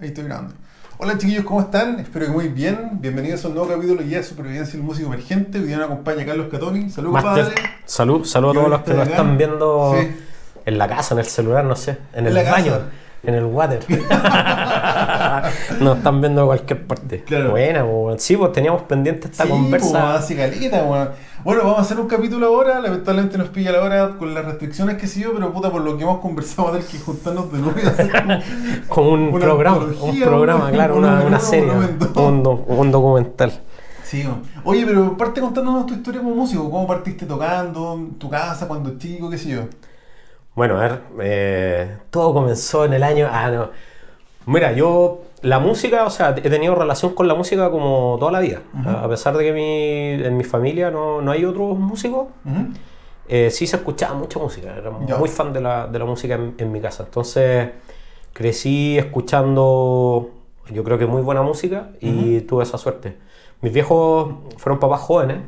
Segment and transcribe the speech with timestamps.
[0.00, 0.54] Ahí estoy grabando.
[0.98, 1.98] Hola chiquillos, ¿cómo están?
[2.00, 2.90] Espero que muy bien.
[3.00, 5.58] Bienvenidos a un nuevo capítulo de Supervivencia del Músico Emergente.
[5.58, 6.88] Hoy día me acompaña Carlos Catoni.
[6.90, 7.62] Saludos, Máster, padre.
[7.84, 10.08] salud, salud a todos los que nos están viendo Sí.
[10.66, 12.84] en la casa, en el celular, no sé, en En el baño, casa.
[13.22, 13.80] En el water.
[15.80, 17.22] nos están viendo de cualquier parte.
[17.24, 17.50] Claro.
[17.50, 17.84] Buena,
[18.18, 19.90] sí, pues teníamos pendiente esta Sí, conversa.
[19.90, 21.10] pues, así caleta, weón.
[21.44, 22.80] Bueno, vamos a hacer un capítulo ahora.
[22.80, 26.02] Lamentablemente nos pilla la hora con las restricciones que sí, pero puta, por lo que
[26.02, 28.10] hemos conversado, del que juntarnos de nuevo y hacer
[28.88, 31.70] como- con un Una programa, un programa, claro, un una, serie,
[32.16, 33.52] un, do- un documental.
[34.04, 34.26] Sí.
[34.64, 36.70] Oye, pero parte contándonos tu historia como músico.
[36.70, 37.94] ¿Cómo partiste tocando?
[37.94, 39.60] ¿En tu casa, cuando chico, qué sé yo?
[40.58, 43.28] Bueno, a ver, eh, todo comenzó en el año.
[43.30, 43.70] Ah, no.
[44.46, 48.40] Mira, yo, la música, o sea, he tenido relación con la música como toda la
[48.40, 48.62] vida.
[48.84, 52.72] a, a pesar de que mi, en mi familia no, no hay otros músicos, Ujú.
[53.28, 54.74] eh, sí se escuchaba mucha música.
[54.76, 55.16] Era Ya.
[55.16, 57.04] muy fan de la, de la música en, en mi casa.
[57.04, 57.68] Entonces,
[58.32, 60.30] crecí escuchando,
[60.72, 63.16] yo creo que muy buena música y tuve esa suerte.
[63.60, 65.38] Mis viejos fueron papás jóvenes.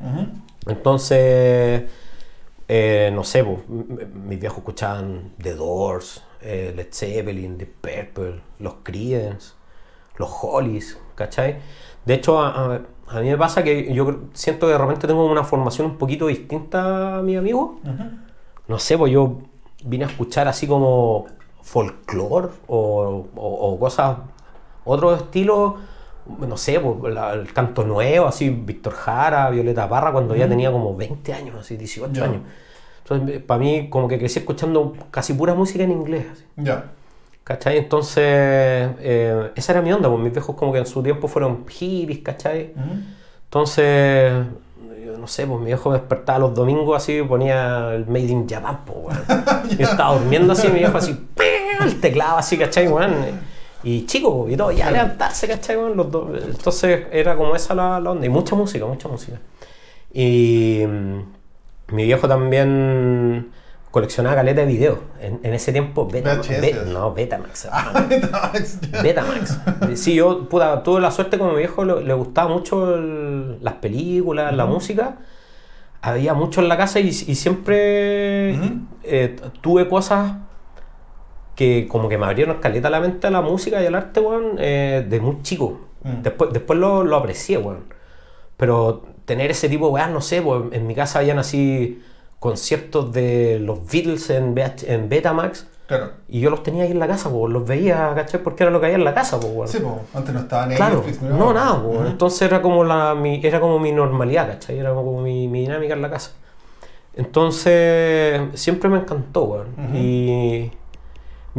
[0.68, 1.82] Entonces,
[2.72, 3.58] eh, no sé, m-
[4.28, 9.54] mis viejos escuchaban The Doors, eh, Led Zeppelin, The Purple, los Creedence,
[10.18, 11.56] los Hollies, ¿cachai?
[12.04, 15.26] De hecho, a, a- a mí me pasa que yo siento que de repente tengo
[15.26, 17.80] una formación un poquito distinta a mi amigo.
[18.68, 19.38] No sé, pues yo
[19.84, 21.26] vine a escuchar así como
[21.62, 24.18] folclore o, o- o cosas,
[24.84, 25.76] otro estilo,
[26.38, 30.70] no sé, pues, la- el canto nuevo, así Víctor Jara, Violeta Parra, cuando ya tenía
[30.72, 32.24] como 20 años, así 18 Ya.
[32.24, 32.40] años.
[33.04, 36.26] Entonces, para mí, como que crecí escuchando casi pura música en inglés.
[36.56, 36.84] Ya.
[37.42, 37.78] ¿Cachai?
[37.78, 41.66] Entonces, eh, esa era mi onda, pues mis viejos como que en su tiempo fueron
[41.66, 42.72] hippies, ¿cachai?
[42.76, 42.94] Ujú.
[43.44, 44.32] Entonces,
[45.04, 48.20] yo no sé, pues mi viejo me despertaba los domingos así y ponía el Made
[48.28, 49.44] in Japan, pues, weón.
[49.78, 51.84] Yo estaba durmiendo así, mi viejo así, ¡ping!
[51.84, 53.12] el teclado así, ¿cachai, weón?
[53.82, 55.96] Y chico, y todo, ya levantarse, ¿cachai, weón?
[55.96, 56.28] Los dos.
[56.44, 59.38] Entonces era como esa la, la onda, y mucha música, mucha música.
[60.12, 63.50] Y mm, mi viejo también
[63.90, 64.98] coleccionaba caleta de videos.
[65.20, 66.60] En, en ese tiempo, Beta, VHS.
[66.60, 67.68] Be- no, Betamax.
[67.72, 68.78] Ah, Betamax.
[69.02, 69.58] Betamax.
[69.94, 73.74] Sí, yo puta, tuve la suerte como mi viejo le, le gustaba mucho el- las
[73.74, 75.16] películas, la música.
[76.02, 78.50] Había mucho en la casa y, y siempre
[79.04, 80.32] eh, tuve cosas
[81.60, 84.54] que como que me abrieron caleta la mente a la música y al arte, weón,
[84.56, 85.78] eh, de muy chico.
[86.02, 86.22] Mm.
[86.22, 87.84] Después, después lo, lo aprecié, weón.
[88.56, 92.02] Pero tener ese tipo de weas, no sé, pues en mi casa habían así
[92.38, 94.54] conciertos de los Beatles en,
[94.86, 95.66] en Betamax.
[95.86, 96.12] Claro.
[96.30, 98.42] Y yo los tenía ahí en la casa, pues los veía, ¿cachai?
[98.42, 99.68] Porque era lo que había en la casa, pues, weón.
[99.68, 103.14] Sí, pues, antes no estaba en Claro, Netflix, no, nada, pues, entonces era como, la,
[103.14, 104.78] mi, era como mi normalidad, ¿cachai?
[104.78, 106.32] Era como mi, mi dinámica en la casa.
[107.12, 109.94] Entonces, siempre me encantó, weón.
[109.94, 110.70] Y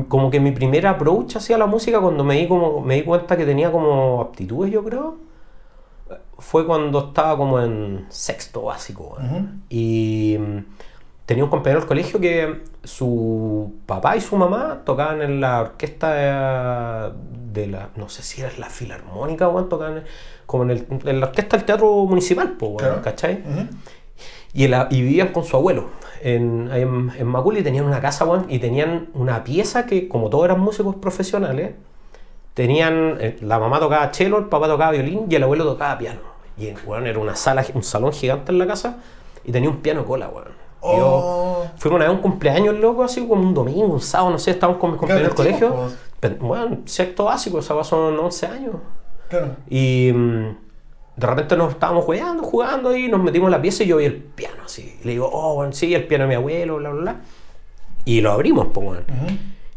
[0.07, 3.35] como que mi primer approach hacia la música, cuando me di, como, me di cuenta
[3.37, 5.17] que tenía como aptitudes, yo creo,
[6.37, 9.17] fue cuando estaba como en sexto básico.
[9.23, 9.45] Ujú.
[9.69, 10.57] Y mm,
[11.25, 17.11] tenía un compañero del colegio que su papá y su mamá tocaban en la orquesta
[17.53, 20.03] de, la, no sé si era la filarmónica o tocaban
[20.45, 23.01] como en, el- en la orquesta del teatro municipal, po, Claro.
[23.01, 23.43] ¿cachai?
[24.53, 25.85] Y, en la- y vivían con su abuelo
[26.21, 30.29] en, en, en Macul y tenían una casa, weón, y tenían una pieza que, como
[30.29, 31.71] todos eran músicos profesionales,
[32.53, 36.19] tenían, eh, la mamá tocaba cello, el papá tocaba violín y el abuelo tocaba piano.
[36.57, 38.97] Y, weón, era una sala, un salón gigante en la casa
[39.43, 40.49] y tenía un piano cola, weón.
[40.83, 41.65] Yo- Oh.
[41.77, 44.51] Fuimos una vez a un cumpleaños, loco, así como un domingo, un sábado, no sé,
[44.51, 45.69] estábamos con mis compañeros del Claro, colegio.
[45.87, 48.75] chicos, Pero, Bueno, sexto básico, esa son 11 años.
[49.29, 49.55] Claro.
[49.69, 50.57] Y mm,
[51.15, 54.05] de repente nos estábamos jugando, jugando y nos metimos en la pieza y yo vi
[54.05, 54.97] el piano así.
[55.01, 57.15] Y le digo, oh, bueno, sí, el piano de mi abuelo, bla, bla, bla.
[58.05, 59.01] Y lo abrimos, pues, bueno.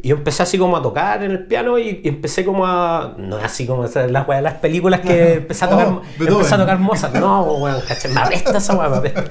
[0.00, 3.14] Y yo empecé así como a tocar en el piano y, y empecé como a.
[3.16, 6.58] No es así como weas de las películas que empecé a tocar, Oh, empecé a
[6.58, 7.14] tocar Mozart.
[7.14, 9.24] No, weón, caché, me apesta esa wea, me apesta.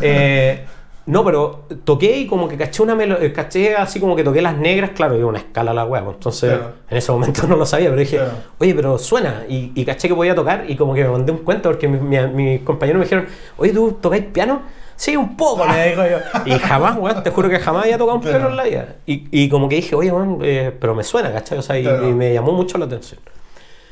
[0.00, 0.64] Eh,
[1.06, 4.56] no, pero toqué y como que caché una melodía, caché así como que toqué las
[4.58, 6.72] negras, claro, iba una escala la wea, pues, entonces Claro.
[6.90, 8.32] en ese momento no lo sabía, pero dije, Claro.
[8.58, 11.38] oye, pero suena, y, y caché que podía tocar y como que me mandé un
[11.38, 13.26] cuento porque mi- mi- mis compañeros me dijeron,
[13.56, 14.62] oye, ¿tú tocáis piano?
[14.96, 16.16] Sí, un poco, le digo yo.
[16.46, 18.38] Y jamás, weón, te juro que jamás había tocado un Claro.
[18.38, 18.96] piano en la vida.
[19.04, 21.58] Y, y como que dije, oye, weón, eh, pero me suena, ¿cachai?
[21.58, 23.20] O sea, y, me llamó mucho la atención.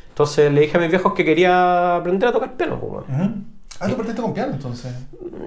[0.08, 3.53] Entonces le dije a mis viejos que quería aprender a tocar piano, pues, weón.
[3.80, 4.92] Ah, tú partiste con piano entonces.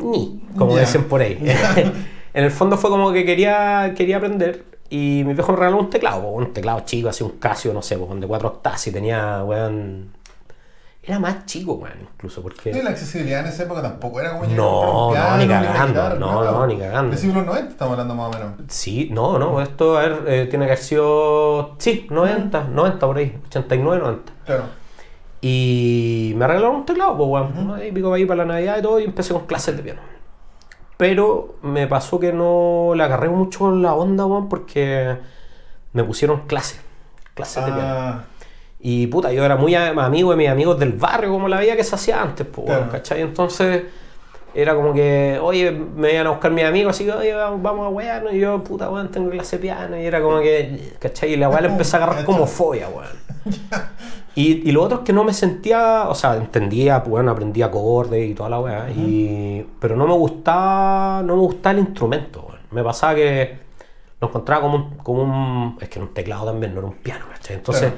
[0.01, 0.81] Ni, como Ya.
[0.81, 1.37] dicen por ahí.
[2.33, 5.89] en el fondo fue como que quería, quería aprender y mi viejo me regaló un
[5.89, 10.11] teclado, un teclado chico, así un Casio, no sé, de cuatro octavas y tenía, weón,
[11.03, 12.69] era más chico, weón, incluso, porque...
[12.71, 16.67] Y la accesibilidad en esa época tampoco era como No, no, ni cagando, no, no,
[16.67, 17.11] ni cagando.
[17.11, 18.53] De siglo 90 estamos hablando más o menos.
[18.69, 23.17] Sí, no, no, esto a ver, eh, tiene que haber sido, sí, 90, 90 por
[23.17, 24.33] ahí, 89, 90.
[24.45, 24.63] Claro.
[25.41, 27.71] Y me regalaron un teclado, pues, weón.
[27.75, 30.01] Ahí pico ahí para la Navidad y todo, y empecé con clases de piano.
[30.97, 35.15] Pero me pasó que no le agarré mucho la onda, weón, porque
[35.93, 36.81] me pusieron clases,
[37.35, 37.87] clases de piano.
[37.87, 38.23] Ah,
[38.79, 41.83] Y puta, yo era muy amigo de mis amigos del barrio, como la vida que
[41.83, 42.91] se hacía antes, pues, weón, Claro.
[42.91, 43.21] ¿cachai?
[43.21, 43.83] Entonces
[44.55, 47.89] era como que, oye, me iban a buscar mis amigos, así que, oye, vamos a
[47.89, 51.33] wear, y yo, puta, weón, tengo clase de piano, y era como que, ¿cachai?
[51.33, 53.07] Y la weá le empecé a agarrar como fobia, weón.
[54.37, 58.29] Y, y lo otro es que no me sentía, o sea, entendía, bueno, aprendía acordes
[58.29, 62.59] y toda la weá, y, pero no me gustaba, no me gustaba el instrumento, weón.
[62.71, 63.59] Me pasaba que
[64.21, 66.95] lo encontraba como un, como un, es que era un teclado también, no era un
[66.97, 67.55] piano, ¿cachai?
[67.55, 67.97] Entonces, Claro.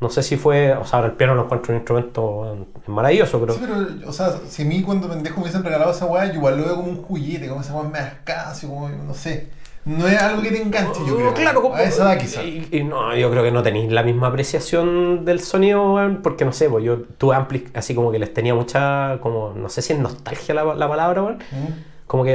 [0.00, 3.54] no sé si fue, o sea, ahora el piano lo encuentro un instrumento maravilloso, pero...
[3.54, 6.34] Sí, pero, o sea, si a mí cuando pendejo me hubiesen regalado esa weá, yo
[6.34, 9.48] igual lo veo como un juguete, como esa weá me escaso, como, no sé.
[9.84, 11.30] No es algo que te enganche, yo creo.
[11.30, 12.44] Oh, Claro, como, A esa edad quizás.
[12.44, 16.52] Y, y no, yo creo que no tenéis la misma apreciación del sonido, porque no
[16.52, 19.94] sé, pues yo tuve ampli así como que les tenía mucha, como, no sé si
[19.94, 21.22] es nostalgia la, la palabra.
[21.22, 22.06] Mm.
[22.06, 22.34] Como que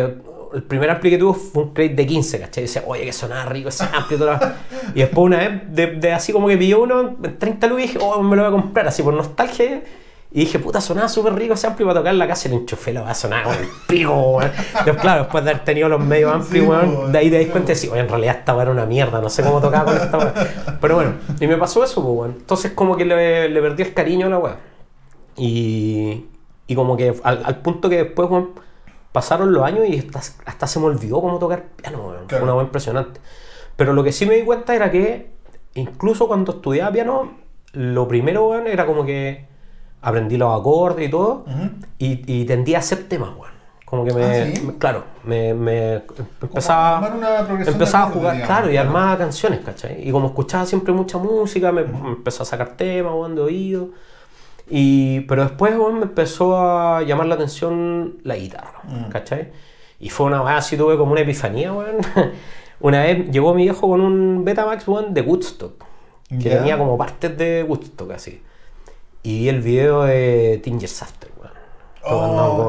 [0.53, 2.63] el primer ampli que tuve fue un crate de 15, ¿cachai?
[2.63, 4.15] Y decía, oye, que sonaba rico ese ampli.
[4.15, 4.57] y toda
[4.95, 7.88] Y después una vez, de, de así como que pilló uno en 30 lucas y
[7.88, 9.83] dije, oh, me lo voy a comprar, así por nostalgia.
[10.36, 12.58] Y dije, puta, sonaba súper rico ese ampli para tocar en la casa y lo
[12.58, 14.52] enchufé, lo va a sonar el pico, weón.
[14.84, 17.38] Después, claro, después de haber tenido los medios ampli, Sí, weón, weón, de ahí te
[17.38, 19.62] das sí, cuenta y decís, oye, en realidad esta era una mierda, no sé cómo
[19.62, 20.34] tocaba con esta weá.
[20.82, 22.32] Pero bueno, y me pasó eso, pues, weón.
[22.38, 24.58] Entonces como que le, le perdí el cariño a la weá.
[25.38, 26.26] Y,
[26.68, 28.50] y como que al, al punto que después, weón,
[29.14, 32.28] pasaron los años y hasta, hasta se me olvidó cómo tocar piano, weón.
[32.28, 33.22] Fue una weá impresionante.
[33.78, 35.32] Pero lo que sí me di cuenta era que
[35.76, 37.38] incluso cuando estudiaba piano,
[37.72, 39.55] lo primero, weón, era como que
[40.01, 41.69] aprendí los acordes y todo, Ujú.
[42.00, 43.53] y, y tendía a hacer temas, weón.
[43.86, 44.62] Como que me, Ah, ¿sí?
[44.62, 45.50] me- claro, me,
[46.42, 47.07] empezaba,
[47.65, 50.07] empezaba a jugar, digamos, claro, y armaba canciones, ¿cachai?
[50.07, 53.89] Y como escuchaba siempre mucha música, me, me empezó a sacar temas, weón, de oído.
[54.69, 59.09] Y, pero después, weón, me empezó a llamar la atención la guitarra, Mm.
[59.09, 59.51] ¿cachai?
[60.00, 61.98] Y fue una así, tuve como una epifanía, weón.
[62.81, 65.86] Una vez llegó mi viejo con un Betamax, weón, de Woodstock.
[66.27, 68.41] Que tenía como partes de Woodstock, así.
[69.25, 71.54] Y vi el video de Tinger's After, weón.
[72.04, 72.68] Oh.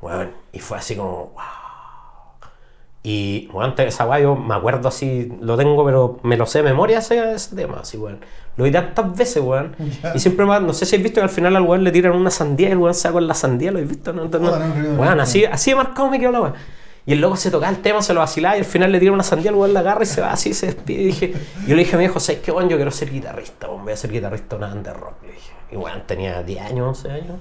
[0.00, 1.42] Weón, y fue así como, wow.
[3.02, 6.64] Y, antes esa weá yo me acuerdo así, lo tengo, pero me lo sé de
[6.64, 8.20] memoria ese, ese tema, así, weón.
[8.56, 9.74] Lo vi tantas veces, weón.
[10.02, 10.12] Ya.
[10.14, 12.14] Y siempre más, no sé si habéis visto que al final al weón le tiran
[12.14, 14.12] una sandía y el weón se con la sandía, ¿lo habéis visto?
[14.12, 15.22] No, no, no, que Weón, no.
[15.24, 16.54] así, así de marcado me quedó la weón.
[17.04, 19.10] Y el loco se tocaba el tema, se lo vacilaba y al final le tira
[19.12, 21.00] una sandía, el weón la agarra y se va así, se despide.
[21.02, 21.34] Y dije,
[21.66, 22.68] yo le dije a mi hijo, ¿sabes qué, weón?
[22.68, 23.82] Yo quiero ser guitarrista, weón.
[23.84, 25.52] Voy a ser guitarrista una banda de rock, le dije.
[25.72, 27.36] Y weón, tenía 10 años, 11 años.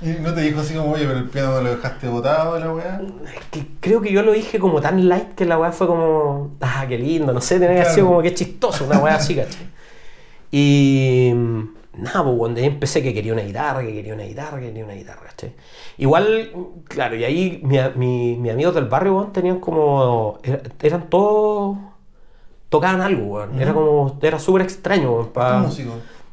[0.00, 3.00] Y no te dijo así como, oye, pero el piano lo dejaste botado, la weá.
[3.36, 6.56] Es que creo que yo lo dije como tan light que la weá fue como,
[6.60, 7.94] ah, qué lindo, no sé, tenía que haber Claro.
[7.94, 9.68] sido como que chistoso, una weá así, ¿cachai?
[10.50, 11.62] Y mm,
[11.96, 14.94] nada, pues cuando empecé que quería una guitarra, que quería una guitarra, que quería una
[14.94, 15.52] guitarra, ¿cachai?
[15.98, 16.50] Igual,
[16.88, 21.76] claro, y ahí mi, mi- mis amigos del barrio, weón, tenían como, era- eran todos,
[22.68, 25.60] tocaban algo, weón, era como, era súper extraño, weón, pa-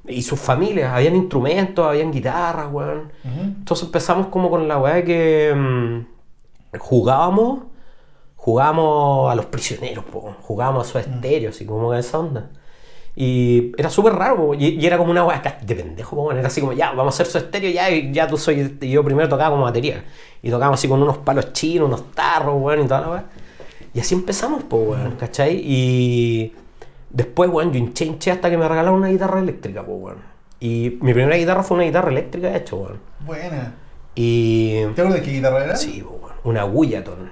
[0.07, 3.11] y sus familias, habían instrumentos, habían guitarras, weón.
[3.59, 7.61] Entonces empezamos como con la weá de que mm, jugábamos,
[8.35, 12.49] jugábamos a los prisioneros, po, jugábamos a su estéreo, así como esa onda.
[13.21, 16.61] Y era súper raro, y, y era como una weá de pendejo, po, era así
[16.61, 19.27] como, ya, vamos a hacer su estéreo, ya, y ya tú soy, y yo primero
[19.27, 20.05] tocaba como batería,
[20.41, 23.25] y tocábamos así con unos palos chinos, unos tarros, weón, y toda la weá.
[23.93, 25.61] Y así empezamos, pues, weón, ¿cachai?
[25.61, 26.53] Y
[27.09, 30.17] después, weón, yo hinché, hinché hasta que me regalaron una guitarra eléctrica, pues, weón.
[30.61, 33.01] Y mi primera guitarra fue una guitarra eléctrica, de hecho, weón.
[33.25, 33.75] Buena.
[34.15, 34.75] Y.
[34.95, 35.75] ¿Te acuerdas de qué guitarra era?
[35.75, 37.29] Sí, weón, una Guyaton.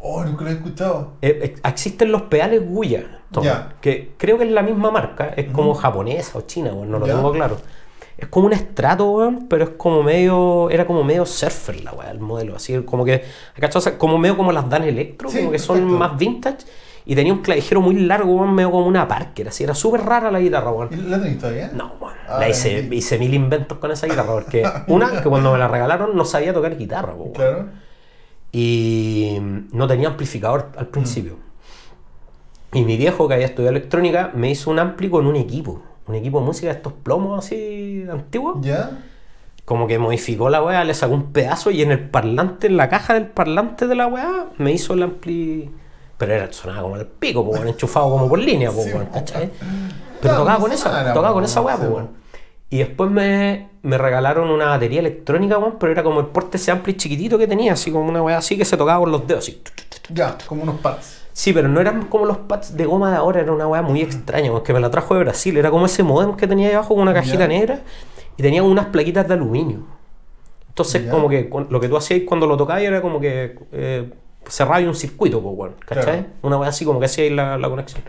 [0.00, 1.12] Oh, nunca lo he escuchado.
[1.22, 3.74] Eh, eh, existen los pedales Guyaton, Ya.
[3.80, 7.32] que creo que es la misma marca, es como japonesa o china, no lo tengo
[7.32, 7.56] claro.
[8.16, 10.68] Es como un estrato, weón, pero es como medio.
[10.70, 12.56] Era como medio surfer la weá, el modelo.
[12.56, 13.22] Así como que.
[13.80, 16.66] sea, como medio como las Dan Electro, Sí, como que son más vintage.
[17.04, 19.48] Y tenía un clavijero muy largo, weón, medio como una Parker.
[19.48, 20.88] Así era súper rara la guitarra, weón.
[20.92, 21.70] ¿Y ¿La tenés todavía?
[21.72, 22.14] No, weón.
[22.28, 24.32] Ah, la hice mil inventos con esa guitarra.
[24.32, 27.32] Porque, una, que cuando me la regalaron no sabía tocar guitarra, weón.
[27.32, 27.66] Claro.
[28.52, 29.38] Y
[29.72, 31.36] no tenía amplificador al principio.
[32.72, 35.82] Y mi viejo, que había estudiado electrónica, me hizo un ampli con un equipo.
[36.06, 38.58] Un equipo de música de estos plomos así antiguos.
[38.62, 39.02] ¿Ya?
[39.64, 42.88] Como que modificó la weá, le sacó un pedazo y en el parlante, en la
[42.88, 45.70] caja del parlante de la weá, me hizo el ampli.
[46.16, 49.00] Pero era, sonaba como el pico, weón, enchufado como por línea, Sí, po.
[49.12, 49.50] ¿cachai?
[50.20, 52.08] Pero tocaba con esa, tocaba po, con esa weá, po.
[52.70, 56.70] Y después me, me regalaron una batería electrónica, weón, pero era como el porte ese
[56.70, 59.44] ampli chiquitito que tenía, así como una weá así que se tocaba con los dedos,
[59.44, 59.62] así.
[60.10, 61.22] Ya, como unos pads.
[61.32, 64.00] Sí, pero no eran como los pads de goma de ahora, era una weá muy
[64.02, 65.56] extraña, porque me la trajo de Brasil.
[65.56, 67.48] Era como ese modem que tenía ahí abajo con una cajita Ya.
[67.48, 67.80] negra
[68.36, 69.80] y tenía unas plaquitas de aluminio.
[70.68, 71.10] Entonces, Ya.
[71.10, 74.10] como que lo que tú hacías cuando lo tocabas era como que eh,
[74.48, 76.04] cerrabas un circuito, pues, weón, ¿cachai?
[76.04, 76.24] Claro.
[76.42, 78.02] Una weá así como que hacías la, la conexión.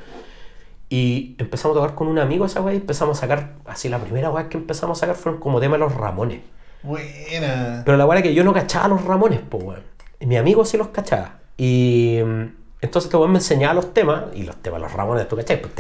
[0.90, 4.00] Y empezamos a tocar con un amigo esa weá y empezamos a sacar, así la
[4.00, 6.40] primera weá que empezamos a sacar fueron como temas de los Ramones.
[6.82, 7.84] Buena.
[7.86, 9.84] Pero la weá que yo no cachaba los Ramones, pues, weón.
[10.22, 11.36] Mi amigo sí los cachaba.
[11.58, 12.42] Y mm,
[12.82, 15.62] entonces este weón me enseñaba los temas, y los temas, los Ramones, ¿tú cachai?
[15.62, 15.74] Pues.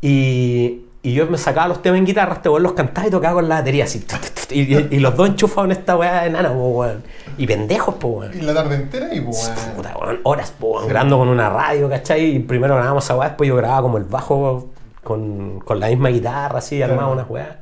[0.00, 3.34] Y, y yo me sacaba los temas en guitarra, este weón los cantaba y tocaba
[3.34, 4.04] con la batería así.
[4.48, 7.02] Y, y- y los dos enchufados en esta weá enana, weón.
[7.38, 8.38] Y pendejos, pues, weón.
[8.38, 9.52] Y la tarde entera y pues.
[9.56, 9.76] weón.
[9.76, 12.36] Puta, weón, horas, po, weón, grabando con una radio, ¿cachai?
[12.36, 14.70] Y primero grabamos esa weá, después yo grababa como el bajo
[15.02, 17.12] con, con la misma guitarra, así, armaba Claro.
[17.14, 17.56] unas weas.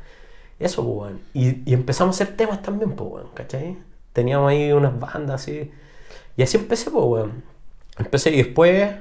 [0.59, 1.21] Eso, pues, weón.
[1.35, 3.77] Y, y empezamos a hacer temas también, pues, weón, ¿cachai?
[4.13, 5.71] Teníamos ahí unas bandas así.
[6.37, 7.43] Y así empecé, pues, weón.
[7.99, 8.93] Empecé y después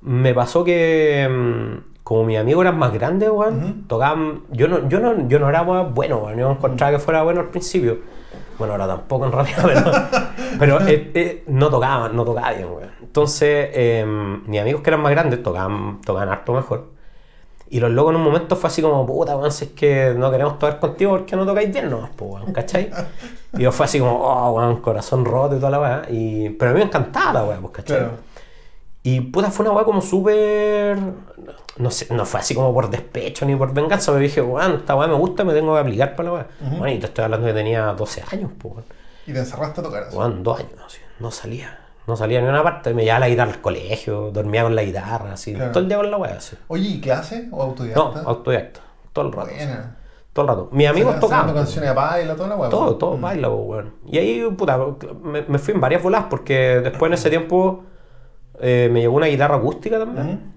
[0.00, 3.72] me pasó que mm, como mis amigos eran más grandes, weón, Ujú.
[3.88, 4.42] tocaban.
[4.50, 6.38] Yo no, yo no, yo no era weón, bueno, weón.
[6.38, 7.98] Yo encontraba que fuera bueno al principio.
[8.62, 10.28] Bueno, ahora tampoco en realidad, pero,
[10.60, 12.92] pero eh, eh, no tocaba, no tocaba bien, weón.
[13.00, 14.04] Entonces, eh,
[14.46, 16.92] mis amigos que eran más grandes tocaban, tocaban harto mejor.
[17.70, 20.30] Y los locos en un momento fue así como, puta, weón, si es que no
[20.30, 22.88] queremos tocar contigo porque no tocáis bien nomás, pues, weón, ¿cachai?
[23.54, 26.02] Y yo fue así como, oh, weón, corazón roto y toda la weá.
[26.08, 26.50] Y...
[26.50, 27.98] Pero a mí me encantaba la weá, pues, ¿cachai?
[27.98, 28.12] Claro.
[29.02, 30.98] Y puta, fue una weá como súper.
[31.78, 34.94] No sé, no fue así como por despecho ni por venganza, pero dije, weón, esta
[34.94, 36.46] weá me gusta, me tengo que aplicar para la weá.
[36.66, 36.76] Ujú.
[36.76, 38.84] Bueno, y te estoy hablando que tenía 12 años, pues, weón.
[39.26, 40.04] Y te encerraste a tocar.
[40.12, 41.78] Weón, dos años, así, no salía.
[42.06, 45.32] No salía ni una parte, me llevaba la guitarra al colegio, dormía con la guitarra,
[45.34, 45.70] así, Claro.
[45.70, 46.56] todo el día con la weá, así.
[46.68, 48.20] Oye, ¿y clase o No, autodidacta?
[48.26, 48.80] autodidacta,
[49.12, 49.50] todo el rato.
[49.54, 49.96] Buena.
[50.32, 50.68] Todo el rato.
[50.72, 51.54] Mis amigos tocaban.
[51.54, 52.68] canciones a baila, toda la weá.
[52.70, 53.94] Todo, todo, baila, pues, weón.
[54.06, 54.78] Y ahí, puta,
[55.22, 57.84] me, me fui en varias bolas porque después en ese tiempo
[58.60, 60.52] eh, me llegó una guitarra acústica también.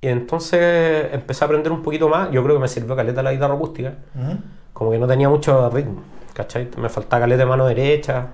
[0.00, 2.30] Y entonces empecé a aprender un poquito más.
[2.30, 3.94] Yo creo que me sirvió caleta la guitarra acústica.
[4.14, 4.38] Ujú.
[4.72, 6.02] Como que no tenía mucho ritmo,
[6.32, 6.68] ¿cachai?
[6.78, 8.26] Me faltaba caleta de mano derecha.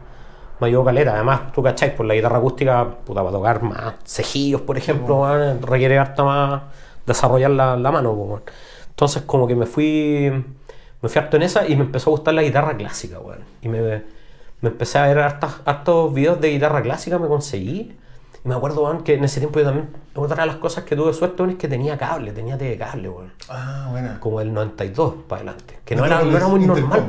[0.61, 1.15] Me ayudó caleta.
[1.15, 1.95] Además, tú, ¿cachai?
[1.97, 5.27] Por la guitarra acústica, puta, para tocar más cejillos, por ejemplo,
[5.63, 6.63] requiere harta más
[7.05, 8.43] desarrollar la, la mano, pues.
[8.91, 10.31] Entonces, como que me fui,
[11.03, 13.41] me fui harto en esa y me empezó a gustar la guitarra clásica, weón.
[13.61, 13.81] Y me,
[14.61, 17.97] me empecé a ver hartas- hartos videos de guitarra clásica, me conseguí.
[18.47, 21.13] Me acuerdo, weón, que en ese tiempo yo también, otra de las cosas que tuve
[21.13, 24.21] suerte, weón, es que tenía cable, tenía TV cable, weón Ah, buena.
[24.21, 25.79] como el 92 para adelante.
[25.85, 27.03] Que no No, era, no era muy normal.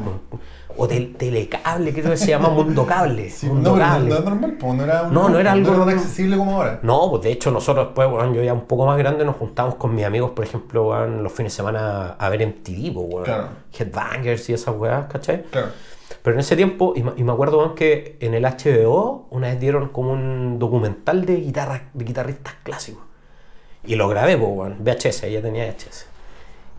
[0.80, 3.32] O tel- telecable, creo que se llama Mundo Cable.
[3.32, 4.10] Sí, Mundo no, Cable.
[4.10, 6.80] no es normal, pues, no era, un- No, no era algo- tan accesible como ahora.
[6.84, 9.76] No, pues de hecho nosotros después, weón, yo ya un poco más grande nos juntamos
[9.76, 13.24] con mis amigos, por ejemplo, weón, los fines de semana a ver MTV, weón.
[13.26, 13.48] Claro.
[13.78, 15.44] Headbangers y esas weas, ¿cachai?
[15.52, 15.68] Claro.
[16.28, 20.12] Pero en ese tiempo, y, me- acuerdo que en el HBO una vez dieron como
[20.12, 23.02] un documental de, guitarra, de guitarristas clásicos.
[23.86, 26.06] Y lo grabé, pues, weón, VHS, ya tenía VHS.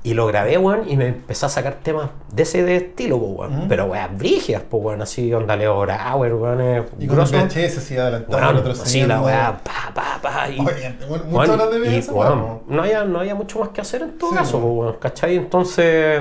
[0.02, 3.56] Y lo grabé, weón, y me empecé a sacar temas de ese de estilo, weón.
[3.60, 3.68] Ujú.
[3.68, 7.34] Pero, weón, brígidas, pues, weón, así, onda Leo Brauer, weón, eh, Y con grosso.
[7.38, 10.50] VHS así adelantado, el otro así la weá, pa, pa, pa.
[10.50, 12.62] Y, Oye, bueno, muchas horas de po.
[12.68, 14.66] no, había, no había mucho más que hacer en todo Sí, caso, po.
[14.66, 15.36] weón, ¿cachai?
[15.36, 16.20] Entonces,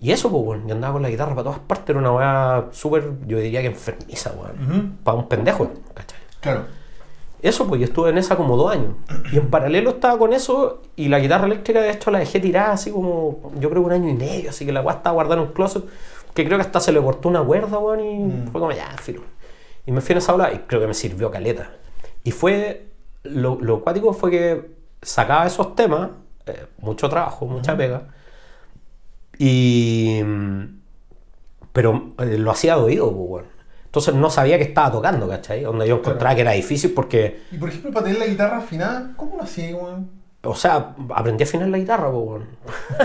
[0.00, 2.64] y eso, pues, weón, y andaba con la guitarra para todas partes, era una weá
[2.72, 6.18] súper, yo diría que enfermiza, weón, para un pendejo, ¿cachai?
[6.40, 6.64] Claro.
[7.42, 8.94] Eso, pues, yo estuve en esa como dos años.
[9.32, 12.72] Y en paralelo estaba con eso, y la guitarra eléctrica, de hecho, la dejé tirada
[12.72, 15.40] así como, yo creo que un año y medio, así que la weá estaba guardada
[15.40, 15.84] en un closet,
[16.34, 18.48] que creo que hasta se le cortó una cuerda, weón, y Mm.
[18.52, 19.22] fue como, ya, filo.
[19.86, 21.70] Y me fui en esa ola y creo que me sirvió caleta.
[22.24, 22.86] Y fue,
[23.24, 24.70] lo, lo cuático fue que
[25.02, 26.10] sacaba esos temas,
[26.46, 28.02] eh, mucho trabajo, mucha pega,
[29.44, 30.20] y...
[31.72, 33.44] Pero eh, lo hacía de oído, pues, weón.
[33.86, 35.62] Entonces no sabía que estaba tocando, ¿cachai?
[35.62, 39.12] Donde yo encontraba que era difícil porque, Y por ejemplo, para tener la guitarra afinada,
[39.16, 40.20] ¿cómo lo hacía, weón?
[40.42, 42.46] o sea, aprendí a afinar la guitarra, pues, weón.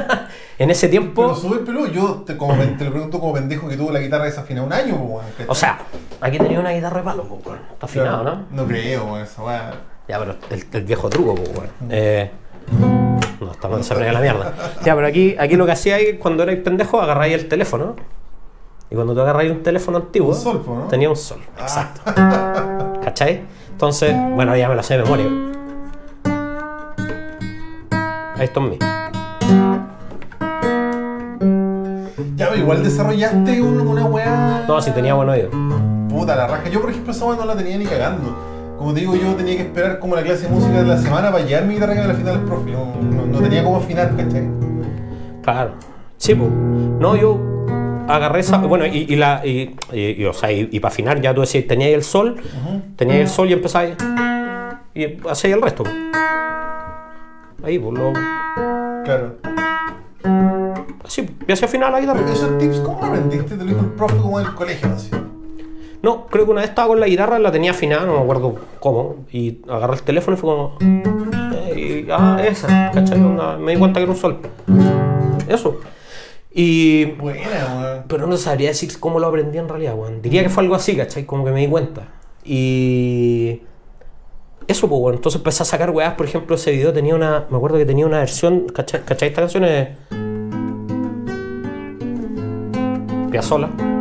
[0.59, 1.87] en ese tiempo, Pero súper peludo.
[1.87, 4.97] Yo te, como, te lo pregunto como pendejo que tuvo la guitarra desafinada un año,
[4.97, 5.25] pues, weón.
[5.49, 5.79] o sea,
[6.21, 7.59] aquí tenía una guitarra de palo, pues, weón.
[7.73, 8.37] Está afinado, Claro.
[8.51, 8.63] ¿no?
[8.63, 9.73] No creo, weón, esa weá.
[10.07, 11.69] Ya, pero el, el viejo truco, pues, weón.
[11.89, 12.31] Eh,
[13.45, 14.53] no, estamos se pega la mierda.
[14.83, 17.95] Ya, pero aquí, aquí lo que hacía es cuando erais pendejo, agarráis el teléfono.
[18.89, 20.87] Y cuando tú agarráis un teléfono antiguo, Un sol, ¿no?
[20.87, 21.39] tenía un sol.
[21.57, 21.61] Ah.
[21.63, 22.01] Exacto.
[23.03, 23.41] ¿Cachai?
[23.71, 25.25] Entonces, bueno, ya me lo sé de memoria.
[28.37, 28.77] Ahí está en mí.
[32.35, 34.65] Ya, pero igual desarrollaste un- una weá.
[34.67, 35.49] No, si tenía buen oído.
[36.09, 36.69] Puta la raja.
[36.69, 38.35] Yo, por ejemplo, esa weá no la tenía ni cagando.
[38.85, 41.31] Como te digo, yo tenía que esperar como la clase de música de la semana
[41.31, 42.69] para llevar mi guitarra que me la afinara el profe.
[42.69, 44.47] No, no, no tenía cómo afinar, ¿cachai?
[45.41, 45.71] Claro.
[46.17, 46.51] Sí, pues.
[46.51, 47.65] No, yo
[48.07, 48.57] agarré esa.
[48.59, 49.41] Bueno, y, y la.
[49.43, 52.35] Y, y- y, o sea, y, para afinar, ya tú decías, tenías el sol,
[52.95, 53.95] tenías el sol y empezáis.
[54.93, 55.83] Y hacías el resto.
[57.63, 58.13] Ahí, pues lo.
[59.03, 59.35] Claro.
[61.03, 62.19] Así, y hacia final la guitarra.
[62.21, 63.55] Pero esos tips, ¿cómo lo aprendiste?
[63.55, 65.09] Te lo dijo el profe como del colegio, así.
[66.05, 68.59] No, creo que una vez estaba con la guitarra, la tenía afinada, no me acuerdo
[68.79, 69.25] cómo.
[69.31, 70.77] Y agarré el teléfono y fue como.
[70.79, 73.19] eh, y, ah, esa, ¿cachai?
[73.19, 74.37] Onda, me di cuenta que era un sol.
[75.47, 75.79] Eso.
[76.53, 77.05] Y.
[77.05, 78.03] Buena, weón.
[78.07, 80.21] Pero no sabría decir cómo lo aprendí en realidad, weón.
[80.21, 81.25] Diría que fue algo así, ¿cachai?
[81.25, 82.03] Como que me di cuenta.
[82.43, 83.63] Y.
[84.67, 85.15] Eso, pues, bueno.
[85.15, 86.13] Entonces empecé a sacar weas.
[86.13, 87.47] Por ejemplo, ese video tenía una.
[87.49, 88.67] Me acuerdo que tenía una versión.
[88.67, 89.01] ¿Cachai?
[89.05, 89.29] ¿Cachai?
[89.29, 89.87] Esta canción es.
[93.31, 93.94] Piazzolla.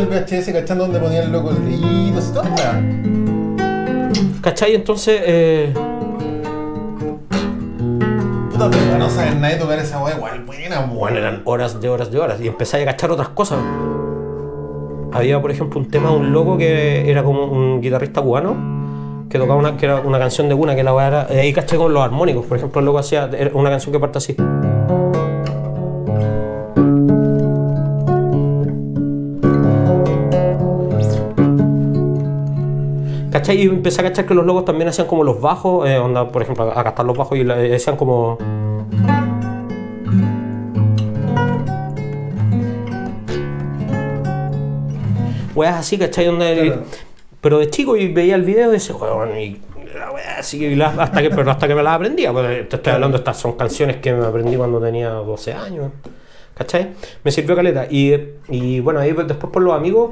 [0.00, 2.54] Yo voy con el VHS cachando donde ponía el loco el grito, así toda la
[2.54, 2.82] weá.
[4.40, 4.74] ¿Cachai?
[4.74, 5.20] Entonces.
[5.24, 5.74] Eh,
[8.50, 10.80] Puta, pero no saber nadie tocar esa weá, igual buena.
[10.80, 12.40] Bueno, eran horas de horas de horas.
[12.40, 13.58] Y empecé a cachar otras cosas.
[15.12, 18.80] Había, por ejemplo, un tema de un loco que era como un guitarrista cubano
[19.28, 21.26] que tocaba una, que era una canción de una que la weá era.
[21.28, 22.46] ahí caché con los armónicos.
[22.46, 24.34] Por ejemplo, el loco hacía una canción que parte así.
[33.40, 33.56] ¿Cachai?
[33.62, 36.42] Y empecé a cachar que los locos también hacían como los bajos, eh, onda, por
[36.42, 38.36] ejemplo, a gastar los bajos y eh, hacían como.
[45.54, 46.28] weas así, ¿cachai?
[46.28, 46.82] Onda, Claro.
[47.40, 49.60] Pero de chico y veía el video y decía, weón, y
[49.98, 52.32] la wea así, y la- hasta, que, pero hasta que me las aprendía.
[52.32, 55.90] Pues, te estoy hablando, estas son canciones que me aprendí cuando tenía 12 años,
[56.54, 56.90] ¿cachai?
[57.24, 57.86] Me sirvió caleta.
[57.90, 58.14] Y,
[58.48, 60.10] y bueno, ahí después por los amigos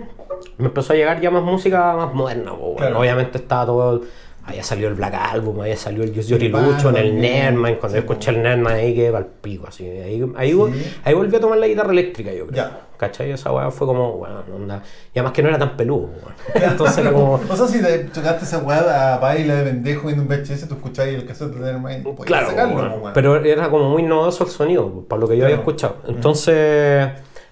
[0.59, 2.53] me empezó a llegar ya más música más moderna.
[2.59, 2.77] pues.
[2.79, 3.01] Claro.
[3.01, 4.03] Obviamente estaba todo.
[4.45, 6.83] Había salido el Black Album, había salido el Just Your El Band,
[7.19, 7.75] Nerdman.
[7.75, 9.87] Cuando sí, yo escuché el Nerdman ahí quedé pa'l pico, así.
[9.87, 10.59] Ahí, ahí,
[11.05, 12.57] ahí volví a tomar la guitarra eléctrica, yo creo.
[12.57, 12.81] Ya.
[12.97, 13.31] ¿Cachai?
[13.31, 14.83] Esa weá fue como, bueno, onda.
[15.15, 16.09] Y además que no era tan peludo.
[16.55, 17.35] Entonces era como.
[17.35, 20.77] O sea, si te tocaste esa weá a baila de pendejo viendo un VHS, tú
[20.77, 21.97] escuchabas el cassette de tener más.
[21.97, 25.57] podías Claro, sacarlo, pero era como muy novedoso el sonido, para lo que yo había
[25.57, 25.97] escuchado.
[26.09, 27.11] Entonces,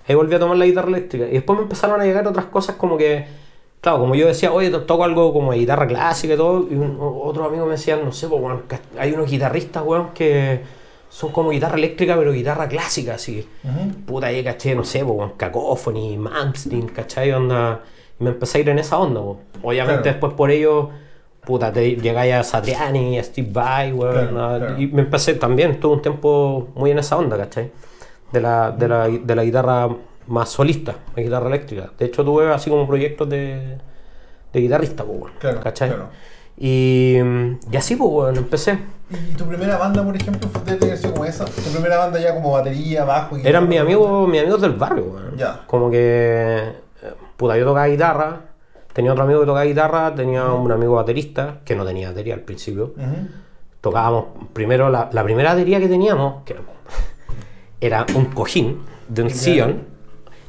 [0.08, 1.26] ahí volví a tomar la guitarra eléctrica.
[1.26, 3.26] Y después me empezaron a llegar otras cosas como que,
[3.80, 6.66] claro, como yo decía, oye, to- toco algo como de guitarra clásica y todo.
[6.70, 10.60] Y un, otro amigo me decían, no sé, pues, ca- hay unos guitarristas, weón, que
[11.08, 13.46] son como guitarra eléctrica, pero guitarra clásica, así.
[13.64, 13.90] Ujú.
[14.06, 17.32] Puta, ahí caché, no sé, pues, Cacophony, Malmsteen, ¿cachai?
[17.32, 17.80] Onda.
[18.20, 19.38] Y me empecé a ir en esa onda, weón.
[19.62, 20.14] Obviamente Claro.
[20.14, 20.90] después por ello,
[21.44, 24.12] puta, te llegáis a Satriani, a Steve Vai, weón.
[24.28, 24.80] Claro, claro.
[24.80, 27.70] Y me empecé también, tuve un tiempo muy en esa onda, ¿cachai?
[28.32, 29.88] De la, de la, de la guitarra
[30.26, 31.90] más solista, la guitarra eléctrica.
[31.98, 33.78] De hecho, tuve así como proyectos de,
[34.52, 35.88] de guitarrista, pues, Claro, ¿cachai?
[35.90, 36.08] claro.
[36.58, 37.18] Y,
[37.70, 38.78] y así, pues, weón, empecé.
[39.10, 41.44] ¿Y tu primera banda, por ejemplo, fue de sido como esa?
[41.44, 45.36] ¿Tu primera banda ya como batería, bajo Eran mis amigos, mis amigos del barrio, weón.
[45.36, 45.62] Ya.
[45.66, 48.40] Como que, eh, puta, yo tocaba guitarra,
[48.92, 52.40] tenía otro amigo que tocaba guitarra, tenía un amigo baterista, que no tenía batería al
[52.40, 52.94] principio.
[53.80, 56.56] Tocábamos, primero, la, la primera batería que teníamos, que
[57.80, 59.84] era un cojín de un sillón,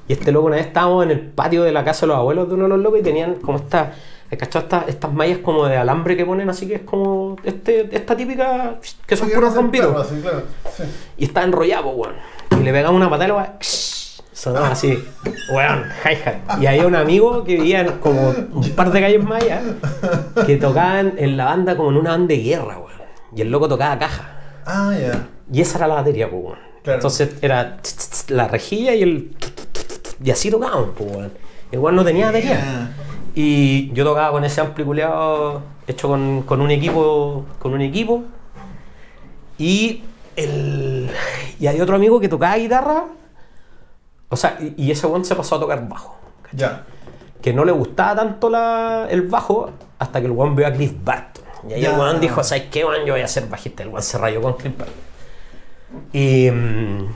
[0.07, 2.47] y este loco una vez estábamos en el patio de la casa de los abuelos
[2.47, 3.93] de uno de los locos y tenían como esta.
[4.29, 8.75] Estas, estas mallas como de alambre que ponen así que es como este, esta típica,
[9.05, 9.93] que son puros rompidos.
[9.93, 10.41] claro, sí, claro.
[10.75, 10.83] Sí.
[11.15, 12.15] Y está enrollado, weón.
[12.59, 13.57] Y le pegamos una patada y weá,
[14.33, 15.01] sonaba así,
[15.49, 16.61] weón, hi-hat.
[16.61, 19.61] Y había un amigo que vivía en como un par de calles más allá,
[20.45, 23.01] que tocaban en la banda como en una banda de guerra, weón.
[23.33, 24.41] Y el loco tocaba caja.
[24.65, 25.25] Ah, ya.
[25.49, 26.59] Y esa era la batería, pues, weón.
[26.87, 26.99] Claro.
[26.99, 27.79] Entonces era
[28.29, 29.35] la rejilla y el.
[30.23, 31.31] Y así tocábamos, pues.
[31.69, 32.53] Igual no tenía batería.
[32.53, 32.91] Ya.
[33.35, 37.45] Y yo tocaba con ese ampli culeado hecho con, con un equipo.
[37.59, 38.23] Con un equipo.
[39.57, 40.01] Y
[40.37, 41.09] el.
[41.59, 43.03] Y hay otro amigo que tocaba guitarra.
[44.29, 46.15] O sea, y, y ese weón se pasó a tocar bajo.
[46.53, 46.85] Ya.
[47.41, 50.93] Que no le gustaba tanto la, el bajo hasta que el weón vio a Cliff
[51.03, 51.43] Barton.
[51.67, 53.05] Y ahí el weón dijo, ¿sabes qué, weón?
[53.05, 53.83] Yo voy a ser bajista.
[53.83, 55.06] El weón se rayó con Cliff Barton.
[56.13, 57.07] Y, mm,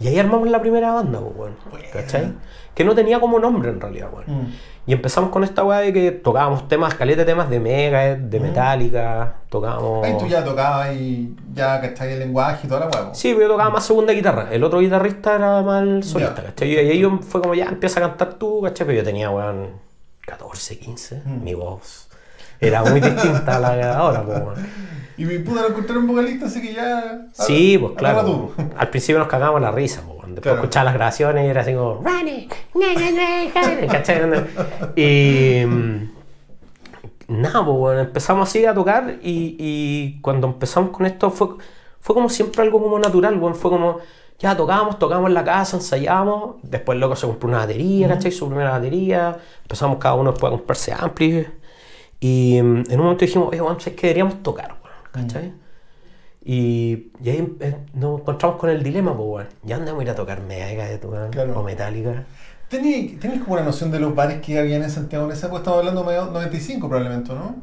[0.00, 1.34] y ahí armamos la primera banda, pues.
[1.70, 1.86] Buena.
[1.92, 2.32] ¿Cachai?
[2.74, 4.42] Que no tenía como nombre en realidad, weón.
[4.42, 4.52] Mm.
[4.88, 8.38] Y empezamos con esta weá de que tocábamos temas, caleta de temas de Mega, de
[8.38, 10.06] Metallica, tocábamos...
[10.06, 13.14] Ahí tú ya tocabas y ya cachai el lenguaje y toda la huevo.
[13.14, 14.48] Sí, pero yo tocaba más segunda guitarra.
[14.52, 16.48] El otro guitarrista era más el solista, Ya.
[16.50, 16.70] ¿cachai?
[16.72, 18.86] Y ahí yo fue como, ya, empieza a cantar tú, ¿cachai?
[18.86, 19.70] Pero yo tenía, weón,
[20.24, 21.42] 14, 15, Mm.
[21.42, 22.08] mi voz
[22.60, 24.54] era muy distinta a la de ahora, pues, weón.
[25.18, 27.26] Y mi puta lo encontré un vocalista, así que ya.
[27.32, 28.52] Sí, pues claro.
[28.76, 30.34] Al principio nos cagábamos la risa, pues, weón.
[30.34, 30.58] Después Claro.
[30.58, 34.20] escuchaba las grabaciones y era así como, Ronnie, na, na, na, na", ¿cachai?
[34.96, 35.64] Y.
[35.66, 36.08] mm,
[37.28, 41.48] Nada, pues, bueno, empezamos así a tocar y, y cuando empezamos con esto fue,
[42.00, 43.56] fue como siempre algo como natural, weón.
[43.56, 43.98] Fue como,
[44.38, 46.56] ya tocábamos, tocábamos en la casa, ensayábamos.
[46.62, 48.30] Después el loco se compró una batería, ¿cachai?
[48.30, 49.38] Su primera batería.
[49.62, 51.46] Empezamos cada uno después a comprarse amplis.
[52.20, 54.76] Y mm, en un momento dijimos, oye, weón, es que deberíamos tocar,
[55.16, 55.52] ¿cachai?
[56.44, 59.46] Y, y ahí eh, nos encontramos con el dilema, pues, weón.
[59.64, 61.58] Ya andamos a ir a tocar Megadeth, weón, Claro.
[61.58, 62.24] o Metallica.
[62.68, 65.60] ¿Tenéis como una noción de los bares que habían en Santiago en esa época?
[65.60, 67.56] Estamos hablando de 95 probablemente, ¿no?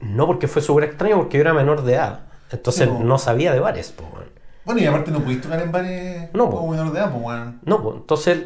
[0.00, 2.20] No, porque fue súper extraño, porque yo era menor de edad.
[2.50, 4.28] Entonces Sí, no sabía de bares, pues, weón.
[4.64, 6.68] Bueno, y aparte no pudiste tocar en bares No, como po.
[6.70, 7.60] menor de edad, pues, weón.
[7.64, 8.38] No, pues, entonces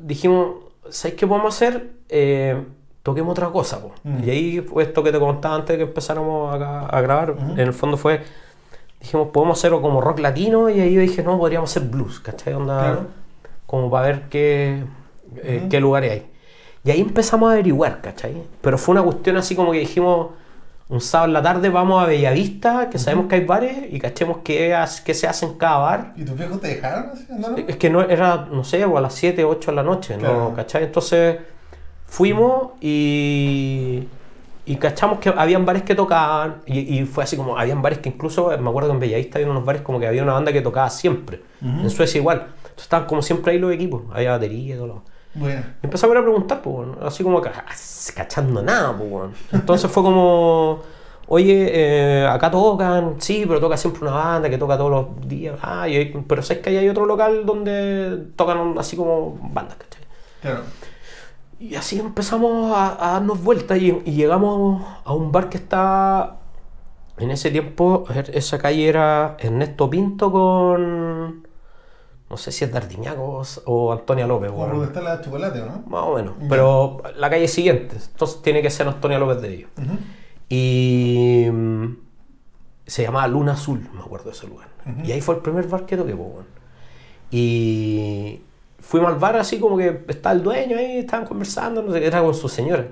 [0.00, 0.56] dijimos,
[0.90, 1.92] ¿sabes qué podemos hacer?
[2.08, 2.64] Eh,
[3.10, 3.92] toquemos otra cosa, pues.
[4.04, 4.24] Mm.
[4.24, 7.32] Y ahí fue esto que te contaba antes de que empezáramos a, a grabar.
[7.32, 7.52] Ujú.
[7.52, 8.22] En el fondo fue,
[9.00, 10.68] dijimos, podemos hacerlo como rock latino.
[10.70, 12.54] Y ahí yo dije, no, podríamos hacer blues, ¿cachai?
[12.54, 13.00] Onda, Claro.
[13.66, 14.82] Como para ver qué,
[15.42, 15.68] eh, Ujú.
[15.68, 16.26] qué lugares hay.
[16.84, 18.42] Y ahí empezamos a averiguar, ¿cachai?
[18.62, 20.28] Pero fue una cuestión así como que dijimos,
[20.88, 24.38] un sábado en la tarde vamos a Bellavista, que sabemos que hay bares, y cachemos
[24.42, 26.12] qué, qué se hace en cada bar.
[26.16, 27.26] ¿Y tus viejos te dejaron así?
[27.66, 30.48] Es que no era, no sé, o a las 7, 8 de la noche, Claro.
[30.50, 30.54] ¿no?
[30.54, 30.84] ¿Cachai?
[30.84, 31.36] Entonces
[32.08, 34.08] fuimos y,
[34.66, 38.08] y cachamos que habían bares que tocaban y, y fue así como, habían bares que
[38.08, 40.60] incluso, me acuerdo que en Bellavista había unos bares como que había una banda que
[40.62, 41.42] tocaba siempre.
[41.62, 42.46] En Suecia igual.
[42.56, 45.02] Entonces estaban como siempre ahí los equipos, había batería y todo lo
[45.34, 45.62] Bueno.
[45.82, 47.64] y empezamos a preguntar, pues, así como ca-
[48.14, 49.30] cachando nada, pues.
[49.52, 50.80] Entonces fue como,
[51.26, 55.56] oye, eh, acá tocan, sí, pero toca siempre una banda que toca todos los días.
[55.62, 60.02] Ah, y pero sabes que ahí hay otro local donde tocan así como bandas, ¿cachai?
[60.40, 60.60] Claro.
[61.60, 66.38] Y así empezamos a, a darnos vueltas y, y llegamos a un bar que está
[67.18, 71.46] en ese tiempo, a ver, esa calle era Ernesto Pinto con,
[72.30, 74.70] no sé si es Dardiñacos o Antonia López, weón.
[74.70, 75.82] donde está la chocolate, ¿o ¿no?
[75.88, 76.34] Más o menos.
[76.48, 77.96] Pero la calle siguiente.
[77.96, 79.70] Entonces tiene que ser Antonia López de ellos.
[80.48, 81.86] Y mm,
[82.86, 84.68] se llamaba Luna Azul, me acuerdo de ese lugar.
[85.04, 86.16] Y ahí fue el primer bar que toqué.
[87.30, 88.40] Y
[88.88, 92.06] fuimos al bar así como que estaba el dueño ahí, estaban conversando, no sé qué,
[92.06, 92.86] era con su señora.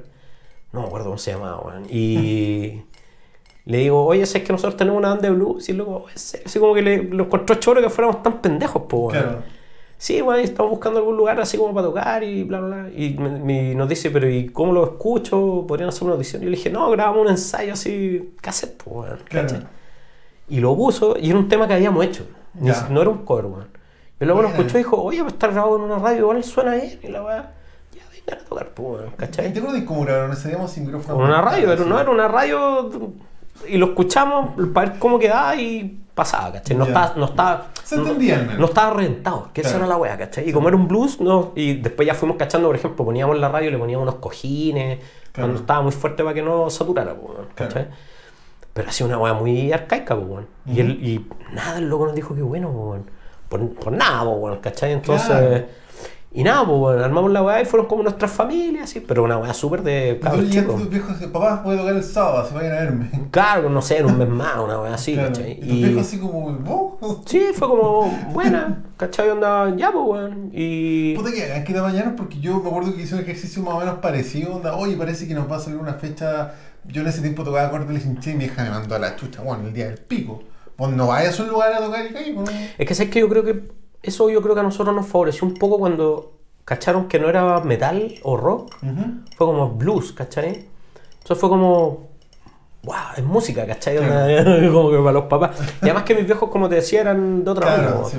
[0.73, 1.85] No me acuerdo cómo se llamaba, weón.
[1.91, 2.83] Y
[3.65, 5.69] le digo, oye, es que nosotros tenemos una banda de blues.
[5.69, 9.25] Y luego, así como que le, lo encontró choro que fuéramos tan pendejos, pues, weón.
[9.25, 9.43] Claro.
[9.99, 12.91] Sí, bueno, estamos buscando algún lugar así como para tocar y bla, bla, bla.
[12.95, 15.65] Y me- me- nos dice, pero ¿y cómo lo escucho?
[15.67, 16.43] ¿Podrían hacer una audición?
[16.43, 19.49] Y yo le dije, no, grabamos un ensayo así, cassette, pues, weón, Claro.
[20.51, 22.27] Y lo puso, y era un tema que habíamos hecho.
[22.55, 23.69] Ni si- no era un cover, weón.
[24.21, 26.43] Y luego lo escuchó y dijo, oye, va a estar grabado en una radio, igual
[26.45, 26.99] suena bien.
[27.03, 27.53] Y la weá,
[27.93, 29.53] ya vengan a tocar, pues, weón, ¿cachai?
[29.53, 31.17] ¿Te acuerdas cómo grabaron ese demo sin micrófono?
[31.17, 31.89] Con una radio, pero Sí.
[31.91, 32.91] no era una radio.
[33.69, 36.77] Y lo escuchamos para ver cómo quedaba y pasaba, ¿cachai?
[36.77, 37.13] No estaba.
[37.17, 38.59] No estaba Se no- entendía menos.
[38.59, 39.85] no estaba reventado, que esa Claro.
[39.85, 40.49] era la wea, ¿cachai?
[40.49, 43.41] Y como era un blues, no, y después ya fuimos cachando, por ejemplo, poníamos en
[43.43, 44.99] la radio, le poníamos unos cojines,
[45.33, 45.49] Claro.
[45.49, 47.73] cuando estaba muy fuerte para que no saturara, pues, weón, Claro.
[47.75, 47.89] ¿cachai?
[48.73, 50.47] Pero hacía una wea muy arcaica, pues, weón.
[50.67, 53.16] y, y nada, el loco nos dijo que bueno, pues, weón.
[53.49, 54.93] Por, por nada, pues, weón, ¿cachai?
[54.93, 55.27] Entonces.
[55.29, 55.87] Claro.
[56.33, 59.39] Y nada, pues, weón, armamos la weá y fueron como nuestras familias, así, pero una
[59.39, 60.77] weá súper de cabros chicos.
[60.77, 63.11] tus viejos tocar el sábado, se vayan a verme.
[63.31, 65.29] Claro, no sé, en un mes más, una weá así, Claro.
[65.29, 65.53] ¿cachai?
[65.53, 67.21] Y tus Y- viejos así como, ¿vos?
[67.25, 68.03] Sí, fue como
[68.35, 69.31] buena, ¿cachai?
[69.31, 70.51] Onda, ya, pues, weón.
[70.53, 71.15] Y.
[71.15, 73.73] Puta que hagan que te mañana porque yo me acuerdo que hice un ejercicio más
[73.75, 76.53] o menos parecido, onda, oye, parece que nos va a salir una fecha,
[76.85, 79.17] yo en ese tiempo tocaba corte de hinché y mi hija me mandó a la
[79.17, 80.43] chucha, bueno, el día del pico.
[80.77, 83.29] Vos no vayas a un lugar a tocar y pues, Es que sabes que yo
[83.29, 83.63] creo que
[84.03, 86.33] eso yo creo que a nosotros nos favoreció un poco cuando
[86.65, 88.75] cacharon que no era metal o rock,
[89.37, 90.67] fue como blues, ¿cachai?
[91.19, 92.09] Entonces fue como,
[92.83, 93.97] wow, es música, ¿cachai?
[93.97, 94.73] Claro.
[94.73, 95.59] Como que para los papás.
[95.83, 98.19] Y además que mis viejos, como te decía, eran de otra Claro, sí.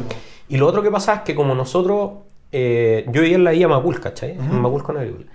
[0.49, 2.11] Y lo otro que pasa es que como nosotros,
[2.51, 4.37] eh, yo vivía en la Villa Macul, ¿cachai?
[4.37, 4.43] Ujú.
[4.43, 5.25] En Macul con Agrícola.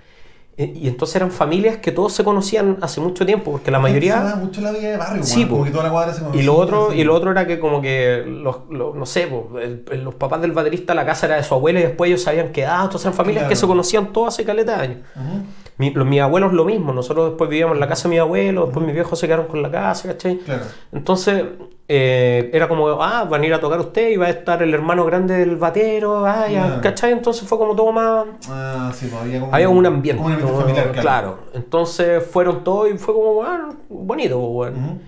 [0.55, 3.81] Eh, Y entonces eran familias que todos se conocían hace mucho tiempo, porque la Se
[3.81, 4.21] mayoría...
[4.21, 6.41] da mucho la vida de barrio, Sí, como que toda la cuadra se conocía.
[6.41, 9.57] Y lo otro, y lo otro era que como que los, los- no sé, po,
[9.59, 12.29] el- los papás del baterista, la casa era de su abuela y después ellos se
[12.29, 13.59] habían quedado, entonces eran familias que Claro.
[13.61, 14.97] se conocían todas hace caleta de años.
[15.15, 15.43] Ujú.
[15.79, 18.65] Mi- los, mis abuelos lo mismo, nosotros después vivíamos en la casa de mi abuelo,
[18.65, 20.37] después mis viejos se quedaron con la casa, ¿cachai?
[20.37, 20.65] Claro.
[20.91, 21.45] Entonces
[21.87, 24.73] eh, era como, ah, van a ir a tocar usted y va a estar el
[24.73, 26.79] hermano grande del batero, ah, ya.
[26.81, 27.11] ¿cachai?
[27.11, 28.25] Entonces fue como todo más...
[28.49, 31.39] Ah, sí, pues había como Había un ambiente, como un ambiente familiar, claro.
[31.53, 34.99] Entonces fueron todos y fue como, bueno, bonito, pues, bueno.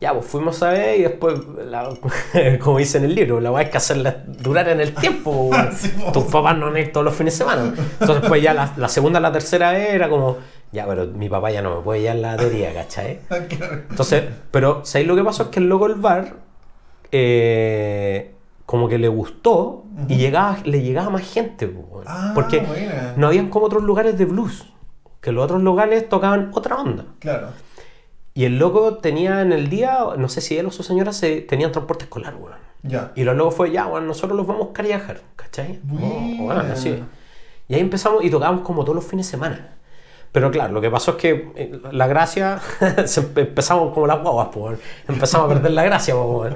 [0.00, 1.34] Ya, pues fuimos a ver y después,
[1.70, 1.90] la-
[2.60, 5.30] como dice en el libro, la weá hay que hacerla durar en el tiempo.
[5.30, 5.70] weón.
[5.76, 6.10] Sí, po.
[6.10, 7.72] Tus papás no a ir todos los fines de semana.
[8.00, 10.38] Entonces, pues ya la, la segunda, la tercera era como,
[10.72, 13.20] ya, pero mi papá ya no me puede llevar la batería, ¿cachai?
[13.90, 15.44] Entonces, pero ¿sabéis lo que pasó?
[15.44, 16.36] Es que el loco del bar,
[17.12, 22.04] eh, como que le gustó y llegaba, le llegaba más gente, weón.
[22.06, 23.12] Ah, porque buena.
[23.16, 24.66] no habían como otros lugares de blues,
[25.20, 27.04] que los otros lugares tocaban otra onda.
[27.18, 27.48] Claro.
[28.34, 31.42] Y el loco tenía en el día, no sé si él o su señora se,
[31.42, 32.56] tenían transporte escolar, weón.
[32.82, 33.12] Ya.
[33.14, 35.80] Y luego fue, ya, bueno, nosotros los vamos a dejar, ¿cachai?
[35.92, 36.98] Oh, bueno, así.
[37.68, 39.76] Y ahí empezamos y tocábamos como todos los fines de semana.
[40.32, 42.58] Pero claro, lo que pasó es que eh, la gracia,
[43.36, 46.54] empezamos como las guaguas, pues, empezamos a perder la gracia, pues.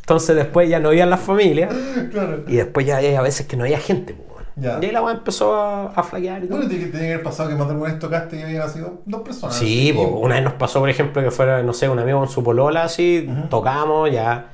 [0.00, 1.74] Entonces después ya no había las familias
[2.12, 2.44] Claro.
[2.46, 4.46] y después ya había a veces que no había gente, pues.
[4.58, 4.78] Ya.
[4.80, 6.58] Y ahí la weá empezó a, a flaquear y todo.
[6.58, 9.20] Bueno, tiene que haber pasado que más de alguna vez tocaste y habían sido dos
[9.22, 9.54] personas.
[9.56, 12.28] Sí, po, una vez nos pasó, por ejemplo, que fuera, no sé, un amigo con
[12.28, 14.52] su polola, así, tocamos ya.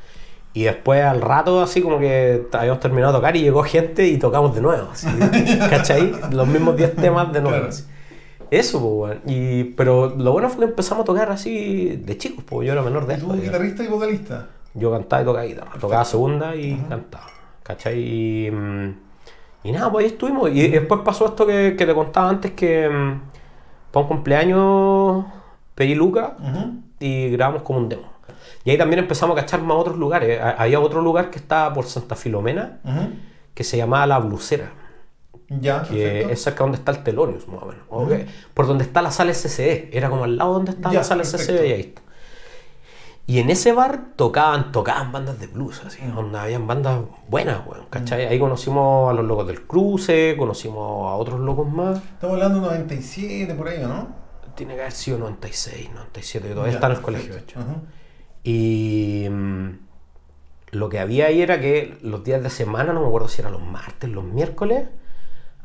[0.54, 4.18] Y después al rato, así como que habíamos terminado de tocar y llegó gente y
[4.18, 5.06] tocamos de nuevo, así,
[5.70, 6.12] ¿cachai?
[6.32, 7.56] Los mismos 10 temas de nuevo.
[7.58, 7.68] Claro.
[7.70, 7.84] así.
[8.52, 9.18] Eso, pues.
[9.26, 12.82] Y, pero lo bueno fue que empezamos a tocar así de chicos, pues yo era
[12.82, 13.36] menor de ¿Y tú, edad.
[13.36, 13.42] ya.
[13.44, 14.46] guitarrista y vocalista?
[14.74, 15.70] Yo cantaba y tocaba guitarra.
[15.80, 17.26] Tocaba segunda y cantaba.
[17.62, 17.98] ¿Cachai?
[17.98, 18.94] Y, mm,
[19.64, 20.50] y nada, pues ahí estuvimos.
[20.50, 23.20] Y después pasó esto que, que te contaba antes, que mm,
[23.90, 25.24] para un cumpleaños
[25.74, 26.36] pedí Luca
[27.00, 28.12] y grabamos como un demo.
[28.64, 30.40] Y ahí también empezamos a cachar más otros lugares.
[30.40, 32.80] Ha- Había otro lugar que estaba por Santa Filomena,
[33.54, 34.70] que se llamaba La Blusera,
[35.60, 36.32] Ya, que perfecto.
[36.32, 37.84] es cerca donde está el Telonius, más o menos.
[37.90, 39.90] O que- Por donde está la sala SCD.
[39.92, 41.22] Era como al lado donde está Ya, la sala.
[41.24, 42.02] SCD y ahí está.
[43.26, 47.86] Y en ese bar tocaban, tocaban bandas de blues, así, donde habían bandas buenas, weón,
[47.88, 48.26] ¿cachai?
[48.26, 51.98] Ahí conocimos a los locos del cruce, conocimos a otros locos más.
[51.98, 54.08] Estamos hablando de 97 por ahí, ¿o ¿no?
[54.56, 57.12] Tiene que haber sido 96, 97, que todavía Ya, está en el perfecto.
[57.28, 57.58] colegio, de hecho.
[58.44, 59.68] Y mm,
[60.72, 63.52] lo que había ahí era que los días de semana, no me acuerdo si eran
[63.52, 64.88] los martes, los miércoles,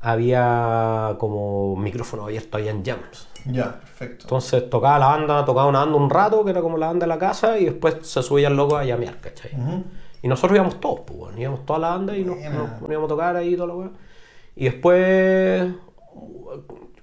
[0.02, 3.28] había como micrófono abierto allá en Jams.
[3.46, 4.24] Ya, perfecto.
[4.26, 7.08] Entonces tocaba la banda, tocaba una banda un rato, que era como la banda de
[7.10, 9.52] la casa, y después se subía el loco a llamear, ¿cachai?
[9.56, 9.84] Ujú.
[10.22, 13.10] Y nosotros íbamos todos, pues, bueno, íbamos toda la banda y nos, nos poníamos a
[13.10, 13.90] tocar ahí y toda la weá.
[14.56, 15.72] Y después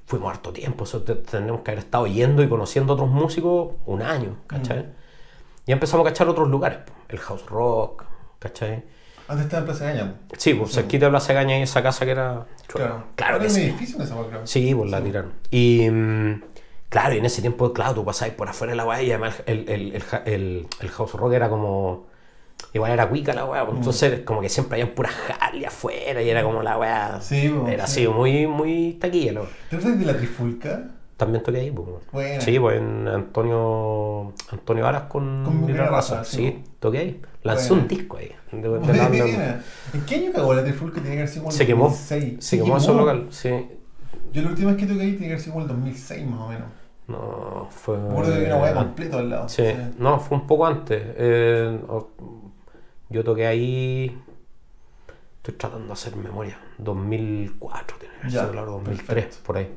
[0.06, 4.02] fuimos harto tiempo, eso te- tenemos que haber estado yendo y conociendo otros músicos un
[4.02, 4.86] año, ¿cachai?
[5.66, 8.04] Y empezamos a cachar otros lugares, el house rock,
[8.38, 8.84] ¿cachai?
[9.28, 10.14] Antes estaba en Plaza Gaña.
[10.36, 12.44] Sí, pues cerquita de Plaza Gaña y esa casa que era...
[12.66, 13.04] Claro.
[13.14, 13.62] claro que sí.
[13.62, 14.46] edificio en esa creo.
[14.46, 15.32] Sí, pues la tiraron.
[15.50, 16.42] Y mm,
[16.88, 19.42] claro, y en ese tiempo, claro, tú pasabas por afuera de la weá y además
[19.46, 22.06] el, el, el, el- house rock era como.
[22.72, 26.28] Igual era cuica la weá, pues, entonces como que siempre había puras Harley afuera y
[26.28, 27.20] era como la weá.
[27.20, 28.02] Sí, pues, Era sí.
[28.04, 29.32] así, muy, muy taquilla.
[29.32, 29.42] la.
[29.70, 30.88] ¿Te acuerdas de la trifulca?
[31.16, 31.86] También toqué ahí, pues.
[32.10, 32.40] Buena.
[32.40, 36.24] Sí, pues en Antonio Antonio Varas con, Con Raza.
[36.24, 36.36] Sí.
[36.36, 37.22] Sí, toqué ahí.
[37.44, 37.82] Lancé Buena.
[37.82, 38.32] un disco ahí.
[38.52, 39.60] de- de la.
[39.92, 40.94] ¿En qué año cagó la trifulca?
[41.00, 41.84] Tiene que haber sido como el Se quemó.
[41.84, 42.44] 2006.
[42.44, 43.50] Se quemó ese local, sí.
[44.32, 46.40] Yo la última vez que toqué ahí tiene que haber sido como el 2006 más
[46.40, 46.68] o menos.
[47.06, 47.98] No, fue.
[47.98, 49.48] Me acuerdo que una hueá completa al lado.
[49.48, 49.62] Sí,
[49.98, 51.02] no, fue un poco antes.
[51.16, 52.10] Eh, o-
[53.10, 54.18] yo toqué ahí.
[55.36, 56.58] Estoy tratando de hacer memoria.
[56.78, 59.36] 2004, tiene que sido, claro, 2003, perfecto.
[59.44, 59.70] por ahí.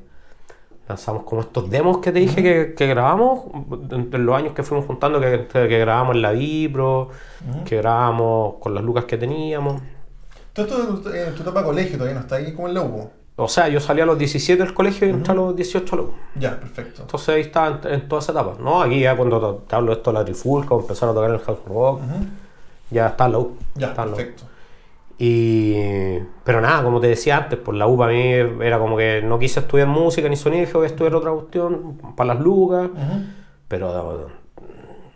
[0.87, 3.41] Lanzamos como estos demos que te dije que, que grabamos,
[3.91, 7.09] entre los años que fuimos juntando, que, que grabamos en la Vipro,
[7.49, 7.63] Ujú.
[7.65, 9.81] que grabamos con las lucas que teníamos.
[10.53, 13.11] Todo esto en tu etapa de colegio todavía no está ahí como el lobo.
[13.35, 15.97] O sea, yo salí a los 17 del colegio y entré a los 18 a
[15.97, 16.11] la U.
[16.39, 17.01] Ya, perfecto.
[17.03, 18.55] Entonces ahí estaba en, en toda esa etapa.
[18.59, 21.35] No, aquí ya cuando te, hablo de esto de la trifulca, empezaron a tocar en
[21.35, 22.25] el house rock, Ujú.
[22.89, 23.57] ya está en la U.
[23.75, 24.19] Ya, está en la U.
[25.19, 29.21] Y, pero nada, como te decía antes, por la U para mí era como que
[29.23, 32.89] no quise estudiar música ni sonido, dije voy a estudiar otra cuestión para las lucas,
[33.67, 34.29] pero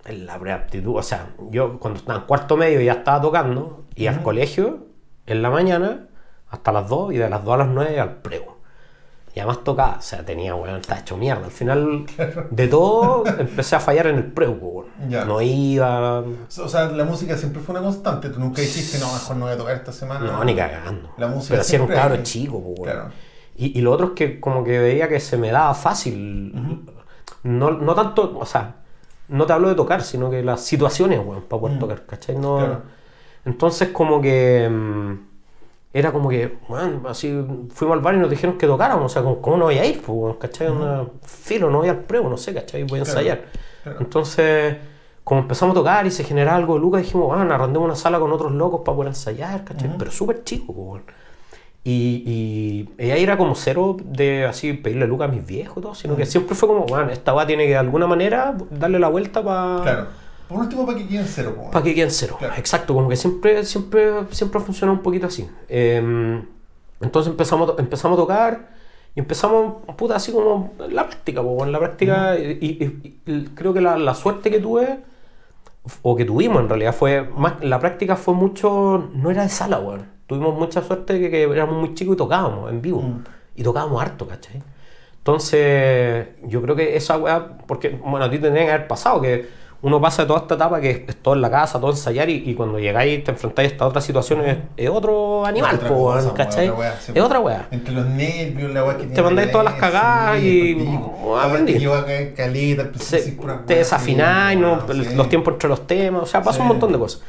[0.06, 4.08] en la preaptitud, o sea, yo cuando estaba en cuarto medio ya estaba tocando y
[4.08, 4.88] al colegio
[5.28, 6.08] en la mañana
[6.50, 8.61] hasta las 2 y de las 2 a las 9 al prego.
[9.34, 11.46] Y además tocaba, o sea, tenía, weón, estaba hecho mierda.
[11.46, 12.06] Al final
[12.50, 15.28] de todo empecé a fallar en el prego, weón.
[15.28, 18.30] No iba, O sea, la música siempre fue una constante.
[18.30, 20.26] Tú nunca dijiste, no, mejor no voy a tocar esta semana.
[20.32, 21.12] no, ni cagando.
[21.18, 22.84] La música Pero si era un siempre cabro chico, weón.
[22.84, 23.10] Claro.
[23.56, 26.54] Y, y lo otro es que como que veía que se me daba fácil.
[27.44, 28.76] no, no tanto, o sea,
[29.30, 32.36] no te hablo de tocar, sino que las situaciones, weón, para poder tocar, ¿cachai?
[32.36, 32.82] No, Claro.
[33.46, 35.31] Entonces como que mm,
[35.94, 37.34] era como que, weón, así
[37.74, 40.02] fuimos al bar y nos dijeron que tocáramos, o sea, ¿cómo, no voy a ir?
[40.02, 40.70] Pues, ¿cachai?
[40.70, 42.84] Una- filo, no voy al pruebo, no sé, ¿cachai?
[42.84, 43.46] Voy a Claro, ensayar.
[43.84, 44.00] claro.
[44.00, 44.78] Entonces,
[45.24, 48.20] como empezamos a tocar y se generaba algo de Lucas, dijimos, bueno, arrendemos una sala
[48.20, 49.92] con otros locos para poder ensayar, ¿cachai?
[49.98, 51.04] Pero súper chico, pues.
[51.84, 55.96] Y, y, ahí era como cero de así pedirle lucas a mis viejos y todo,
[55.96, 59.08] sino que siempre fue como, bueno, esta va tiene que de alguna manera darle la
[59.10, 60.08] vuelta para Claro.
[60.52, 61.56] Por último, para que queden cero.
[61.72, 61.82] po.
[61.82, 62.36] que queden cero.
[62.38, 62.54] Claro.
[62.58, 65.48] Exacto, como que siempre, siempre, siempre ha funcionado un poquito así.
[65.70, 66.42] Eh,
[67.00, 68.70] entonces empezamos, empezamos a tocar
[69.16, 73.74] y empezamos, puta, así como en la práctica, en la práctica, y, y- y creo
[73.74, 75.00] que la, la suerte que tuve,
[76.04, 79.80] o que tuvimos en realidad, fue más, la práctica fue mucho, no era de sala,
[79.80, 80.06] weón.
[80.28, 83.02] Tuvimos mucha suerte que éramos muy chicos y tocábamos en vivo.
[83.02, 83.24] Mm.
[83.56, 84.62] Y tocábamos harto, ¿cachai?
[85.18, 89.48] Entonces, yo creo que esa weá, porque, bueno, a ti tendría que haber pasado que
[89.84, 92.54] uno pasa toda esta etapa que es todo en la casa, todo ensayar y, y
[92.54, 96.34] cuando llegáis te enfrentáis a esta otra situación es, es otro animal, Otra po, cosa,
[96.36, 96.70] ¿cachai?
[96.70, 97.68] otra wea, sí, es otra weá.
[97.72, 100.88] Entre los nervios, la weá que Te mandáis todas las cagadas y-
[101.40, 101.84] aprendí.
[101.86, 105.16] Acá en caleta, Se- te desafináis, no, sí.
[105.16, 106.62] los tiempos entre los temas, o sea, pasa Sí.
[106.62, 107.22] un montón de cosas.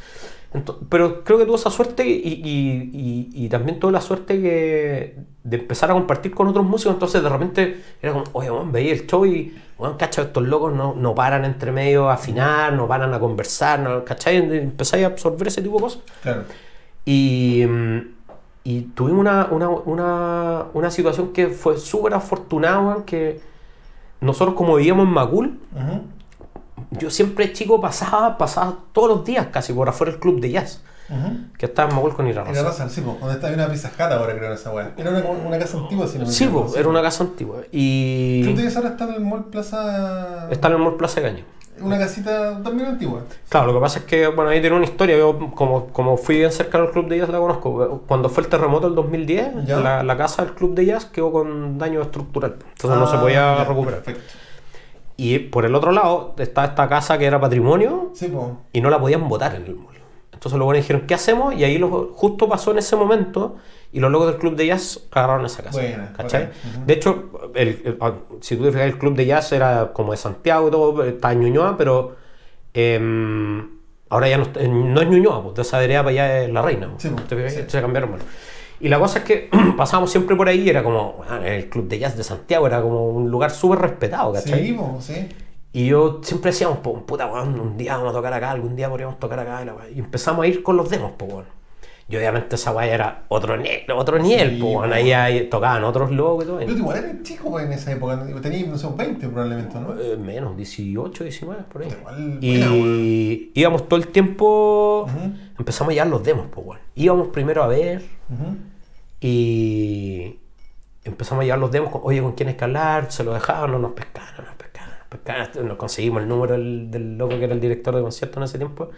[0.53, 2.91] Ento- pero creo que tuve esa suerte y, y-
[3.33, 7.23] y- y también tuve la suerte que de empezar a compartir con otros músicos, entonces
[7.23, 10.93] de repente era como, oye, weón, veía el show y, weón, cacha, estos locos no,
[10.95, 14.37] no paran entre medio a afinar, no paran a conversar, no, ¿cachai?
[14.37, 16.01] Empezáis a absorber ese tipo de cosas.
[16.21, 16.43] Claro.
[17.05, 17.99] Y, mm,
[18.63, 23.41] y tuvimos una, una, una, una situación que fue súper afortunada, que
[24.21, 26.01] nosotros como vivíamos en Macul, Ujú.
[26.91, 30.81] yo siempre chico pasaba, pasaba todos los días casi por afuera del club de jazz,
[31.57, 32.63] Que estaba en Macul con Ira Era Rosa.
[32.63, 34.93] Raza, sí, po, donde estaba una pizza Hut ahora creo esa weá.
[34.97, 37.57] Era una, una casa antigua, si no me Sí, po, era una casa antigua.
[37.71, 40.47] Y Jazz ahora está en el Mall Plaza.
[40.49, 41.43] está en el Mall Plaza de Caño.
[41.81, 43.21] Una casita también antigua.
[43.49, 45.17] Claro, lo que pasa es que, bueno, ahí tiene una historia.
[45.17, 48.03] Yo, como, como fui bien cercano al club de jazz, la conozco.
[48.07, 49.77] Cuando fue el terremoto del 2010, Ya.
[49.79, 52.57] la, la casa del club de jazz quedó con daño estructural.
[52.73, 54.01] Entonces no se Ah, podía ya, recuperar.
[54.03, 54.33] Perfecto.
[55.17, 58.45] Y por el otro lado está esta casa que era patrimonio Sí, pues.
[58.71, 59.93] y no la podían votar en el mall.
[60.33, 61.53] Entonces los buenos dijeron, ¿qué hacemos?
[61.55, 63.55] Y ahí lo- justo pasó en ese momento
[63.91, 65.79] y los locos del club de jazz agarraron esa casa.
[65.79, 66.49] Buena, ¿Cachai?
[66.85, 70.11] De hecho, el, el- ah, si tú te fijas, el club de jazz era como
[70.11, 72.15] de Santiago y todo, estaba en Ñuñoa, pero
[72.73, 73.69] em,
[74.09, 76.61] ahora ya no, está- no es Ñuñoa, pues de esa vereda para allá es La
[76.61, 76.89] Reina.
[76.97, 77.53] Sí, ¿Te fijas?
[77.53, 77.61] sí.
[77.67, 78.09] Se cambiaron.
[78.11, 78.25] bueno.
[78.79, 81.99] Y la cosa es que pasábamos siempre por ahí era como, bueno, el club de
[81.99, 84.65] jazz de Santiago era como un lugar súper respetado, ¿cachai?
[84.67, 85.29] Sí, po, sí.
[85.75, 88.87] Y yo siempre decíamos, pues, puta, weón, un día vamos a tocar acá, algún día
[88.89, 89.65] podríamos tocar acá.
[89.93, 91.45] Y, empezamos a ir con los demos, pues, weón.
[92.07, 94.93] Y obviamente esa weá era otro, nivel otro nivel, Sí, pues, weón.
[94.93, 96.59] Ahí, ahí tocaban otros locos y todo.
[96.59, 98.23] Pero igual eres chico pues, en esa época.
[98.39, 99.99] Tenías, no sé, 20 probablemente, ¿no?
[99.99, 101.89] Eh, menos, 18, 19, por ahí.
[101.89, 105.09] Igual, Y íbamos todo el tiempo,
[105.57, 106.81] empezamos a llevar los demos, pues, weón.
[106.93, 108.03] Íbamos primero a ver
[109.19, 110.37] y
[111.03, 113.11] empezamos a llevar los demos, con, oye, ¿con quién hablar?
[113.11, 114.52] Se lo dejaban, no nos pescaban, no
[115.25, 118.39] nos no nos conseguimos el número del, del loco que era el director de concierto
[118.39, 118.89] en ese tiempo.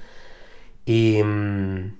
[0.85, 1.95] Y mm,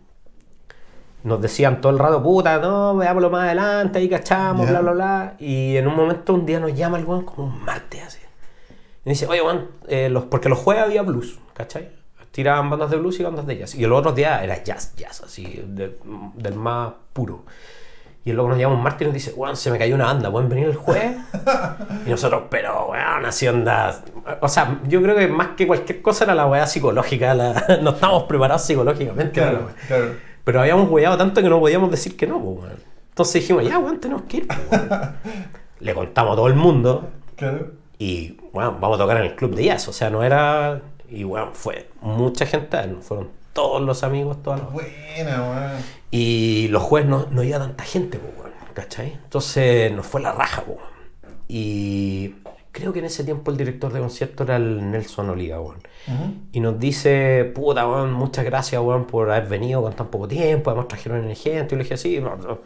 [1.24, 4.72] nos decían todo el rato, puta, no, veámoslo más adelante, ahí cachamos, Ya.
[4.74, 5.36] bla, bla, bla.
[5.40, 8.20] Y en un momento, un día nos llama el weón como un martes así.
[9.06, 11.90] Y dice, oye, weón, eh, los, porque los jueves había blues, ¿cachai?
[12.32, 13.76] Tiraban bandas de blues y bandas de jazz.
[13.76, 15.98] Y los otros días era jazz, jazz, así, de-
[16.36, 17.46] del más puro.
[18.26, 20.32] Y loco nos llama un martes y nos dice, weón, se me cayó una banda,
[20.32, 21.16] ¿pueden venir el jueves?
[22.08, 24.02] y nosotros, pero, weón, así onda...
[24.42, 27.92] O sea, yo creo que más que cualquier cosa era la weá psicológica, la- no
[27.92, 29.32] estábamos preparados psicológicamente.
[29.40, 30.16] Claro, claro.
[30.44, 32.80] Pero habíamos hueado tanto que no podíamos decir que no, pues, weón.
[33.10, 34.48] Entonces dijimos, ya, weón, tenemos que ir.
[34.48, 35.16] pues, weón.
[35.80, 37.74] Le contamos a todo el mundo Claro.
[38.00, 39.88] y, bueno, vamos a tocar en el club de jazz.
[39.88, 40.82] O sea, no era.
[41.10, 44.72] Y, bueno, fue mucha gente, fueron todos los amigos, todas las.
[44.72, 45.82] Buena, weón.
[46.12, 49.14] Y los jueves no, no iba tanta gente, pues, weón, ¿cachai?
[49.14, 50.78] Entonces nos fue la raja, pues.
[50.78, 50.96] weón.
[51.48, 52.36] Y
[52.72, 55.80] creo que en ese tiempo el director de concierto era el Nelson Oliva, weón.
[56.52, 60.70] Y nos dice, puta, weón, muchas gracias, weón, por haber venido con tan poco tiempo.
[60.70, 61.76] Además trajeron gente.
[61.76, 62.60] Y le dije, sí, no, no.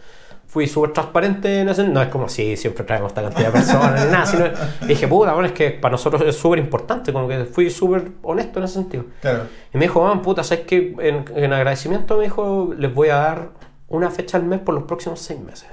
[0.50, 4.04] Fui súper transparente en ese No es como si siempre traemos esta cantidad de personas
[4.06, 4.26] ni nada.
[4.26, 4.46] Sino,
[4.88, 7.14] dije, puta, weón, es que para nosotros es súper importante.
[7.14, 9.06] Como que fui súper honesto en ese sentido.
[9.22, 9.44] Claro.
[9.74, 10.96] Y me dijo, weón, puta, ¿sabes qué?
[11.00, 13.50] En, en agradecimiento me dijo, les voy a dar
[13.90, 15.68] una fecha al mes por los próximos seis meses.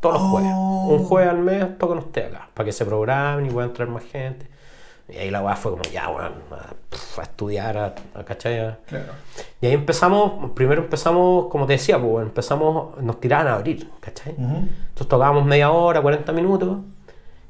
[0.00, 0.28] Todos los Oh.
[0.30, 0.50] jueves.
[0.52, 2.48] Un jueves al mes tocan ustedes acá.
[2.54, 4.46] Para que se programen y puedan traer más gente.
[5.08, 8.58] Y ahí la weá fue como, ya, weón, a, a estudiar, a, a ¿cachai?
[8.60, 9.12] A- Claro.
[9.60, 14.34] Y ahí empezamos, primero empezamos, como te decía, pues, empezamos, nos tiraban a abrir, ¿cachai?
[14.34, 14.56] Ujú.
[14.88, 16.78] Entonces tocábamos media hora, 40 minutos,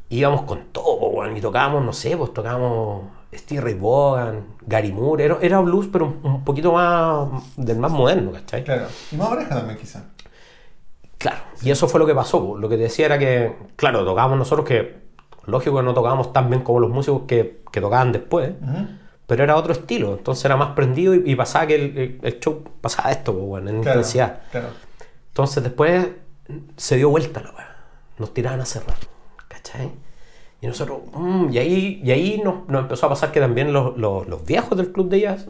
[0.09, 3.03] y íbamos con todo, pues, bueno, y tocábamos, no sé, pues tocábamos
[3.35, 7.91] Steve Ray Vaughan, Gary Moore, era, era blues, pero un, un poquito más, del más
[7.93, 8.63] moderno, ¿cachai?
[8.65, 8.87] Claro.
[9.13, 10.05] Y más oreja también, quizás.
[11.19, 12.39] Claro, y eso fue lo que pasó.
[12.47, 12.57] po.
[12.59, 15.08] Lo que te decía era que, claro, tocábamos nosotros que,
[15.49, 18.53] lógico que no tocábamos tan bien como los músicos que, que tocaban después,
[19.27, 20.13] pero era otro estilo.
[20.15, 23.83] Entonces era más prendido y, y pasaba que el, el- show pasaba esto, bueno, en
[23.83, 23.99] Claro.
[24.01, 24.41] intensidad.
[24.51, 24.69] Claro.
[25.29, 26.07] Entonces después
[26.77, 27.77] se dio vuelta la weá.
[28.19, 28.97] Nos tiraban a cerrar,
[29.49, 29.91] ¿cachai?
[30.61, 33.97] Y nosotros, mm, y ahí, y ahí nos, nos empezó a pasar que también los,
[33.97, 35.47] los, los viejos del club de jazz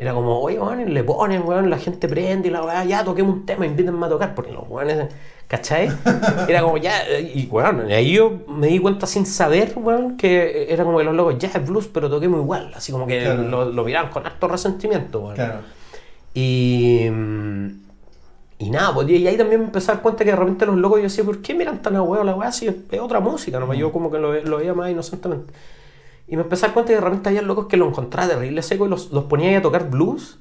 [0.00, 3.34] era como, oye, weón, le ponen, weón, la gente prende y la weá, ya toquemos
[3.34, 5.08] un tema, invítenme a tocar, porque los weones,
[5.46, 5.90] ¿cachai?
[6.48, 10.72] Era como, ya, y weón, y ahí yo me di cuenta sin saber, weón, que
[10.72, 13.42] era como que los locos, ya es blues, pero toquemos igual, así como que Claro.
[13.42, 15.34] lo, lo miraban con harto resentimiento, weón.
[15.34, 15.58] Claro.
[16.32, 17.68] Y, mm,
[18.60, 20.76] y nada, pues, y ahí también me empecé a dar cuenta que de repente los
[20.76, 23.60] locos yo decía, ¿por qué miran tan a huevo la weá si es, otra música?
[23.60, 23.74] ¿no?
[23.74, 25.52] Yo como que lo, lo veía más inocentemente.
[26.30, 28.62] Y me empecé a dar cuenta que de repente había locos que lo encontraba terrible
[28.62, 30.38] seco y los, los ponía ahí a tocar blues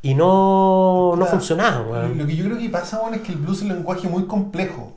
[0.00, 1.30] y no, no Claro.
[1.32, 2.16] funcionaba, weón.
[2.18, 4.24] Lo que yo creo que pasa, bueno, es que el blues es un lenguaje muy
[4.26, 4.94] complejo.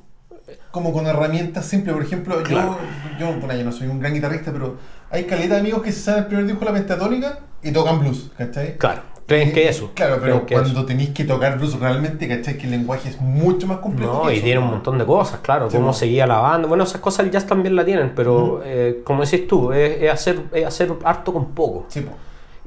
[0.72, 1.94] Como con herramientas simples.
[1.94, 2.78] Por ejemplo, Claro.
[3.20, 4.78] yo, yo, bueno, yo no soy un gran guitarrista, pero
[5.10, 8.00] hay caleta de amigos que se saben el primer disco de la pentatónica y tocan
[8.00, 8.78] blues, ¿cachai?
[8.78, 9.02] Claro,
[9.32, 9.92] creen que eso.
[9.94, 12.58] Claro, pero cuando tenéis que tocar blues realmente, ¿cachai?
[12.58, 14.14] Que el lenguaje es mucho más complejo.
[14.14, 16.68] No, que y eso, tiene un montón de cosas, claro, Sí, cómo seguía la banda.
[16.68, 20.12] Bueno, esas cosas el jazz también la tienen, pero eh, como decís tú, es, es
[20.12, 21.86] hacer, es hacer harto con poco.
[21.88, 22.12] Sí, po.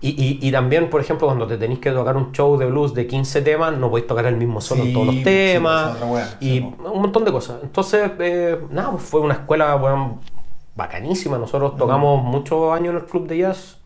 [0.01, 2.93] Y, y, y también, por ejemplo, cuando te tenéis que tocar un show de blues
[2.93, 5.97] de 15 temas, no podéis tocar el mismo solo en todos los temas.
[6.03, 7.57] wea, y un montón de cosas.
[7.63, 9.81] Entonces, eh, nada, pues fue una escuela
[10.75, 11.39] bacanísima.
[11.39, 13.79] Nosotros tocamos muchos años en el club de jazz,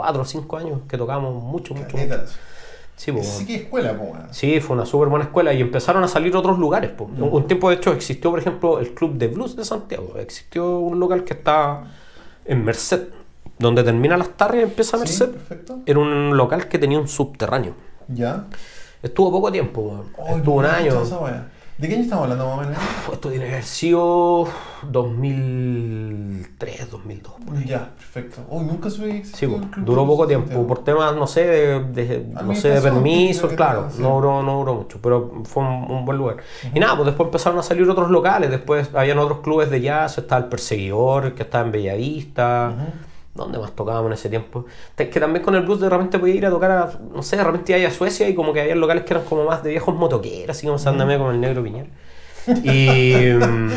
[0.00, 1.96] cuatro o cinco años que tocamos mucho, mucho.
[1.96, 2.16] Mucho.
[2.96, 4.12] Sí, pues, sí que es escuela, po.
[4.30, 6.90] Sí, fue una súper buena escuela y empezaron a salir otros lugares.
[6.90, 7.04] po.
[7.04, 10.14] Un, un tiempo, de hecho, existió, por ejemplo, el Club de Blues de Santiago.
[10.18, 11.84] Existió un local que está
[12.44, 13.08] en Merced,
[13.58, 15.30] donde termina las tardes y empieza Sí, Merced.
[15.30, 15.78] perfecto.
[15.86, 17.74] Era un local que tenía un subterráneo.
[18.08, 18.46] Ya.
[19.02, 20.04] Estuvo poco tiempo,
[20.36, 21.02] estuvo un año.
[21.02, 21.46] esa.
[21.80, 22.76] ¿De qué año estamos hablando más o menos?
[22.76, 24.46] Uf, Esto tiene que haber sido
[24.82, 27.32] 2003, 2002.
[27.46, 27.64] por ahí.
[27.64, 28.42] Ya, perfecto.
[28.50, 32.26] Uy, nunca supe que Sí, Club duró poco tiempo, por temas, no sé, de, de-
[32.42, 34.02] no sé, de permisos, claro, sí.
[34.02, 36.36] no duró, no duró mucho, pero fue un, un buen lugar.
[36.74, 40.18] Y nada, pues después empezaron a salir otros locales, después habían otros clubes de jazz,
[40.18, 42.74] estaba el Perseguidor, que estaba en Bellavista,
[43.34, 44.64] ¿dónde más tocábamos en ese tiempo?
[44.96, 47.44] Que también con el blues de repente podía ir a tocar a, no sé, de
[47.44, 49.94] repente iba a Suecia y como que había locales que eran como más de viejos
[49.94, 51.88] motoqueros, así como se andame como el negro Piñera.
[52.64, 53.70] Y, mm,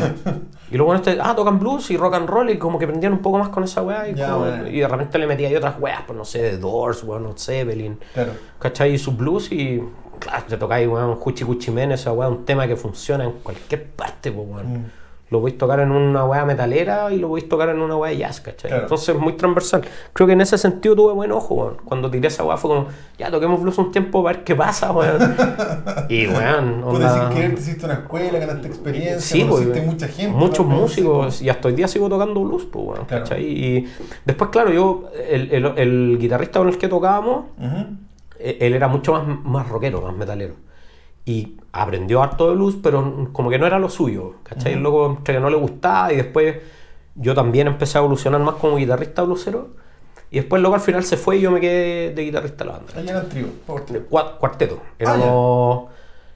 [0.72, 3.18] y luego este, ah, tocan blues y rock and roll y como que prendían un
[3.20, 4.68] poco más con esa weá y, Ya, como- bueno.
[4.68, 7.34] y de repente le metía ahí otras weas, pues no sé, de Doors, weón, no
[7.36, 8.32] Zeppelin, Claro.
[8.58, 8.94] ¿cachai?
[8.94, 9.82] Y sus blues y
[10.18, 13.84] claro, te tocáis, weón, Juchi Cuchi Men, esa weá, un tema que funciona en cualquier
[13.90, 14.72] parte, pues weón.
[14.72, 14.84] Mm.
[15.30, 18.18] Lo podéis tocar en una weá metalera y lo podéis tocar en una weá de
[18.18, 18.68] jazz, ¿cachai?
[18.70, 18.82] Claro.
[18.84, 19.82] Entonces muy transversal.
[20.12, 21.76] Creo que en ese sentido tuve buen ojo, weón.
[21.84, 22.86] Cuando tiré esa weá fue como,
[23.18, 25.34] ya toquemos blues un tiempo para ver qué pasa, weón.
[26.10, 30.08] y weón, Puedes onda- querer te hiciste una escuela, ganaste experiencia, Sí, conociste pues, mucha
[30.08, 30.36] gente.
[30.36, 33.24] Muchos músicos, y hasta hoy día sigo tocando blues, pues, bueno, Claro.
[33.24, 33.44] ¿cachai?
[33.44, 33.88] Y
[34.26, 37.46] después, claro, yo, el, el- el guitarrista con el que tocábamos,
[38.38, 40.54] eh, él era mucho más, más rockero, más metalero.
[41.26, 44.74] Y aprendió harto de blues, pero como que no era lo suyo, ¿cachai?
[44.74, 46.56] El loco entre que no le gustaba y después
[47.14, 49.68] yo también empecé a evolucionar más como guitarrista bluesero.
[50.30, 52.76] Y después luego al final se fue y yo me quedé de guitarrista de la
[52.78, 52.92] banda.
[52.96, 54.08] Ahí trío, por favor.
[54.10, 54.80] Cua- cuarteto.
[54.82, 55.84] Ah, Éramos,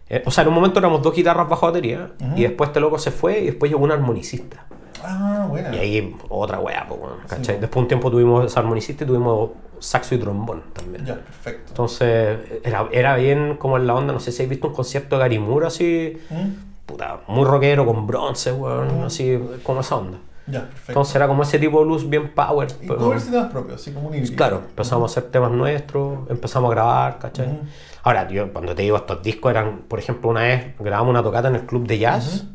[0.09, 2.37] eh, o sea, en un momento éramos dos guitarras bajo batería Ujú.
[2.39, 4.67] y después este loco se fue y después llegó un armonicista.
[5.05, 5.75] Ah, buena.
[5.75, 7.57] Y ahí otra weá, pues, bueno, ¿cachai?
[7.57, 7.61] po.
[7.61, 9.51] Después un tiempo tuvimos ese armonicista y tuvimos
[9.81, 11.05] saxo y trombón también.
[11.07, 11.65] Ya, perfecto.
[11.69, 15.17] Entonces era, era bien como en la onda, no sé si habéis visto un concierto
[15.17, 16.87] de Gary Moore así, ¿Mm?
[16.87, 20.19] puta, muy rockero, con bronce, weón, así como esa onda.
[20.47, 20.93] Ya, perfecto.
[20.93, 22.69] Entonces era como ese tipo de blues bien power.
[22.83, 24.35] y pero- covers y temas propios, así como un híbrido.
[24.37, 27.47] Claro, empezamos a hacer temas nuestros, empezamos a grabar, ¿cachai?
[27.49, 27.59] Ujú.
[28.05, 31.49] Ahora, yo cuando te digo estos discos eran, por ejemplo, una vez grabamos una tocata
[31.49, 32.47] en el club de jazz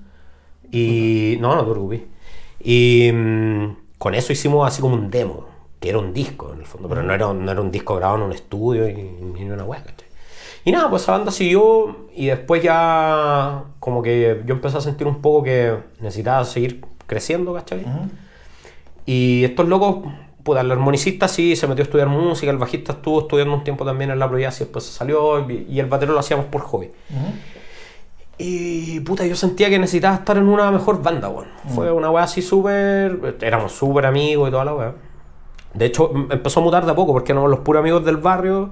[0.71, 1.38] y...
[1.39, 2.01] No, no te preocupes.
[2.59, 5.45] Y mm, con eso hicimos así como un demo,
[5.84, 8.19] que era un disco en el fondo, pero no era, no era un disco grabado
[8.19, 10.07] en un estudio ni una hueá, ¿cachai?
[10.63, 15.07] Y nada, pues esa banda siguió y después ya como que yo empecé a sentir
[15.07, 17.86] un poco que necesitaba seguir creciendo, ¿cachai?
[19.05, 20.09] Y estos locos,
[20.43, 23.84] puta, el armonicista sí se metió a estudiar música, el bajista estuvo estudiando un tiempo
[23.84, 26.61] también en la Pro Jazz y después se salió y, el batero lo hacíamos por
[26.61, 26.91] hobby.
[28.38, 31.49] Y puta, yo sentía que necesitaba estar en una mejor banda, weón.
[31.75, 33.36] Fue una weá así súper.
[33.41, 34.93] Éramos súper amigos y toda la weá.
[35.74, 38.17] De hecho, em- empezó a mutar de a poco porque éramos los puros amigos del
[38.17, 38.69] barrio.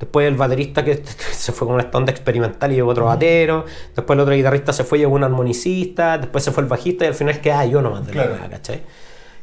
[0.00, 3.64] Después el baterista que se fue con una onda experimental y llegó otro batero.
[3.96, 6.18] Después el otro guitarrista se fue y llegó un armonicista.
[6.18, 8.34] Después se fue el bajista y al final quedaba yo nomás de Claro.
[8.34, 8.82] la weá, ¿cachai?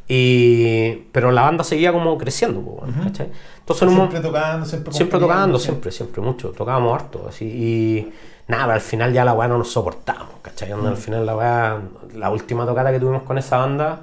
[0.07, 0.91] Y...
[1.11, 3.29] Pero la banda seguía como creciendo, ¿cachai?
[3.59, 6.49] Entonces en un Siempre tocando, siempre Siempre tocando, siempre, siempre, mucho.
[6.51, 7.45] Tocábamos harto, así.
[7.45, 8.13] Y
[8.47, 10.71] nada, pero al final ya la weá no nos soportamos, ¿cachai?
[10.73, 10.93] Onda, Mm.
[10.93, 11.81] Al final la weá,
[12.13, 14.01] la última tocata que tuvimos con esa banda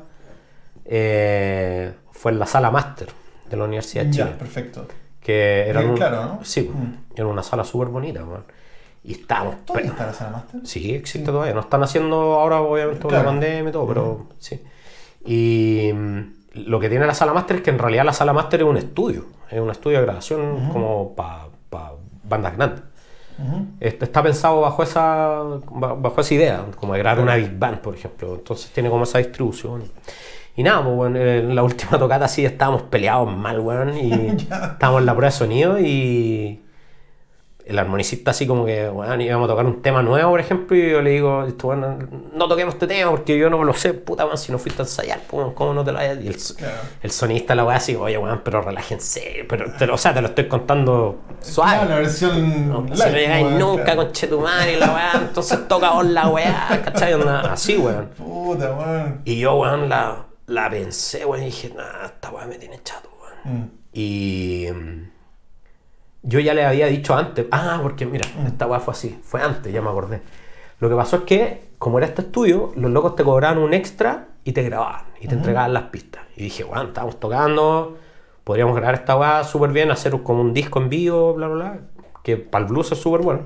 [0.84, 1.92] eh,
[2.22, 3.08] fue en la sala máster
[3.50, 4.30] de la Universidad de Chile.
[4.30, 4.86] Ya, perfecto.
[5.20, 6.38] Que era un- claro, ¿no?
[6.44, 6.94] Sí, Mm.
[7.16, 8.22] era una sala súper bonita.
[9.04, 9.64] Y estábamos...
[9.64, 10.60] ¿Todavía está la sala máster?
[10.64, 11.52] Sí, existe todavía.
[11.54, 13.30] No están haciendo ahora, obviamente, con la Claro.
[13.30, 14.62] pandemia y todo, pero sí.
[15.26, 16.20] Y mm,
[16.68, 18.76] lo que tiene la sala máster es que en realidad la sala máster es un
[18.76, 19.24] estudio.
[19.50, 21.46] Es un estudio de grabación como para
[22.28, 22.82] bandas grandes.
[23.38, 23.66] Ujú.
[23.80, 27.78] Est- Está pensado bajo esa, ba- bajo esa idea, como de grabar una big band,
[27.80, 28.34] por ejemplo.
[28.36, 29.82] Entonces tiene como esa distribución.
[30.54, 33.96] Y nada, pues bueno, en la última tocata sí estábamos peleados mal, weón.
[33.96, 36.58] Y estábamos en la prueba de sonido y
[37.64, 40.90] el armonicista así como que, bueno, íbamos a tocar un tema nuevo, por ejemplo, y
[40.90, 41.96] yo le digo, bueno,
[42.34, 44.84] no toquemos este tema porque yo no lo sé, puta, weón, si no fuiste a
[44.84, 46.18] ensayar, pues, ¿cómo no te lo hayas?
[46.22, 46.74] Y el, Claro.
[47.02, 50.20] el sonista la weá así, oye, weón, pero relájense, pero, te lo- o sea, te
[50.20, 51.72] lo estoy contando suave.
[51.76, 52.68] Claro, la versión.
[52.68, 54.02] No, light, si no llegáis weón, nunca claro.
[54.02, 57.12] con Chetumare y la weá, entonces toca vos la weá, ¿cachai?
[57.48, 58.08] Así, weón.
[58.18, 59.20] Puta, weón.
[59.24, 63.08] Y yo, weón, la, la pensé, weón, y dije, nah, esta weá me tiene chato,
[63.20, 63.58] weón.
[63.58, 63.70] Mm.
[63.92, 65.10] Y mm,
[66.22, 69.72] yo ya le había dicho antes, ah, porque mira, esta weá fue así, fue antes,
[69.72, 70.22] ya me acordé.
[70.78, 74.28] Lo que pasó es que, como era este estudio, los locos te cobraban un extra
[74.44, 76.22] y te grababan y te entregaban las pistas.
[76.36, 77.98] Y dije, weón, estábamos tocando,
[78.44, 81.80] podríamos grabar esta weá súper bien, hacer como un disco en vivo, bla, bla, bla,
[82.22, 83.42] que para el blues es súper bueno.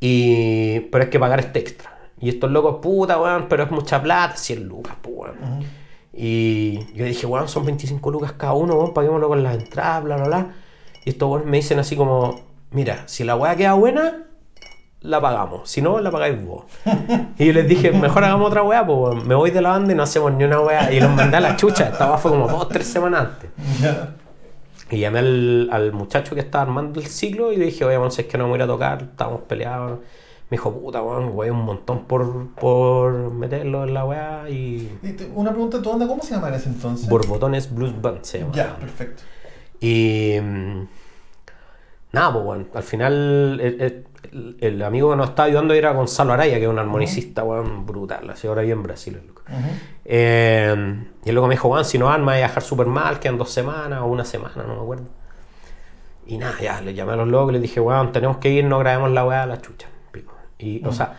[0.00, 1.90] Y, pero hay que pagar este extra.
[2.20, 5.64] Y estos locos, puta, weón, pero es mucha plata, 100 lucas, pues, weón.
[6.16, 10.16] Y yo dije, weón, son 25 lucas cada uno, weón, paguémoslo con las entradas, bla,
[10.16, 10.54] bla, bla.
[11.04, 12.40] Y estos me dicen así como,
[12.70, 14.24] mira, si la weá queda buena,
[15.00, 15.68] la pagamos.
[15.68, 16.64] Si no, la pagáis vos.
[17.38, 19.96] y yo les dije, mejor hagamos otra weá, pues me voy de la banda y
[19.96, 20.92] no hacemos ni una weá.
[20.92, 21.88] Y los mandé a la chucha.
[21.88, 23.50] Esta weá fue como dos, tres semanas antes.
[24.90, 28.12] Y llamé al, al muchacho que estaba armando el ciclo y le dije, oye, weón,
[28.12, 29.98] si es que no a ir a tocar, estábamos peleados.
[30.50, 34.98] Me dijo, puta, weón, weón, un montón por, por meterlo en la weá y...
[35.02, 37.08] Y te- Una pregunta, ¿tu onda cómo se llama en ese entonces?
[37.08, 38.52] Borbotones Blues Band se llama.
[38.54, 39.22] Ya, perfecto.
[39.80, 40.36] Y...
[40.40, 40.82] mm,
[42.12, 46.32] Nada, pues bueno, al final el, el- el amigo que nos estaba ayudando era Gonzalo
[46.32, 49.42] Araya, que es un armonicista, weón, brutal, así ahora vive en Brasil el loco.
[49.48, 49.68] Ujú.
[50.04, 52.86] Eh, y el loco me dijo, weón, si no van, me voy a dejar súper
[52.86, 55.04] mal, quedan dos semanas o una semana, no me acuerdo.
[56.26, 58.64] Y nada, ya, le llamé a los locos y les dije, weón, tenemos que ir,
[58.64, 59.88] no grabemos la weá a la chucha.
[60.84, 61.16] O sea,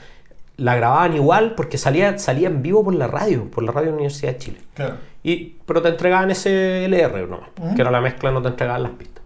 [0.58, 3.91] la grababan igual porque salía, salía en vivo por la radio, por la radio de
[3.91, 4.62] la Universidad de Chile.
[4.74, 4.96] Claro.
[5.24, 7.76] Y, pero te entregaban ese LR nomás, Ujú.
[7.76, 9.24] que era la mezcla, no te entregaban las pistas.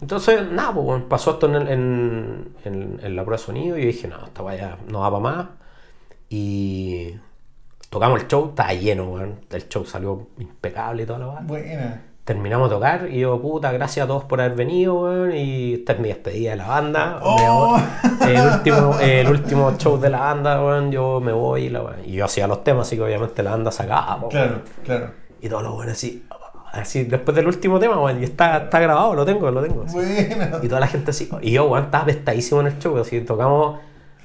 [0.00, 3.78] Entonces, nada, pues bueno, pasó esto en, el- en, en- en la prueba de sonido
[3.78, 5.46] y yo dije, no, esta vaya no va para más.
[6.28, 7.14] Y
[7.90, 9.20] tocamos el show, estaba lleno.
[9.50, 11.40] El show salió impecable y toda la weá.
[11.42, 12.02] Buena.
[12.24, 15.36] Terminamos de tocar y yo, puta, gracias a todos por haber venido, weón.
[15.36, 17.18] Y esta es mi despedida de la banda.
[17.22, 17.78] Oh.
[18.26, 20.90] El, último, el último show de la banda, weón.
[20.90, 21.96] Yo me voy y la weá.
[22.06, 25.10] Y yo hacía los temas, así que obviamente la banda sacaba, Claro, claro.
[25.42, 26.26] y todos los buenos así,
[26.72, 29.82] así después del último tema, weón, y está, está grabado, lo tengo, lo tengo.
[29.84, 29.94] así.
[29.94, 30.58] Buena.
[30.62, 33.80] Y toda la gente así, y yo, weón, estaba apestadísimo en el show, así, tocamos,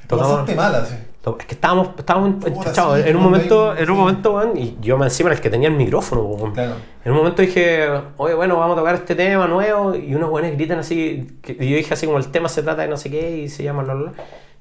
[0.07, 0.95] tocamos, pasaste mal así.
[1.25, 5.05] Es que estábamos, estábamos sí, en un momento, en un momento, weón, y yo me
[5.05, 6.53] encima era el que tenía el micrófono.
[6.53, 6.75] Claro.
[7.03, 10.51] En un momento dije, oye, bueno, vamos a tocar este tema nuevo, y unos buenos
[10.53, 13.09] gritan así, que- y yo dije así como el tema se trata de no sé
[13.11, 14.13] qué, y se llama bla.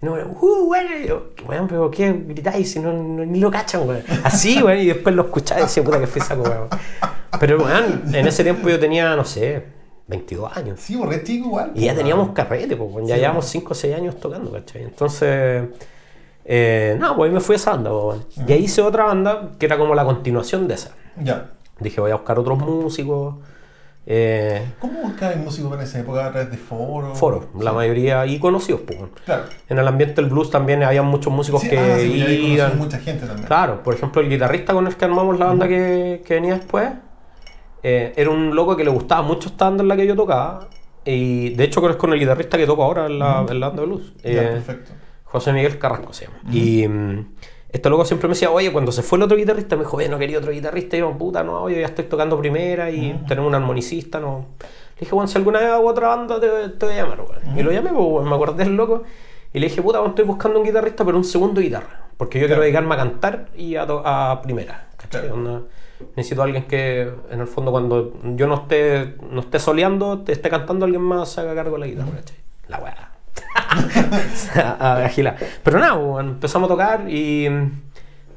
[0.02, 3.50] Y no, uh, bueno, y yo, weón, pero ¿qué gritáis si no, no- ni lo
[3.50, 4.02] cachan, weón?
[4.24, 6.68] Así, weón, y después lo escuchaba y decía, puta que fui saco, weón.
[7.38, 9.62] Pero, weón, en ese tiempo yo tenía, no sé,
[10.08, 10.80] 22 años.
[10.80, 11.72] Sí, porque es chico igual.
[11.74, 12.34] Y ya teníamos weón.
[12.34, 14.82] carrete, pues, ya Sí, llevamos 5 o 6 años tocando, ¿cachai?
[14.82, 15.64] Entonces,
[16.50, 18.20] eh, no, pues ahí me fui a esa banda, pues.
[18.48, 20.92] Y ahí hice otra banda que era como la continuación de esa.
[21.22, 21.50] Ya.
[21.78, 23.34] Dije, voy a buscar otros músicos.
[24.10, 27.18] Eh, ¿Cómo buscabas músicos en esa época a través de foros?
[27.18, 28.98] foros, la mayoría, y conocidos, pues.
[29.26, 29.42] Claro.
[29.68, 32.78] En el ambiente del blues también había muchos músicos Sí, que ah, sí, conocí iban.
[32.78, 33.46] mucha gente también.
[33.46, 36.88] Claro, por ejemplo, el guitarrista con el que armamos la banda que, que venía después
[37.82, 40.68] eh, era un loco que le gustaba mucho esta banda en la que yo tocaba.
[41.04, 43.60] Y de hecho, creo que es con el guitarrista que toco ahora en la, en
[43.60, 44.12] la banda de blues.
[44.24, 44.92] Ya, Eh, perfecto.
[45.30, 46.38] José Miguel Carrasco se llama.
[46.50, 47.26] Y mm,
[47.70, 50.08] este loco siempre me decía, oye, cuando se fue el otro guitarrista, me dijo, oye,
[50.08, 50.96] no quería otro guitarrista.
[50.96, 54.46] Y yo, puta, no, yo ya estoy tocando primera y tenemos un armonicista, no.
[54.60, 57.58] Le dije, bueno, si alguna vez hago otra banda, te, te voy a llamar, weón.
[57.58, 59.02] Y lo llamé, pues, me acordé del loco.
[59.52, 62.06] Y le dije, puta, weón, estoy buscando un guitarrista, pero un segundo guitarra.
[62.16, 64.88] Porque yo quiero dedicarme a cantar y a, a primera.
[64.96, 65.28] ¿cachai?
[65.28, 65.66] Claro.
[66.16, 70.32] Necesito a alguien que, en el fondo, cuando yo no esté, no esté soleando, te
[70.32, 72.36] esté cantando, alguien más se haga cargo de la guitarra, ¿cachai?
[72.68, 73.07] La weá.
[74.56, 75.36] a, a.
[75.62, 77.70] Pero nada, bueno, empezamos a tocar y mm,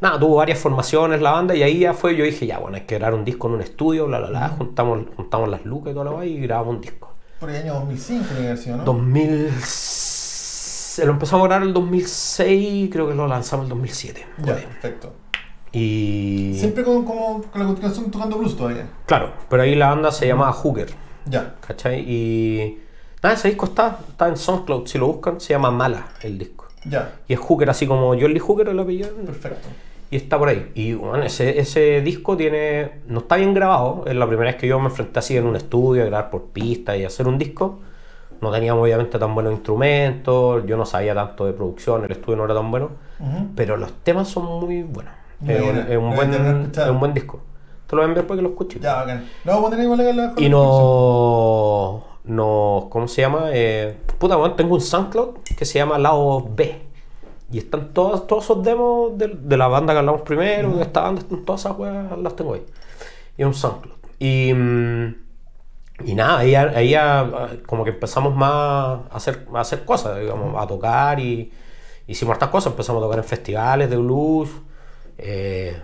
[0.02, 2.84] nada, tuvo varias formaciones la banda y ahí ya fue, yo dije, ya bueno, hay
[2.84, 5.94] que grabar un disco en un estudio, bla, bla, bla, juntamos, juntamos las lucas y
[5.94, 7.12] toda la weá y grabamos un disco.
[7.40, 8.84] Por el año 2005 tiene que haber sido, ¿no?
[8.84, 9.52] 2000...
[11.06, 14.26] Lo empezamos a grabar el 2006, creo que lo lanzamos el 2007.
[14.38, 14.66] por Ya, ahí.
[14.66, 15.14] perfecto.
[15.72, 16.54] Y...
[16.60, 18.88] Siempre con, como, con la continuación tocando blues todavía.
[19.06, 20.90] Claro, pero ahí la banda se llamaba Hooker,
[21.26, 21.56] Ya.
[21.66, 22.02] ¿cachai?
[22.06, 22.82] Y...
[23.24, 26.66] Nada, ese disco está, está en SoundCloud, si lo buscan, se llama Mala el disco.
[26.86, 27.14] Ya.
[27.28, 29.10] Y es Hooker, así como Jolly Hooker el apellido.
[29.26, 29.68] Perfecto.
[30.10, 30.72] Y está por ahí.
[30.76, 33.02] Y bueno, ese, ese disco tiene.
[33.08, 34.04] No está bien grabado.
[34.08, 36.46] Es la primera vez que yo me enfrenté así en un estudio a grabar por
[36.48, 37.80] pista y hacer un disco.
[38.42, 40.66] No teníamos obviamente tan buenos instrumentos.
[40.66, 42.04] Yo no sabía tanto de producción.
[42.04, 42.90] El estudio no era tan bueno.
[43.56, 45.14] Pero los temas son muy buenos.
[45.40, 47.40] Muy Es un, bien, es un lo buen, voy tener que es un buen disco.
[47.88, 48.82] Te lo voy a enviar para que lo escuches.
[48.82, 49.30] Ya, bacán.
[49.46, 52.11] Lo vamos a acá en la Y no.
[52.24, 53.50] Nos ¿cómo se llama?
[53.52, 56.82] Eh, puta, weón, tengo un SoundCloud que se llama Lado B.
[57.52, 61.02] Y están todos, todos esos demos de, de la banda que hablamos primero, de esta
[61.02, 62.66] banda, están todas esas weas, las tengo ahí.
[63.38, 63.96] Y un SoundCloud.
[64.20, 65.16] Y, mm,
[66.06, 70.68] y nada, ahí, ahí ah, como que empezamos más a hacer, hacer cosas, digamos, a
[70.68, 71.52] tocar y
[72.08, 72.72] hicimos estas cosas.
[72.72, 74.50] Empezamos a tocar en festivales de blues.
[75.18, 75.82] eh,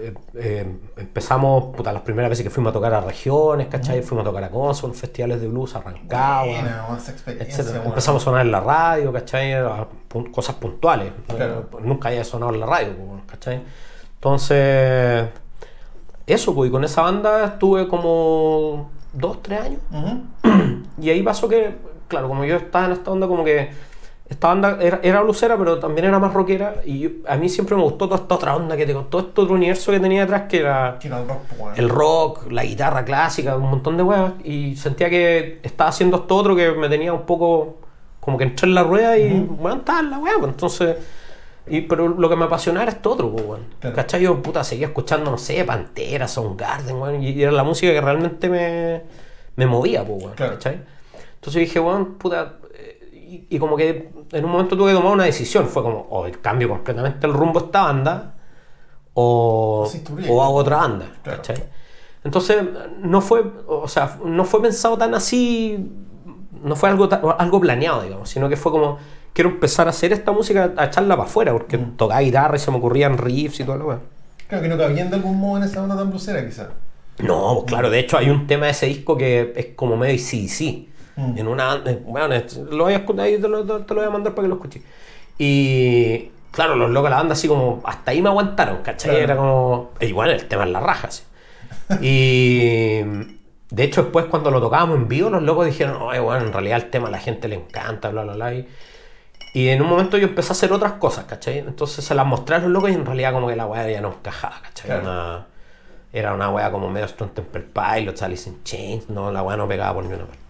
[0.00, 4.02] eh, eh, empezamos, puta, las primeras veces que fuimos a tocar a regiones, ¿cachai?
[4.02, 7.78] Fuimos a tocar a Consul, festivales de blues, a Rancagua, Buena, weón, esa experiencia, etcétera.
[7.80, 7.88] weón.
[7.92, 9.52] Empezamos a sonar en la radio, ¿cachai?
[9.54, 11.12] A pun- cosas puntuales.
[11.28, 11.68] Claro.
[11.72, 13.62] Eh, Nunca había sonado en la radio, pues, ¿cachai?
[14.14, 15.26] Entonces,
[16.26, 19.80] eso, pues, y con esa banda estuve como dos, tres años.
[21.00, 21.74] Y ahí pasó que,
[22.08, 23.70] claro, como yo estaba en esta onda, como que
[24.34, 26.76] esta banda era, era blusera, pero también era más rockera.
[26.84, 29.40] Y yo- a mí siempre me gustó toda esta otra onda que tengo, todo este
[29.40, 33.56] otro universo que tenía detrás, que era el rock, pues, el rock, la guitarra clásica,
[33.56, 34.32] un montón de weas.
[34.44, 37.76] Y sentía que estaba haciendo esto otro que me tenía un poco
[38.20, 40.96] como que entré en la rueda y, bueno, estaba en la wea, pues, entonces.
[41.66, 43.62] Y, pero lo que me apasionaba era esto otro, pues, weón.
[43.80, 43.96] Claro.
[43.96, 44.20] ¿Cachai?
[44.22, 47.22] Yo, puta, seguía escuchando, no sé, Pantera, Soundgarden, weón.
[47.22, 49.02] Y, y era la música que realmente me,
[49.56, 50.34] me movía, pues, weón.
[50.34, 50.52] Claro.
[50.54, 50.80] ¿Cachai?
[51.36, 52.54] Entonces dije, weón, puta.
[53.34, 55.66] Y, y como que en un momento tuve que tomar una decisión.
[55.66, 58.34] Fue como, o cambio completamente el rumbo de esta banda,
[59.14, 61.42] o, Sí, o hago otra banda, Claro.
[62.24, 62.62] Entonces,
[63.02, 65.92] no fue, o sea, no fue pensado tan así,
[66.62, 67.08] no fue algo,
[67.38, 68.98] algo planeado, digamos, sino que fue como,
[69.34, 71.96] quiero empezar a hacer esta música, a echarla para afuera, porque Mm.
[71.98, 73.98] tocaba guitarra y se me ocurrían riffs y todo lo demás.
[74.48, 76.68] Creo que no cabían de algún modo en esa onda tan blusera, quizás.
[77.18, 80.18] No, pues claro, de hecho hay un tema de ese disco que es como medio
[80.18, 81.38] sí, Mm.
[81.38, 81.82] En una.
[81.86, 82.34] eh, Bueno,
[82.70, 84.54] lo voy a escuchar, ahí te lo, te lo voy a mandar para que lo
[84.56, 84.82] escuches.
[85.38, 86.30] Y.
[86.50, 87.80] Claro, los locos de la banda así como.
[87.84, 89.10] Hasta ahí me aguantaron, ¿cachai?
[89.10, 89.24] Claro.
[89.24, 89.90] Era como.
[90.00, 91.22] e igual el tema es la raja, sí.
[92.00, 93.00] Y.
[93.70, 96.76] De hecho, después cuando lo tocábamos en vivo, los locos dijeron, oye, bueno, en realidad
[96.84, 98.54] el tema a la gente le encanta, bla, bla, bla.
[98.54, 98.68] Y,
[99.54, 101.58] y en un momento yo empecé a hacer otras cosas, ¿cachai?
[101.58, 104.00] Entonces se las mostré a los locos y en realidad como que la weá ya
[104.00, 104.86] no encajaba, ¿cachai?
[104.86, 105.02] Claro.
[105.02, 105.46] Una-
[106.12, 109.66] era una weá como medio Stone Temple Pilots, Alice in Chains, no, la weá no
[109.66, 110.43] pegaba por ninguna parte.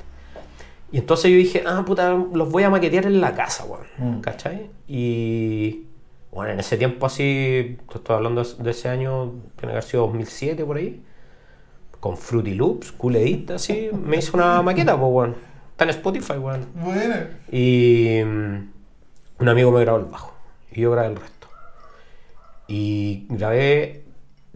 [0.94, 3.86] Y entonces yo dije, ah, puta, los voy a maquetear en la casa, weón.
[3.98, 4.20] Mm.
[4.20, 4.70] ¿Cachai?
[4.86, 5.86] Y.
[6.30, 10.04] Bueno, en ese tiempo así, te estoy hablando de- ese año, tiene que haber sido
[10.06, 11.02] 2007 por ahí,
[11.98, 15.34] con Fruity Loops, Cool Edit, así, me hice una maqueta, pues, weón.
[15.72, 16.66] Está en Spotify, weón.
[16.76, 17.14] Bueno.
[17.50, 18.70] Y mm,
[19.40, 20.32] un amigo me grabó el bajo
[20.70, 21.48] y yo grabé el resto.
[22.68, 24.04] Y grabé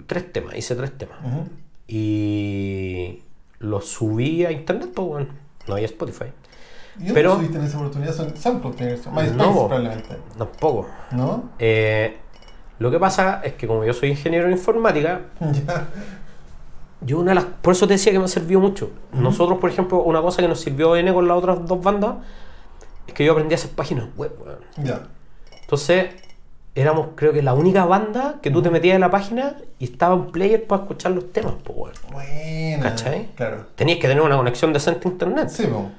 [0.07, 1.19] tres temas, hice tres temas.
[1.89, 3.23] Y
[3.59, 5.27] los subí a internet, pues bueno,
[5.69, 6.27] no había Spotify.
[6.99, 8.13] ¿Y Pero- subiste en esa oportunidad?
[8.15, 8.75] Son SoundCloud.
[8.81, 9.53] MySpace, No.
[9.69, 10.17] probablemente.
[10.37, 10.89] Tampoco.
[11.13, 11.51] ¿No?
[11.59, 12.17] Eh,
[12.81, 15.21] lo que pasa es que como yo soy ingeniero en informática,
[17.01, 17.45] yo una de las...
[17.45, 18.91] Por eso te decía que me sirvió mucho.
[19.13, 22.17] Nosotros, por ejemplo, una cosa que nos sirvió N con las otras dos bandas,
[23.07, 24.33] es que yo aprendí a hacer páginas web.
[24.77, 25.03] Ya.
[25.61, 26.09] Entonces,
[26.81, 30.15] éramos creo que la única banda que tú te metías en la página y estaba
[30.15, 31.95] un player para escuchar los temas, pues.
[32.13, 32.83] Buena.
[32.83, 33.29] ¿Cachai?
[33.35, 33.67] Claro.
[33.75, 35.49] Tenías que tener una conexión decente a internet.
[35.49, 35.91] Sí, po.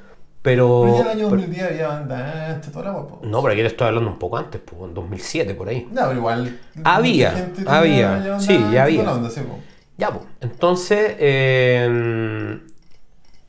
[0.42, 0.84] Pero...
[0.86, 3.20] Pero ya en el año pero- 2010 había banda antes, toda la guapo.
[3.24, 5.88] no, pero aquí te estoy hablando un poco antes, pues, en 2007, por ahí.
[5.92, 6.60] Ya, pero igual.
[6.86, 9.02] Había, había, sí, ya había.
[9.02, 9.60] toda la onda, sí, po.
[9.98, 10.26] Ya, pues.
[10.40, 12.60] Entonces, eh,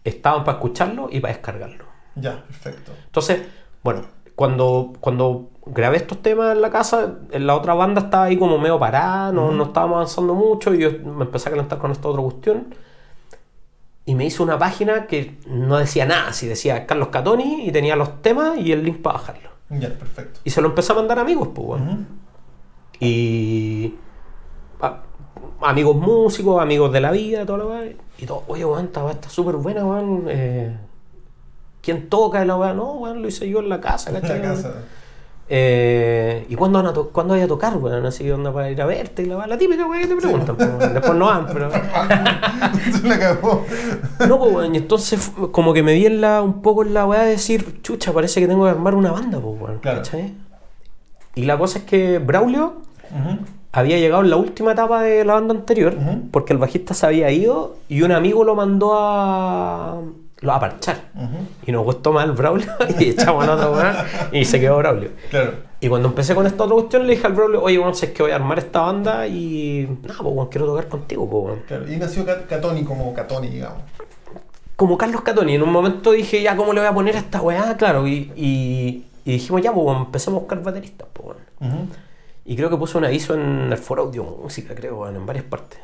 [0.04, 1.84] estaban para escucharlo y para descargarlo.
[2.16, 2.92] Ya, perfecto.
[3.06, 3.40] Entonces,
[3.84, 4.02] bueno,
[4.34, 8.58] cuando, cuando grabé estos temas en la casa, en la otra banda estaba ahí como
[8.58, 12.08] medio parada, no, no estábamos avanzando mucho y yo me empecé a calentar con esta
[12.08, 12.74] otra cuestión.
[14.06, 17.94] Y me hizo una página que no decía nada, así decía Carlos Catoni y tenía
[17.96, 19.50] los temas y el link para bajarlo.
[19.68, 20.40] Ya, perfecto.
[20.42, 21.84] Y se lo empecé a mandar a amigos, pues, bueno.
[21.92, 22.00] Ujú.
[22.98, 23.94] Y
[24.80, 25.02] a-
[25.62, 29.56] amigos músicos, amigos de la vida, todo lo que Y todo, oye, weón, está súper
[29.56, 30.24] buena, weón.
[30.28, 30.76] Eh,
[31.82, 32.74] ¿Quién toca la weá?
[32.74, 34.38] No, weón, lo hice yo en la casa, En ¿cachai?
[34.38, 34.74] la casa.
[35.52, 38.06] Eh, ¿Y cuándo, van a cuándo voy a tocar, weón?
[38.06, 39.48] Así onda para ir a verte y la.
[39.48, 40.94] La típica weá que te preguntan, pues, weón.
[40.94, 41.68] Después no van, pero.
[43.02, 43.66] La cagó.
[44.28, 44.74] No, pues, weón.
[44.76, 47.82] Y entonces, como que me di en la, un poco en la weá de decir,
[47.82, 49.78] chucha, parece que tengo que armar una banda, pues, weón.
[49.80, 49.98] Claro.
[49.98, 50.34] ¿cachai?
[51.34, 52.82] Y la cosa es que Braulio
[53.72, 55.96] había llegado en la última etapa de la banda anterior,
[56.30, 60.00] porque el bajista se había ido y un amigo lo mandó a,
[60.40, 61.00] lo a parchar.
[61.66, 62.68] Y nos gustó más el Braulio
[62.98, 63.94] y echamos al otro weón
[64.32, 65.10] y se quedó Braulio.
[65.30, 65.52] Claro.
[65.80, 68.22] Y cuando empecé con esta otra cuestión le dije al Braulio, oye, bueno, sé que
[68.22, 71.62] voy a armar esta banda y nada, pues weón, quiero tocar contigo, pues weón.
[71.66, 71.92] Claro.
[71.92, 73.78] Y nació Cat- Catoni como Catoni, digamos.
[74.76, 77.42] Como Carlos Catoni, en un momento dije, ya, ¿cómo le voy a poner a esta
[77.42, 77.76] weá?
[77.76, 81.36] Claro, y, y, y dijimos, ya, pues empecemos a buscar bateristas, pues.
[81.60, 81.86] Ujú.
[82.46, 85.44] Y creo que puse un aviso en el foro audio música, creo, bueno, en varias
[85.44, 85.78] partes.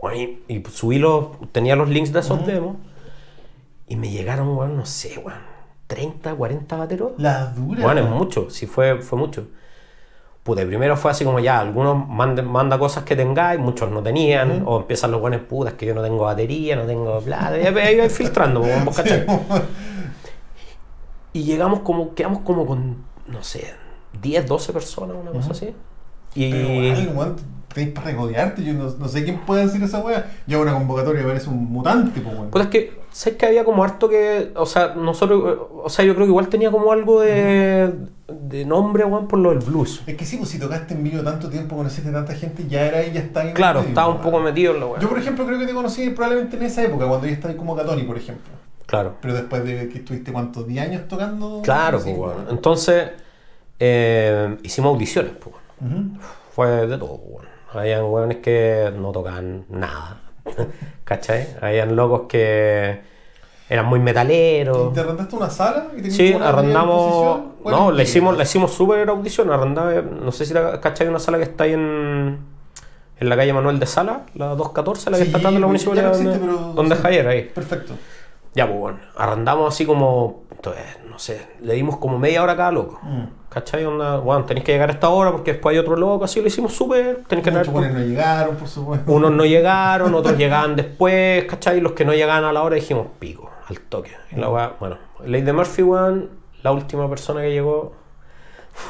[0.00, 2.76] Bueno, y, y subí los, tenía los links de esos demos.
[3.88, 5.40] Y me llegaron, weón, no sé, weón,
[5.86, 7.12] 30, 40 bateros.
[7.18, 7.82] Las duras.
[7.82, 9.46] Bueno, es mucho, sí fue, fue mucho.
[10.42, 14.02] Puta, y primero fue así como ya, algunos manden, manda cosas que tengáis, muchos no
[14.02, 17.66] tenían, o empiezan los buenos putas que yo no tengo batería, no tengo bla, y
[17.66, 19.26] ahí vais filtrando, vos cachai.
[21.34, 23.74] Y llegamos como, quedamos como con, no sé,
[24.22, 25.74] 10, 12 personas, una cosa así.
[26.34, 27.36] Y Pero igual,
[27.86, 28.62] para regodearte.
[28.62, 30.30] Yo no, no sé quién puede decir esa wea.
[30.46, 32.50] Yo una convocatoria parece un mutante, pues, weón.
[32.50, 36.14] Pues es que, sé que había como harto que, o sea, nosotros, o sea, yo
[36.14, 37.92] creo que igual tenía como algo de,
[38.28, 40.02] de nombre, weón, por lo del blues.
[40.06, 42.98] Es que sí, pues si tocaste en vivo tanto tiempo, conociste tanta gente, ya era
[42.98, 43.52] ahí, ya está ahí.
[43.52, 45.00] Claro, medio, estaba un poco metido en la weá.
[45.00, 47.76] Yo, por ejemplo, creo que te conocí probablemente en esa época, cuando ya estabas como
[47.76, 48.52] Catoni, por ejemplo.
[48.86, 49.16] Claro.
[49.20, 50.66] Pero después de que estuviste, ¿cuántos?
[50.66, 51.60] ¿10 años tocando?
[51.62, 52.46] Claro, pues, weón.
[52.48, 53.10] Entonces,
[53.78, 55.54] eh, hicimos audiciones, pues.
[55.80, 56.18] Ujú.
[56.54, 57.57] Fue de todo, pues, weón.
[57.72, 60.18] Habían weones que no tocaban nada.
[61.04, 61.46] ¿Cachai?
[61.60, 63.00] Habían locos que
[63.68, 64.90] eran muy metaleros.
[64.90, 65.88] ¿Y ¿Te arrendaste una sala?
[65.96, 67.40] y Sí, arrendamos.
[67.64, 69.50] No, le hicimos, le hicimos súper audición.
[69.50, 72.38] Arrendaba, no sé si la cachai una sala que está ahí en,
[73.20, 75.60] en la calle Manuel de Sala, la 214, la que Sí, está atrás de la
[75.60, 76.10] no municipalidad.
[76.10, 77.02] existe, donde, donde sí.
[77.02, 77.42] Javier, ahí.
[77.54, 77.94] Perfecto.
[78.54, 82.56] Ya, pues bueno, arrendamos así como, entonces, no sé, le dimos como media hora a
[82.56, 82.98] cada loco.
[83.02, 83.24] Mm.
[83.48, 83.84] ¿Cachai?
[83.86, 86.48] Onda, bueno, tenéis que llegar a esta hora porque después hay otro loco, así lo
[86.48, 87.24] hicimos súper.
[87.26, 89.10] Tenéis que Muchos no llegaron, por supuesto.
[89.10, 91.80] Unos no llegaron, otros llegaban después, ¿cachai?
[91.80, 94.12] Los que no llegaban a la hora dijimos pico, al toque.
[94.32, 96.30] Y la weá, bueno, Lady Murphy, weón,
[96.62, 97.94] la última persona que llegó,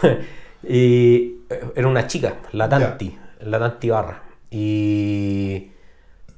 [0.63, 4.23] y eh, era una chica, la Tanti, la Tanti Barra.
[4.51, 5.71] Y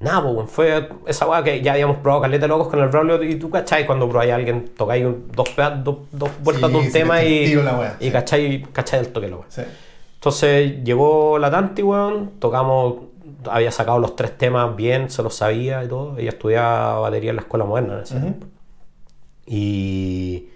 [0.01, 3.36] nada, pues, fue esa weá que ya habíamos probado caleta locos con el Braulio y
[3.36, 3.86] tú, ¿cachai?
[3.86, 5.51] Cuando probáis a alguien, tocáis dos,
[5.84, 8.11] dos, dos vueltas Sí, de un sí, tema te y, la y sí.
[8.11, 8.62] ¿cachai?
[8.72, 9.01] ¿cachai?
[9.01, 9.38] el toque, la.
[10.14, 12.94] Entonces llegó la Tanti, weón, tocamos,
[13.48, 16.18] había sacado los tres temas bien, se los sabía y todo.
[16.18, 18.46] Ella estudiaba batería en la escuela moderna en ese tiempo.
[19.46, 20.48] Y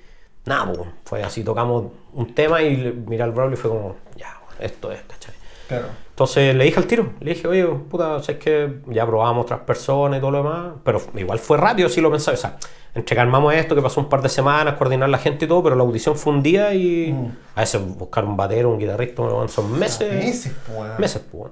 [0.46, 4.36] nada, pues, fue así, tocamos un tema y miré al Braulio y fue como, ya,
[4.58, 5.34] esto es, ¿cachai?
[5.68, 5.86] Claro.
[6.14, 10.18] Entonces le dije al tiro, le dije, oye, puta, sabes que ya probamos otras personas
[10.18, 12.56] y todo lo demás, pero igual fue rápido, sí lo pensaba, o sea,
[12.94, 15.60] entre que armamos esto, que pasó un par de semanas, coordinar la gente y todo,
[15.64, 17.32] pero la audición fue un día y Mm.
[17.56, 20.12] a veces buscar un batero, un guitarrista, son meses.
[20.12, 20.98] Meses, pues.
[21.00, 21.50] Meses, pues.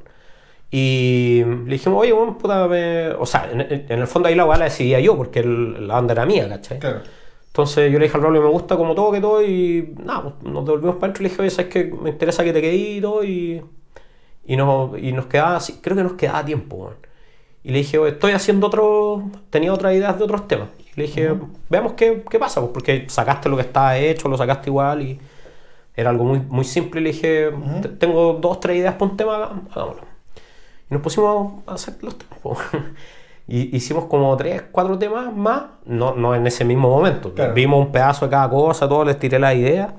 [0.70, 3.08] Y le dijimos, oye, weón, puta, me-".
[3.18, 3.60] o sea, en,
[3.90, 6.78] el fondo ahí la weá la decidía yo, porque el- la banda era mía, ¿cachai?
[6.78, 7.00] Claro.
[7.48, 10.34] Entonces yo le dije al Raúl, me gusta como todo, que todo, y nada, pues,
[10.52, 11.84] nos devolvimos para adentro y le dije, oye, ¿sabes qué?
[12.00, 13.60] Me interesa que te quedes y todo, y,
[14.44, 16.94] y, nos, y nos quedaba, así- creo que nos quedaba tiempo, weón.
[17.64, 20.68] Y le dije, estoy haciendo otro, tenía otras ideas de otros temas.
[20.80, 21.32] Y le dije,
[21.70, 25.20] veamos qué, qué pasa, pues, porque sacaste lo que estaba hecho, lo sacaste igual, y
[25.94, 27.50] era algo muy, muy simple, y le dije,
[27.82, 30.02] "Te- tengo dos, tres ideas para un tema, hagámoslo.
[30.90, 32.38] Y nos pusimos a hacer los temas.
[32.40, 32.56] po.
[33.48, 37.34] Y hicimos como tres, cuatro temas más, no, no en ese mismo momento.
[37.34, 37.52] Claro.
[37.54, 39.94] Vimos un pedazo de cada cosa, todo, les tiré la idea.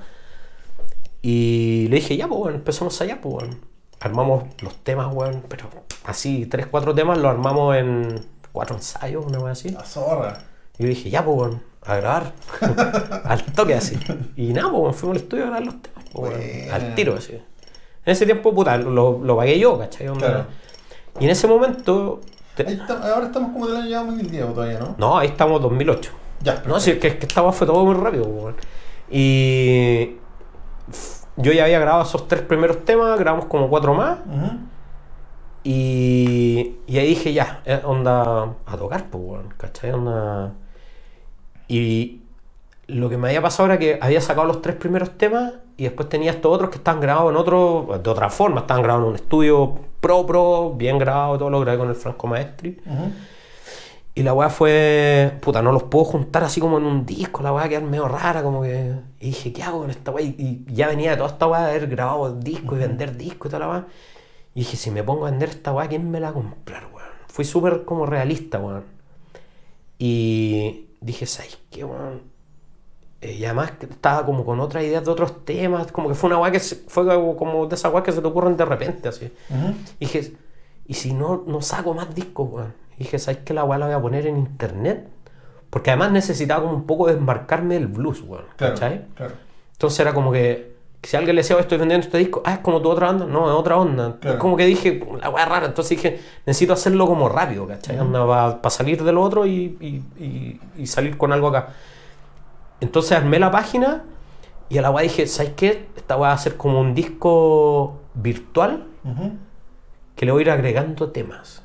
[1.21, 3.55] Y le dije, ya, pues, bueno, empezamos allá, pues, bueno.
[4.03, 5.67] Armamos los temas, weón, pero
[6.05, 9.69] así, tres, cuatro temas los armamos en cuatro ensayos, una vez así.
[9.69, 10.37] La zorra.
[10.77, 12.33] Y yo dije, ya, pues, bueno, a grabar.
[13.23, 13.97] al toque así.
[14.35, 17.33] Y nada, pues, fuimos al estudio a grabar los temas, pues, bueno, al tiro así.
[17.33, 20.07] En ese tiempo, puta, lo, lo pagué yo, ¿cachai?
[20.07, 20.45] Claro.
[21.19, 22.19] Y en ese momento.
[22.55, 24.95] te- está- ahora estamos como del año ya 2010 o todavía, ¿no?
[24.97, 26.11] No, ahí estamos 2008.
[26.41, 28.55] Ya, No, si es que, es que esta weá fue todo muy rápido, weón.
[29.09, 30.17] Y.
[31.37, 34.19] Yo ya había grabado esos tres primeros temas, grabamos como cuatro más.
[34.19, 34.57] Ujú.
[35.63, 39.91] Y, y ahí dije, ya, eh, onda a tocar, pues, weón, ¿cachai?
[39.91, 40.51] Onda...
[41.67, 42.21] Y
[42.87, 46.09] lo que me había pasado era que había sacado los tres primeros temas y después
[46.09, 49.15] tenía estos otros que estaban grabados en otro, de otra forma, estaban grabados en un
[49.15, 52.79] estudio pro, pro, bien grabado, todo lo grabé con el Franco Maestri.
[52.85, 53.11] Ujú.
[54.15, 57.51] Y la weá fue, puta, no los puedo juntar así como en un disco, la
[57.51, 58.93] weá quedar medio rara, como que.
[59.23, 60.25] Y dije, ¿qué hago con esta weá?
[60.25, 63.51] Y ya venía de toda esta weá de haber grabado disco y vender disco y
[63.51, 63.87] toda la weá.
[64.53, 66.83] Y dije, si me pongo a vender esta weá, ¿quién me la va a comprar,
[66.93, 67.07] weón?
[67.29, 68.83] Fui súper como realista, weón.
[69.97, 72.21] Y dije, ¿sabes qué, weón?
[73.21, 76.39] Eh, y además estaba como con otras ideas de otros temas, como que fue una
[76.39, 77.05] weá que se- fue
[77.37, 79.31] como, de esas weas que se te ocurren de repente, así.
[79.49, 79.73] Ujú.
[79.99, 80.33] Y dije,
[80.85, 82.73] ¿y si no, no saco más discos, weón?
[82.97, 83.53] Y dije, ¿sabes qué?
[83.53, 85.07] La weá la voy a poner en internet.
[85.73, 88.45] Porque además necesitaba como un poco desmarcarme del blues, weón.
[88.57, 88.75] Claro.
[88.75, 89.05] ¿Cachai?
[89.15, 89.33] Claro.
[89.71, 90.71] Entonces era como que,
[91.01, 93.25] si alguien le decía, "Oh, estoy vendiendo este disco, ah, es como tu otra onda.
[93.25, 94.17] No, es otra onda.
[94.21, 94.37] Claro.
[94.37, 95.65] Como que dije, la weá es rara.
[95.65, 97.97] Entonces dije, necesito hacerlo como rápido, ¿cachai?
[97.97, 101.69] Para salir del otro y, y- y- y salir con algo acá.
[102.79, 104.03] Entonces armé la página
[104.69, 105.87] y a la weá dije, ¿sabes qué?
[105.95, 109.31] Esta weá va a ser como un disco virtual Ujú.
[110.15, 111.62] que le voy a ir agregando temas.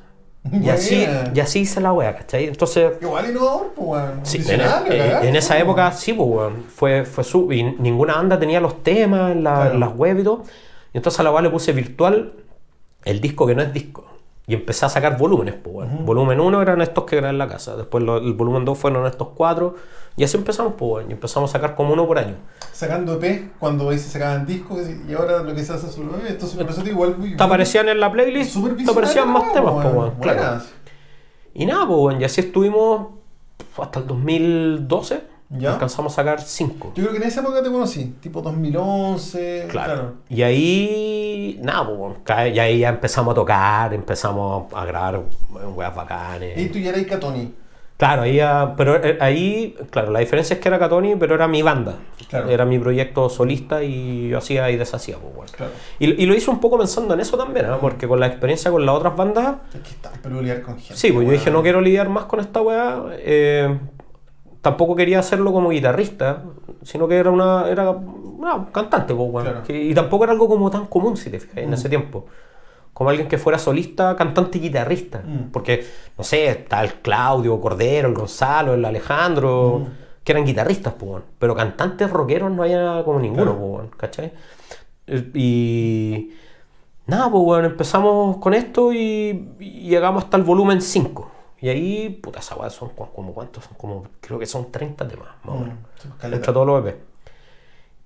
[0.51, 2.45] Y así, y así hice la wea, ¿cachai?
[2.47, 4.19] Entonces, Igual innovador, pues, weón.
[4.23, 6.65] Sí, en, Visionario, en- en esa época sí, pues, weón.
[6.73, 9.77] Fue, fue su, y ninguna banda tenía los temas la- Claro.
[9.79, 10.43] las web y todo.
[10.93, 12.33] Y entonces a la weá le puse virtual
[13.05, 14.05] el disco que no es disco.
[14.49, 16.05] Y empecé a sacar volúmenes, pues, weón.
[16.07, 17.77] Volumen 1 eran estos que grabé en la casa.
[17.77, 19.75] Después lo- el volumen 2 fueron estos cuatro.
[20.17, 21.05] Y así empezamos, pues.
[21.07, 22.33] Y empezamos a sacar como uno por año.
[22.73, 26.15] Sacando EP cuando ahí se sacaban discos y ahora lo que se hace es solo
[26.17, 26.29] EP.
[26.31, 27.15] Entonces, por eso te igual.
[27.37, 30.11] Te aparecían en la playlist, te aparecían más temas, pues, weón.
[30.19, 30.61] Claro.
[31.53, 32.19] Y nada, pues.
[32.19, 33.07] Y así estuvimos
[33.77, 35.21] hasta el 2012.
[35.51, 35.73] Ya.
[35.73, 36.93] Alcanzamos a sacar 5.
[36.95, 39.65] Yo creo que en esa época te conocí, tipo 2011.
[39.69, 40.13] Claro.
[40.29, 45.21] Y ahí, nada, pues, y ahí ya empezamos a tocar, empezamos a grabar
[45.75, 46.57] weas bacanes.
[46.57, 47.53] Y tú ya eras Catoni.
[47.97, 48.39] Claro, ahí,
[48.77, 51.95] pero eh, ahí, claro, la diferencia es que era Catoni, pero era mi banda.
[52.29, 52.47] Claro.
[52.47, 55.51] Era mi proyecto solista y yo hacía y deshacía, pues, bueno.
[55.57, 55.71] Claro.
[55.97, 57.77] Y, y lo hice un poco pensando en eso también, ¿ah?
[57.81, 60.95] porque con la experiencia con las otras bandas, Es que está peculiar con gente.
[60.95, 63.03] sí, pues yo dije, no quiero lidiar más con esta weá.
[63.17, 63.77] eh,
[64.61, 66.43] tampoco quería hacerlo como guitarrista,
[66.83, 69.31] sino que era una, era una cantante, pues.
[69.43, 69.63] Claro.
[69.63, 71.73] Que- y tampoco era algo como tan común, si te fijas, en Mm.
[71.73, 72.25] ese tiempo.
[72.93, 75.23] Como alguien que fuera solista, cantante y guitarrista.
[75.25, 75.51] Mm.
[75.51, 75.85] Porque,
[76.17, 79.85] no sé, está el Claudio Cordero, el Gonzalo, el Alejandro, Mm.
[80.23, 81.23] que eran guitarristas, pues, weón.
[81.39, 83.59] Pero cantantes rockeros no había como ninguno, Claro.
[83.59, 84.33] pues, weón, ¿cachai?
[85.07, 86.31] Eh, Y.
[87.07, 91.31] Nada, pues bueno, empezamos con esto y, y llegamos hasta el volumen 5.
[91.61, 95.27] Y ahí, puta, esa weá son como cuántos, son como, creo que son 30 temas,
[95.43, 95.77] más o Mm, menos,
[96.19, 96.35] caleta.
[96.37, 96.97] entre todos los EP.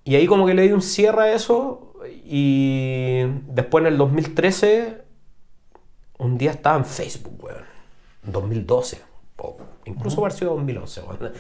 [0.05, 1.93] Y ahí como que le di un cierre a eso
[2.25, 5.03] y después en el 2013,
[6.17, 7.63] un día estaba en Facebook, weón,
[8.23, 9.01] 2012,
[9.37, 11.33] o incluso haber sido 2011, weón.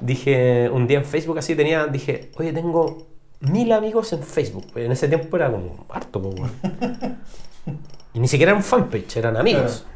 [0.00, 3.06] Dije, un día en Facebook así tenía, dije, oye, tengo
[3.40, 4.66] mil amigos en Facebook.
[4.76, 6.50] En ese tiempo era como harto, weón.
[8.12, 9.80] Y ni siquiera era un fanpage, eran amigos.
[9.84, 9.93] Claro.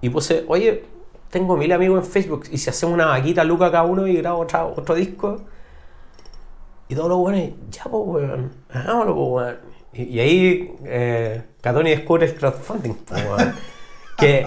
[0.00, 0.84] Y puse, oye,
[1.30, 4.40] tengo mil amigos en Facebook y si hacemos una vaquita Luca cada uno y grabo
[4.40, 5.42] otro disco.
[6.88, 9.76] Y todos los buenos, ya pues weón, hagámoslo pues weón.
[9.92, 13.46] Y, ahí eh, Catoni descubre el crowdfunding, pues,
[14.18, 14.46] que,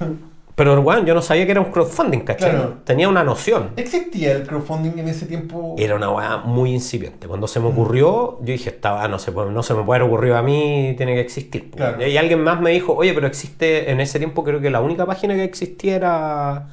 [0.54, 2.50] pero weón, yo no sabía que era un crowdfunding, ¿cachai?
[2.50, 2.78] Claro.
[2.84, 3.70] Tenía una noción.
[3.76, 5.74] ¿Existía el crowdfunding en ese tiempo?
[5.78, 7.26] Era una weá muy incipiente.
[7.26, 10.36] Cuando se me ocurrió, yo dije, estaba, no, se, no se me puede haber ocurrido
[10.36, 11.70] a mí, tiene que existir.
[11.70, 12.06] Claro.
[12.06, 15.06] Y alguien más me dijo, oye, pero existe, en ese tiempo creo que la única
[15.06, 16.68] página que existía era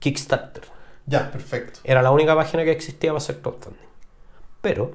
[0.00, 0.64] Kickstarter.
[1.06, 1.80] Ya, perfecto.
[1.84, 3.86] Era la única página que existía para hacer crowdfunding.
[4.60, 4.92] Pero,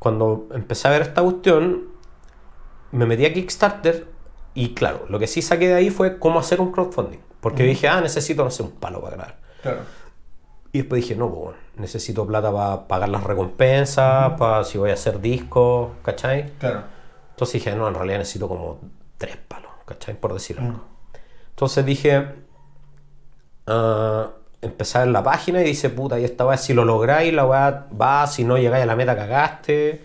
[0.00, 1.84] cuando empecé a ver esta cuestión,
[2.90, 4.13] me metí a Kickstarter
[4.54, 7.18] y claro, lo que sí saqué de ahí fue cómo hacer un crowdfunding.
[7.40, 9.36] Porque dije, ah, necesito, no sé, un palo para grabar.
[9.60, 9.80] Claro.
[10.72, 14.94] Y después dije, no, bueno, necesito plata para pagar las recompensas, para si voy a
[14.94, 16.52] hacer discos, ¿cachai?
[16.58, 16.84] Claro.
[17.30, 18.80] Entonces dije, no, en realidad necesito como
[19.18, 20.14] tres palos, ¿cachai?
[20.14, 20.72] Por decir algo.
[20.72, 21.16] Mm.
[21.50, 22.26] Entonces dije,
[23.66, 24.30] ah,
[24.62, 27.44] empecé a ver la página y dice, puta, y esta weá, si lo lográis, la
[27.44, 30.02] weá va, si no llegáis a la meta, cagaste.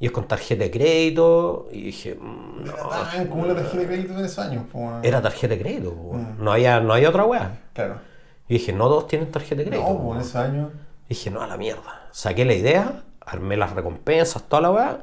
[0.00, 1.68] Y es con tarjeta de crédito.
[1.72, 4.64] Y dije, mm, no, Era tan como la tarjeta de crédito en esos años.
[4.72, 5.04] weón.
[5.04, 6.14] era tarjeta de crédito, po.
[6.14, 6.36] Mm.
[6.42, 7.58] no, había, no había otra weá.
[7.72, 8.00] Claro.
[8.48, 9.88] Y dije, no todos tienen tarjeta de crédito.
[9.88, 10.72] No, po, pues en esos años.
[11.08, 12.08] Dije, no, a la mierda.
[12.12, 14.98] Saqué la idea, armé las recompensas, toda la weá.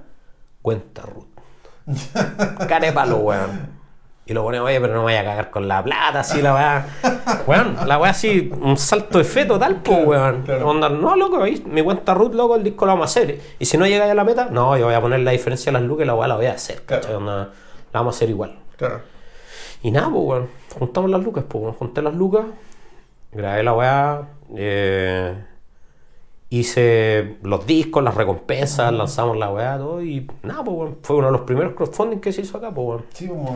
[0.62, 1.28] Cuenta Ruth.
[2.68, 3.75] Care palo, weón.
[4.28, 6.54] Y lo pone, oye, pero no me vaya a cagar con la plata, así la
[6.56, 6.88] weá.
[7.48, 10.42] Weón, la weá así, un salto de fe total, pues, weón.
[10.42, 10.68] claro.
[10.70, 13.40] Onda, no, loco, mi cuenta Ruth, loco, el disco lo vamos a hacer.
[13.60, 15.78] Y si no llegáis a la meta, no, yo voy a poner la diferencia de
[15.80, 17.18] las lucas y la weá la voy a hacer, Claro.
[17.18, 18.58] Onda, la vamos a hacer igual.
[18.78, 19.02] Claro.
[19.84, 20.50] Y nada, pues, weón.
[20.80, 21.76] Juntamos las lucas, pues, weón.
[21.76, 22.46] Junté las lucas.
[23.32, 24.28] Grabé la weá.
[24.56, 25.36] eh,
[26.50, 30.02] hice los discos, las recompensas, lanzamos la weá, todo.
[30.02, 30.98] Y nada, pues, weón.
[31.04, 33.06] Fue uno de los primeros crowdfunding que se hizo acá, pues, weón.
[33.14, 33.56] Sí, como.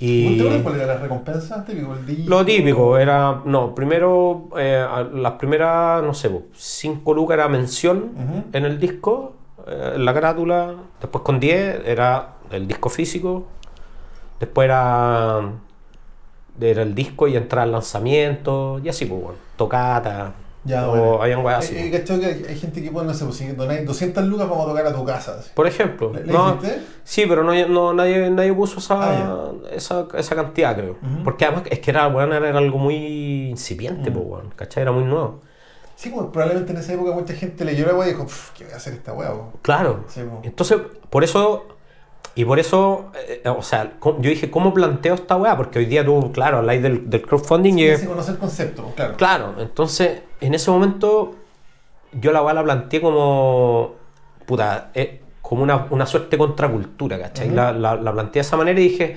[0.00, 1.64] Y- ¿Te acuerdas cuál era la recompensa?
[1.64, 2.30] Típico, el disco.
[2.30, 8.44] Lo típico era, no, primero, eh, las primeras, no sé, 5 lucas era mención Ujú.
[8.52, 9.32] en el disco,
[9.66, 10.74] eh, en la carátula.
[11.00, 13.46] Después con 10 era el disco físico.
[14.38, 15.40] Después era,
[16.60, 18.80] era el disco y entrar al lanzamiento.
[18.84, 20.32] Y así, pues, bueno, tocata.
[20.68, 21.22] Ya, o bueno.
[21.22, 21.74] habían weas así.
[21.76, 24.48] Eh, eh, que hay, hay gente que pone, no sé, pues, si donáis 200 lucas,
[24.48, 25.36] vamos a tocar a tu casa.
[25.38, 25.50] así.
[25.54, 26.12] Por ejemplo.
[26.12, 26.82] ¿Le- no, hiciste?
[27.04, 30.92] sí, pero no, no- nadie, nadie puso esa, Ah, esa, esa cantidad, creo.
[31.02, 31.24] Ujú.
[31.24, 34.12] Porque además es que era, weón, era, algo muy incipiente, Mm.
[34.14, 34.82] pues, weón, ¿cachai?
[34.82, 35.40] Era muy nuevo.
[35.96, 38.64] Sí, pues probablemente en esa época mucha gente leyó la weá y dijo, "Pff, ¿qué
[38.64, 39.32] voy a hacer esta weá?
[39.32, 39.52] po?".
[39.62, 40.04] Claro.
[40.08, 40.44] Sí, pues.
[40.44, 40.78] Entonces,
[41.10, 41.66] por eso,
[42.36, 45.56] y por eso, eh, o sea, yo dije, ¿cómo planteo esta weá?
[45.56, 47.76] Porque hoy día tú, claro, habláis del, del crowdfunding y...
[47.78, 49.16] Tienes que conocer el concepto, claro.
[49.16, 51.34] Claro, entonces, en ese momento,
[52.12, 53.94] yo la weá la planteé como,
[54.46, 57.46] puta, eh, como una, una suerte contracultura, ¿cachai?
[57.48, 57.56] Ujú.
[57.56, 59.16] la, la, la planteé de esa manera y dije,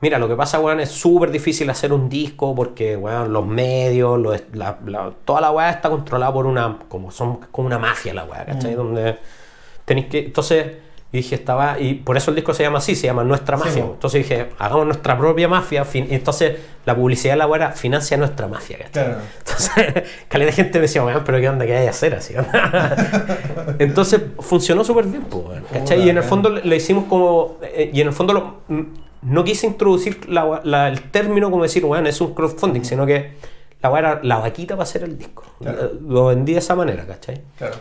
[0.00, 4.18] Mira, lo que pasa, weón, es súper difícil hacer un disco porque, weón, los medios,
[4.20, 4.76] los- la-
[5.24, 8.74] toda la weá está controlada por una, como son como una mafia la weá, ¿cachai?
[8.74, 9.16] Donde
[9.86, 10.66] tenéis que, entonces,
[11.14, 13.64] yo dije, estaba, y por eso el disco se llama así, se llama Nuestra Sí,
[13.64, 13.84] Mafia.
[13.84, 18.16] entonces dije, hagamos nuestra propia mafia, fin- y entonces la publicidad de la era, financia
[18.16, 18.78] nuestra mafia.
[18.92, 19.18] Claro.
[19.38, 22.34] Entonces, caleta de gente me decía, weón, pero ¿qué onda que hay que hacer así?
[23.78, 26.02] Entonces, funcionó súper bien, pues, ¿cachai?
[26.04, 28.82] Y en el fondo le hicimos como, eh, y en el fondo lo- mm,
[29.22, 33.32] no quise introducir la- la- el término como decir, weón, es un crowdfunding, sino que
[33.82, 35.44] la era la vaquita para hacer el disco.
[35.60, 35.92] Claro.
[36.06, 37.40] Lo vendí de esa manera, ¿cachai?
[37.56, 37.76] Claro.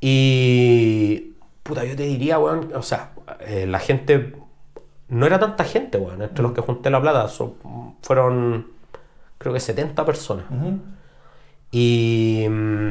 [0.00, 1.32] Y.
[1.68, 3.10] Puta, yo te diría, weón, o sea,
[3.40, 4.32] eh, la gente.
[5.08, 7.28] No era tanta gente, weón, entre los que junté la plata.
[7.28, 7.56] so-
[8.02, 8.66] fueron,
[9.38, 10.46] creo que 70 personas.
[11.70, 12.46] Y.
[12.48, 12.90] mm,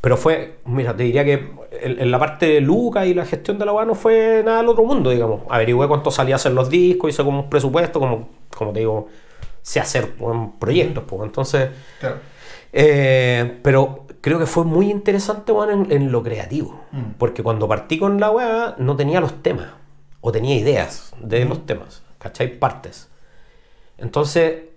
[0.00, 1.50] Pero fue, mira, te diría que
[1.82, 4.58] en, en la parte de Luca y la gestión de la weá no fue nada
[4.58, 5.42] del otro mundo, digamos.
[5.48, 9.08] Averigüé cuánto salía a hacer los discos, hice como un presupuesto, como, como te digo,
[9.62, 10.14] sé hacer
[10.58, 11.22] proyectos, pues.
[11.22, 11.70] Entonces.
[12.00, 12.16] Claro.
[12.72, 16.80] Eh, pero creo que fue muy interesante weón, en, en lo creativo.
[16.92, 17.12] Mm.
[17.18, 19.68] Porque cuando partí con la weá no tenía los temas.
[20.20, 22.02] O tenía ideas de los temas.
[22.18, 22.58] ¿Cachai?
[22.58, 23.08] Partes.
[23.96, 24.70] Entonces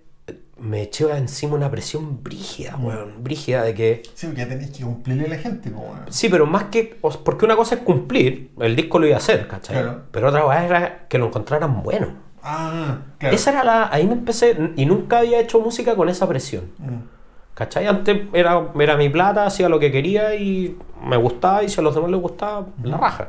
[0.58, 3.22] me eché encima una presión brígida, weón.
[3.22, 4.02] Brígida de que.
[4.14, 6.00] Sí, porque ya tenéis que cumplirle a la gente, weón.
[6.08, 6.98] Sí, pero más que.
[7.24, 9.76] Porque una cosa es cumplir, el disco lo iba a hacer, ¿cachai?
[9.76, 10.02] Claro.
[10.10, 12.14] Pero otra weá era que lo encontraran bueno.
[12.42, 13.34] Ah, claro.
[13.34, 13.92] Esa era la.
[13.92, 14.56] Ahí me empecé.
[14.76, 16.70] Y nunca había hecho música con esa presión.
[16.78, 17.13] Mm.
[17.54, 17.86] ¿Cachai?
[17.86, 21.82] Antes era, era mi plata, hacía lo que quería y me gustaba y si a
[21.84, 23.28] los demás les gustaba, la raja.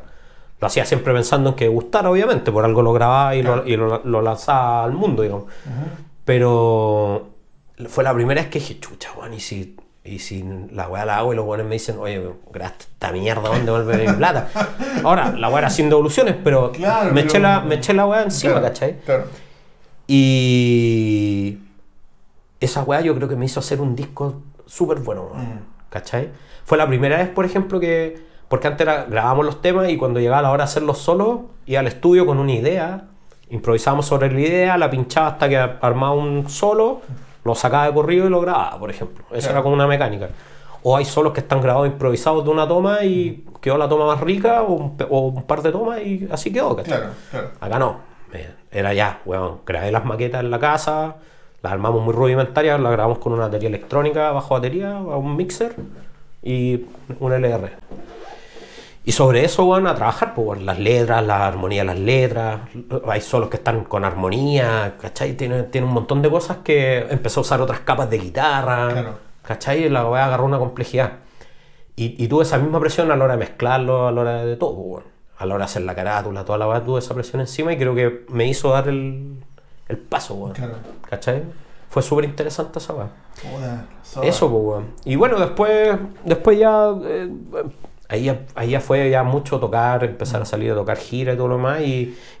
[0.60, 3.76] Lo hacía siempre pensando en que gustara, obviamente, por algo lo grababa y, lo, y
[3.76, 5.44] lo, lo lanzaba al mundo, digamos.
[6.24, 7.28] Pero
[7.88, 11.18] fue la primera vez que dije, chucha, weón, y si, y si la weá la
[11.18, 12.20] hago y los weones me dicen, oye,
[12.50, 14.48] grabaste esta mierda, ¿dónde vuelve mi plata?
[15.04, 18.06] Ahora, la weá era sin devoluciones, pero, Claro, me, pero- eché la, me eché la
[18.06, 18.96] weá encima, Claro, ¿cachai?
[19.04, 19.24] Claro.
[20.08, 21.58] Y
[22.60, 25.90] esa weá yo creo que me hizo hacer un disco súper bueno, Mm.
[25.90, 26.30] ¿cachai?
[26.64, 28.24] Fue la primera vez, por ejemplo, que...
[28.48, 31.80] Porque antes era, grabábamos los temas y cuando llegaba la hora de hacerlos solos, iba
[31.80, 33.04] al estudio con una idea,
[33.50, 37.00] improvisábamos sobre la idea, la pinchaba hasta que armaba un solo,
[37.44, 39.24] lo sacaba de corrido y lo grababa, por ejemplo.
[39.30, 39.52] Esa Claro.
[39.52, 40.28] era como una mecánica.
[40.84, 44.20] O hay solos que están grabados improvisados de una toma y quedó la toma más
[44.20, 46.98] rica, o un, pe- o un par de tomas y así quedó, ¿cachai?
[46.98, 47.50] Claro, claro.
[47.60, 47.96] Acá no.
[48.32, 49.60] Eh, Era ya, weón.
[49.66, 51.16] Grabé las maquetas en la casa,
[51.66, 55.74] las armamos muy rudimentarias, las grabamos con una batería electrónica bajo batería, a un mixer
[56.40, 56.84] y
[57.18, 57.72] un LR.
[59.04, 62.60] Y sobre eso, weón, a trabajar, pues, las letras, la armonía de las letras.
[63.08, 65.32] Hay solos que están con armonía, ¿cachai?
[65.36, 69.14] Tiene, tiene un montón de cosas que empezó a usar otras capas de guitarra, Claro.
[69.42, 69.86] ¿cachai?
[69.86, 71.14] Y la weá agarró una complejidad.
[71.96, 74.54] Y, y tuve esa misma presión a la hora de mezclarlo, a la hora de
[74.56, 75.04] todo, pues.
[75.38, 77.76] A la hora de hacer la carátula, toda la weá, tuve esa presión encima y
[77.76, 79.42] creo que me hizo dar el,
[79.88, 80.52] el paso, weón.
[80.54, 80.74] Claro.
[81.08, 81.42] ¿Cachai?
[81.88, 83.08] Fue súper interesante esa zorra.
[84.22, 84.84] Eso, pues, weón.
[85.04, 86.90] Y bueno, después, después ya.
[87.04, 87.30] eh,
[88.08, 91.36] ahí, ya- ahí ya fue ya mucho tocar, empezar a salir a tocar gira y
[91.36, 91.80] todo lo demás.
[91.82, 91.84] Y,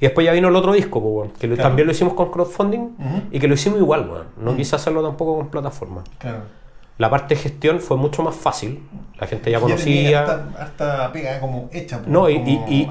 [0.00, 1.62] después ya vino el otro disco, pues, weón, que Claro.
[1.62, 2.88] también lo hicimos con crowdfunding
[3.30, 4.26] y que lo hicimos igual, weón.
[4.36, 6.02] No quise hacerlo tampoco con plataforma.
[6.18, 6.38] Claro.
[6.98, 8.80] La parte de gestión fue mucho más fácil.
[9.20, 10.20] La gente ya conocía.
[10.20, 11.98] Harta, harta pega como hecha.
[11.98, 12.88] pues, No, y, como y,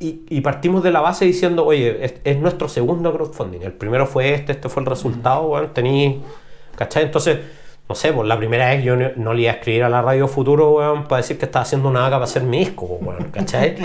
[0.00, 3.60] y, y- partimos de la base diciendo, oye, es, es nuestro segundo crowdfunding.
[3.62, 5.72] El primero fue este, este fue el resultado, weón.
[5.74, 6.22] Tení,
[6.76, 7.04] ¿cachai?
[7.04, 7.38] Entonces,
[7.88, 10.00] no sé, pues la primera vez yo no, no le iba a escribir a la
[10.02, 13.24] radio Futuro, weón, para decir que estaba haciendo una vaca para hacer mi disco, weón,
[13.32, 13.76] ¿cachai?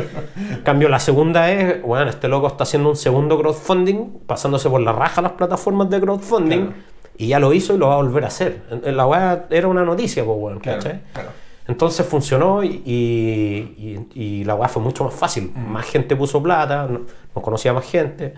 [0.52, 4.82] En cambio, la segunda es, weón, este loco está haciendo un segundo crowdfunding, pasándose por
[4.82, 6.95] la raja las plataformas de crowdfunding, Claro.
[7.18, 8.62] Y ya lo hizo y lo va a volver a hacer.
[8.84, 11.02] La weá era una noticia, pues, weón, Claro, ¿cachai?
[11.14, 11.30] claro.
[11.68, 12.70] Entonces funcionó y,
[14.14, 15.52] y- la weá fue mucho más fácil.
[15.56, 15.72] Mm.
[15.72, 17.02] Más gente puso plata, no-
[17.34, 18.34] nos conocía más gente,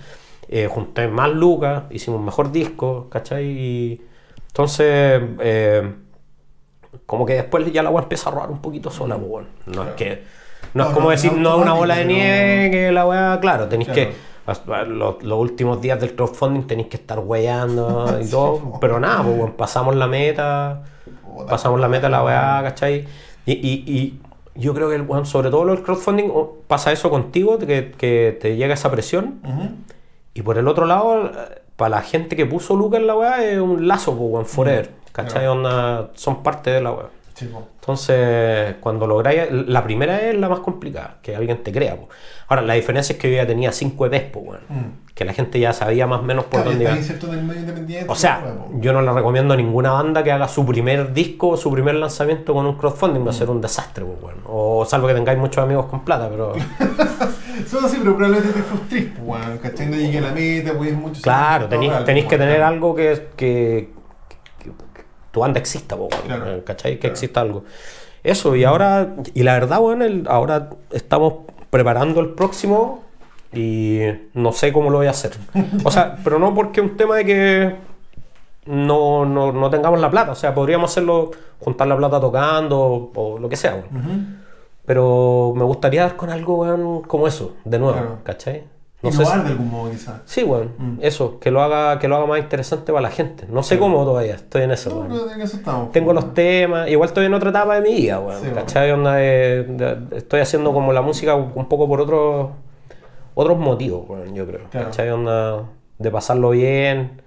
[0.48, 3.46] eh, junté más lucas, hicimos un mejor disco, ¿cachai?
[3.46, 4.02] Y
[4.48, 5.94] entonces, eh,
[7.06, 9.48] como que después ya la weá empieza a robar un poquito sola, pues, weón.
[9.66, 9.90] No Claro.
[9.90, 10.24] es que.
[10.74, 13.68] No, No, es como no, decir, no una bola de nieve, que la weá, claro,
[13.68, 14.12] tenéis que.
[14.88, 19.38] Los, los últimos días del crowdfunding tenéis que estar weyando y todo, pero nada, pues,
[19.38, 20.84] weón, pasamos la meta,
[21.48, 23.06] pasamos la meta la weá, ¿cachai?
[23.46, 24.20] Y, y, y
[24.56, 28.38] yo creo que, bueno, sobre todo lo del crowdfunding, o- pasa eso contigo, que, que
[28.42, 29.40] te llega esa presión.
[29.44, 29.70] Ujú.
[30.34, 31.32] Y por el otro lado, eh,
[31.76, 34.92] para la gente que puso Lucas en la weá, es un lazo, pues, weón, forever.
[35.12, 35.48] ¿Cachai?
[35.48, 37.08] Onda, son parte de la weá.
[37.46, 37.68] Po.
[37.76, 41.96] Entonces, cuando lográis, la primera es la más complicada, que alguien te crea.
[41.96, 42.10] po.
[42.48, 44.42] Ahora, la diferencia es que yo ya tenía 5 EPs, po.
[44.70, 45.08] Mm.
[45.14, 46.94] que la gente ya sabía más o menos por Claro, dónde iba.
[47.42, 48.06] medio independiente.
[48.12, 48.70] O sea, po.
[48.80, 51.96] yo no le recomiendo a ninguna banda que haga su primer disco o su primer
[51.96, 54.42] lanzamiento con un crowdfunding, va a ser un desastre, pues, bueno.
[54.46, 56.54] O salvo que tengáis muchos amigos con plata, pero.
[57.66, 59.58] Eso sí, pero probablemente te frustrís, weón.
[59.58, 59.88] ¿Cachai?
[59.88, 61.22] No llegué a la meta, pues mucho.
[61.22, 63.97] Claro, tenéis, que tener algo que
[65.38, 66.94] tu banda exista, po, Claro, eh, ¿cachai?
[66.94, 67.14] Que claro.
[67.14, 67.64] exista algo.
[68.24, 71.34] Eso, y ahora, y la verdad, bueno, ahora estamos
[71.70, 73.04] preparando el próximo
[73.54, 74.00] y
[74.34, 75.34] no sé cómo lo voy a hacer.
[75.84, 77.76] O sea, pero no porque es un tema de que
[78.66, 83.12] no, no, no tengamos la plata, o sea, podríamos hacerlo, juntar la plata tocando o,
[83.16, 83.86] o lo que sea, weón.
[84.06, 84.22] Ujú.
[84.86, 88.18] Pero me gustaría dar con algo, weón, como eso, de nuevo, Claro.
[88.24, 88.64] ¿cachai?
[89.04, 90.22] No sé si- de algún modo, quizás.
[90.26, 90.98] Sí, weón, Mm.
[91.02, 93.46] eso, que lo haga, que lo haga más interesante para la gente.
[93.48, 95.08] No sé cómo todavía, estoy en eso, No, weón.
[95.10, 95.92] pero en eso estamos.
[95.92, 98.42] Tengo los temas, igual estoy en otra etapa de mi vida, weón.
[98.42, 98.92] Sí, ¿Cachai?
[98.92, 102.50] Onda de- de- estoy haciendo como la música un poco por otros
[103.36, 104.62] otros motivos, weón, yo creo.
[104.72, 104.88] Claro.
[104.88, 105.12] ¿Cachai?
[105.12, 105.66] Onda
[106.00, 107.22] de pasarlo bien.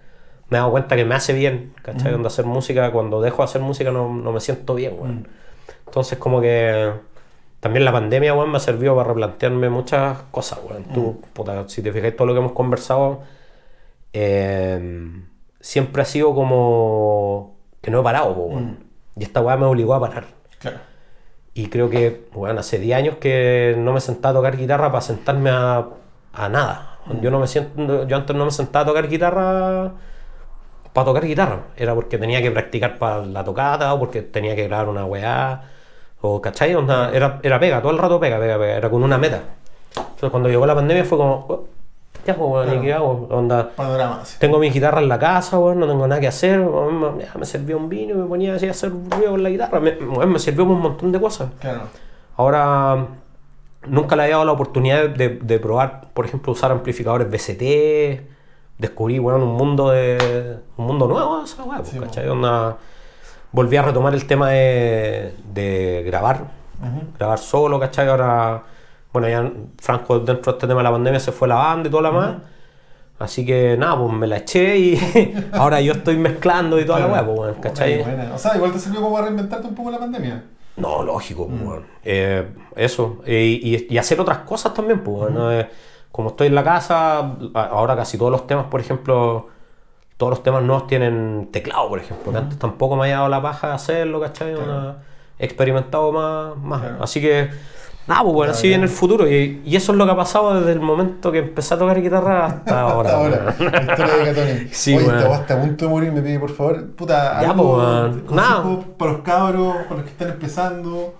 [0.48, 2.12] Me he dado cuenta que me hace bien, ¿cachai?
[2.14, 5.14] Onda hacer música, cuando dejo de hacer música no, no me siento bien, weón.
[5.20, 5.24] Mm.
[5.86, 6.90] Entonces como que
[7.60, 10.86] también la pandemia, weón, me ha servido para replantearme muchas cosas, weón.
[10.88, 10.94] Mm.
[10.94, 13.20] Tú, puta, si te fijáis todo lo que hemos conversado,
[14.12, 15.10] eh,
[15.60, 18.64] siempre ha sido como que no he parado, weón.
[18.64, 18.76] Mm.
[19.16, 20.24] Y esta weá me obligó a parar.
[20.58, 20.78] Claro.
[21.52, 25.02] Y creo que, bueno, hace 10 años que no me sentaba a tocar guitarra para
[25.02, 25.86] sentarme a,
[26.32, 26.98] a nada.
[27.20, 29.92] Yo, no me siento, yo antes no me sentaba a tocar guitarra
[30.92, 31.64] para tocar guitarra.
[31.76, 35.62] Era porque tenía que practicar para la tocata o porque tenía que grabar una weá.
[36.22, 36.74] O, ¿cachai?
[36.74, 38.76] Onda, era, era pega, todo el rato pega, pega, pega.
[38.76, 39.40] Era con una meta.
[39.96, 41.64] Entonces cuando llegó la pandemia fue como, "Oh,
[42.24, 42.62] ¿qué hago?
[42.62, 42.80] ¿Y Claro.
[42.82, 43.28] qué hago?
[43.30, 43.70] Onda,
[44.38, 46.60] tengo mi guitarra en la casa, weón, no tengo nada que hacer.
[46.60, 49.80] me, servía un vino y me ponía así a hacer ruido con la guitarra.
[49.80, 51.48] Me, weón, me sirvió un montón de cosas.
[51.60, 51.82] Claro.
[52.36, 53.06] Ahora,
[53.86, 58.28] nunca le había dado la oportunidad de, de probar, por ejemplo, usar amplificadores BCT.
[58.78, 60.58] Descubrí, weón, un mundo de.
[60.76, 62.28] un mundo nuevo, esa weá, pues, Sí, ¿cachai?
[62.28, 62.76] Onda,
[63.52, 66.44] volví a retomar el tema de, de grabar,
[67.18, 68.08] grabar solo, ¿cachai?
[68.08, 68.62] Ahora,
[69.12, 71.90] bueno, ya Franco dentro de este tema de la pandemia se fue la banda y
[71.90, 72.36] toda la más.
[73.18, 77.06] Así que nada, pues me la eché y ahora yo estoy mezclando y toda la
[77.06, 78.02] weá, pues, ¿cachai?
[78.02, 78.34] buena.
[78.34, 80.42] O sea, igual te sirvió como para reinventarte un poco la pandemia.
[80.76, 81.84] No, lógico, pues, weón.
[82.02, 83.18] Eh, eso.
[83.26, 85.50] Y, y hacer otras cosas también, pues, ¿no?
[86.10, 89.48] Como estoy en la casa, ahora casi todos los temas, por ejemplo,
[90.20, 92.36] todos los temas nuevos tienen teclado, por ejemplo.
[92.38, 94.52] antes tampoco me había dado la paja de hacerlo, ¿cachai?
[94.54, 94.70] Claro.
[94.70, 94.96] Una-
[95.38, 96.56] he experimentado más.
[96.58, 96.80] más.
[96.82, 97.02] Claro.
[97.02, 97.48] Así que,
[98.06, 99.26] nada, pues, bueno, así viene el futuro.
[99.26, 102.02] Y, y eso es lo que ha pasado desde el momento que empecé a tocar
[102.02, 103.10] guitarra hasta ahora.
[103.48, 103.80] Hasta ahora.
[103.80, 104.68] historia de.
[104.72, 106.90] Sí, Oye, está a punto de morir, me pide por favor.
[106.90, 108.20] Puta, Ya, algo, pues, weón.
[108.20, 108.80] consejo Nada.
[108.98, 111.14] para los cabros, para los que están empezando.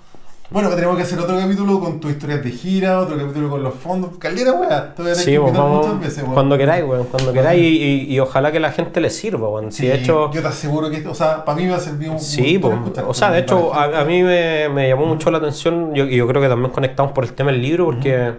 [0.53, 3.63] Bueno, que tenemos que hacer otro capítulo con tus historias de gira, otro capítulo con
[3.63, 4.11] los fondos.
[4.19, 4.93] Caldera, weá.
[4.97, 6.35] Te voy a Sí, que pues, vamos, muchas veces, weón.
[6.35, 7.67] cuando queráis, weón, cuando queráis y,
[8.09, 9.71] y- y ojalá que la gente le sirva, weón.
[9.71, 12.13] Si Sí, de hecho, yo te aseguro que, o sea, para mí me ha servido
[12.15, 15.39] un Sí, escuchar o sea, de hecho, a, a mí me, me llamó mucho la
[15.39, 18.33] atención, yo, y yo creo que también conectamos por el tema del libro, porque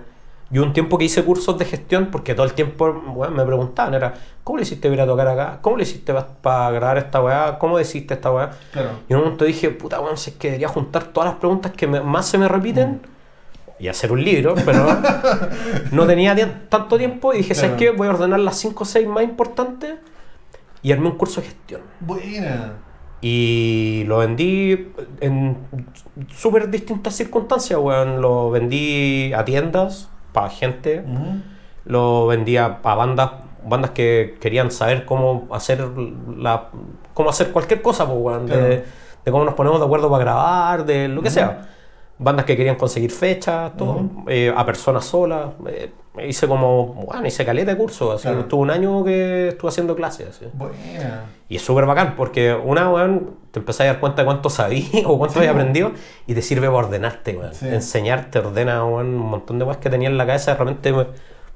[0.51, 3.93] yo un tiempo que hice cursos de gestión, porque todo el tiempo bueno, me preguntaban,
[3.93, 5.59] era, ¿cómo le hiciste ir a tocar acá?
[5.61, 7.57] ¿Cómo le hiciste para grabar esta weá?
[7.57, 8.51] ¿Cómo hiciste esta weá?
[8.73, 8.89] Claro.
[9.07, 11.71] Y en un momento dije, puta, weón, si es que debería juntar todas las preguntas
[11.71, 13.01] que me- más se me repiten
[13.79, 14.85] y hacer un libro, pero
[15.91, 16.35] no tenía
[16.69, 17.79] tanto tiempo y dije, ¿sabes Claro.
[17.93, 17.97] qué?
[17.97, 19.95] Voy a ordenar las 5 o 6 más importantes
[20.83, 21.81] y armé un curso de gestión.
[21.99, 22.73] Buena.
[23.21, 25.55] Y lo vendí en
[26.35, 28.19] súper distintas circunstancias, weón.
[28.21, 31.03] Lo vendí a tiendas, para gente.
[31.85, 33.31] Lo vendí a, bandas,
[33.63, 35.87] bandas que querían saber cómo hacer
[36.37, 36.69] la,
[37.13, 38.47] cómo hacer cualquier cosa, pues, weón.
[38.47, 38.63] Claro.
[38.63, 38.85] De,
[39.25, 41.67] de cómo nos ponemos de acuerdo para grabar, de lo que sea.
[42.23, 44.01] Bandas que querían conseguir fechas, todo.
[44.27, 45.47] eh, a personas solas.
[45.67, 45.91] eh,
[46.27, 48.11] hice como, bueno, hice caleta de curso.
[48.11, 48.41] Así, Claro.
[48.41, 50.27] Estuve un año que estuve haciendo clases.
[50.29, 50.45] así.
[50.53, 51.25] Buena.
[51.49, 54.89] Y es súper bacán porque una, weón, te empezás a dar cuenta de cuánto sabías
[55.05, 55.61] o cuánto habías weón.
[55.61, 55.91] aprendido
[56.27, 57.53] y te sirve para ordenarte, weón.
[57.55, 57.67] Sí.
[57.67, 60.93] Enseñarte, ordena, weón, un montón de weas que tenías en la cabeza de repente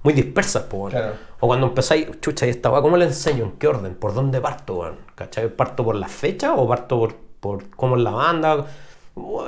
[0.03, 0.93] muy- dispersas, pues.
[0.93, 1.13] Claro.
[1.41, 3.43] O cuando empezáis, chucha, ¿y esta weá cómo le enseño?
[3.43, 3.93] ¿En qué orden?
[3.95, 4.95] ¿Por dónde parto, weón?
[5.15, 5.49] ¿Cachai?
[5.49, 8.65] ¿Parto por la fecha o parto por, por cómo es la banda?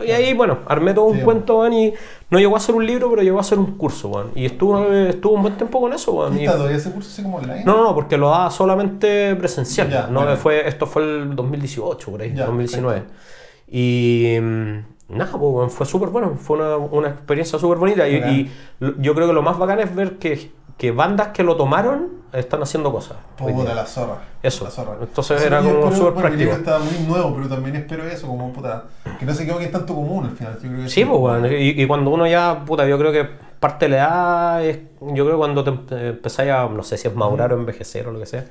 [0.06, 1.94] Y ahí, bueno, armé todo un Sí, cuento, weón, y
[2.30, 4.32] no llegó a ser un libro, pero llegó a ser un curso, weón.
[4.36, 6.40] Y estuve, estuve un buen tiempo con eso, weón.
[6.40, 7.64] ¿Y todavía ese curso así como online?
[7.66, 9.90] no, no, porque lo daba solamente presencial.
[9.90, 10.38] Ya, no bueno.
[10.38, 13.04] fue, esto fue el 2018, por ahí, Ya, 2019.
[13.70, 14.78] Y mm,
[15.10, 18.08] nada, pues, fue súper bueno, fue una, una experiencia súper bonita.
[18.08, 18.52] Y, y
[19.00, 22.62] yo creo que lo más bacán es ver que, que bandas que lo tomaron están
[22.62, 23.18] haciendo cosas.
[23.38, 24.18] Puta, la zorra.
[24.44, 24.66] Eso.
[24.66, 24.98] La zorra.
[25.00, 26.52] Entonces Sí, era como súper bueno, práctico.
[26.52, 28.84] está muy nuevo, pero también espero eso, como puta.
[29.20, 30.54] Que no se es tanto común al final.
[30.62, 31.46] Yo creo que Sí, pues, weón.
[31.52, 33.28] Y, y cuando uno ya, puta, yo creo que
[33.60, 34.80] parte de la edad es,
[35.14, 38.12] yo creo cuando te empe- empezáis a, no sé si es madurar o envejecer o
[38.12, 38.46] lo que sea,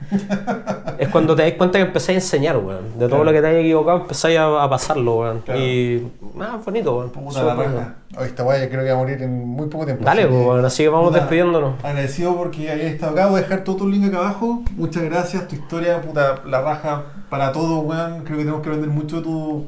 [0.98, 2.90] es cuando te das cuenta que empezáis a enseñar, weón.
[2.94, 3.24] De todo Claro.
[3.24, 5.40] lo que te hayas equivocado, empezáis a, a pasarlo, weón.
[5.40, 5.60] Claro.
[5.60, 6.08] Y,
[6.40, 7.10] ah, bonito, weón.
[7.10, 7.94] Puta la raja.
[8.20, 10.04] Esta weá yo creo que va a morir en muy poco tiempo.
[10.04, 11.84] Dale, así weón, así que vamos puta, despidiéndonos.
[11.84, 13.26] Agradecido porque hayas estado acá.
[13.26, 14.62] Voy a dejar todo tu link acá abajo.
[14.76, 15.46] Muchas gracias.
[15.48, 18.24] Tu historia, puta, la raja para todo, weón.
[18.24, 19.66] Creo que tenemos que aprender mucho de tu.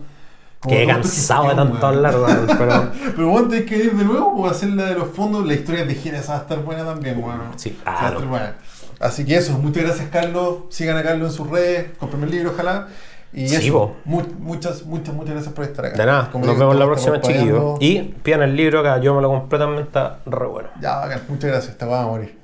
[0.66, 2.46] Qué cansado de tanto hablar, weón.
[2.58, 5.46] Pero, Pero bueno, tenés que ir de nuevo o hacer la de los fondos.
[5.46, 7.40] La historia de Gines va a estar buena también, weón.
[7.56, 8.20] Sí, claro.
[8.22, 8.56] buena.
[8.98, 10.56] Así que eso, muchas gracias, Carlos.
[10.70, 11.96] Sigan a Carlos en sus redes.
[11.98, 12.88] Compren el libro, ojalá.
[13.32, 15.96] Y Sí, eso, mu- muchas, muchas, muchas gracias por estar acá.
[15.98, 17.76] de nada, Como nos digo, vemos la próxima, chiquillos.
[17.78, 20.70] Y pidan el libro acá, yo me lo compré también, está re bueno.
[20.80, 21.22] Ya, bacán.
[21.28, 21.76] Muchas gracias.
[21.78, 22.37] Te vas a morir.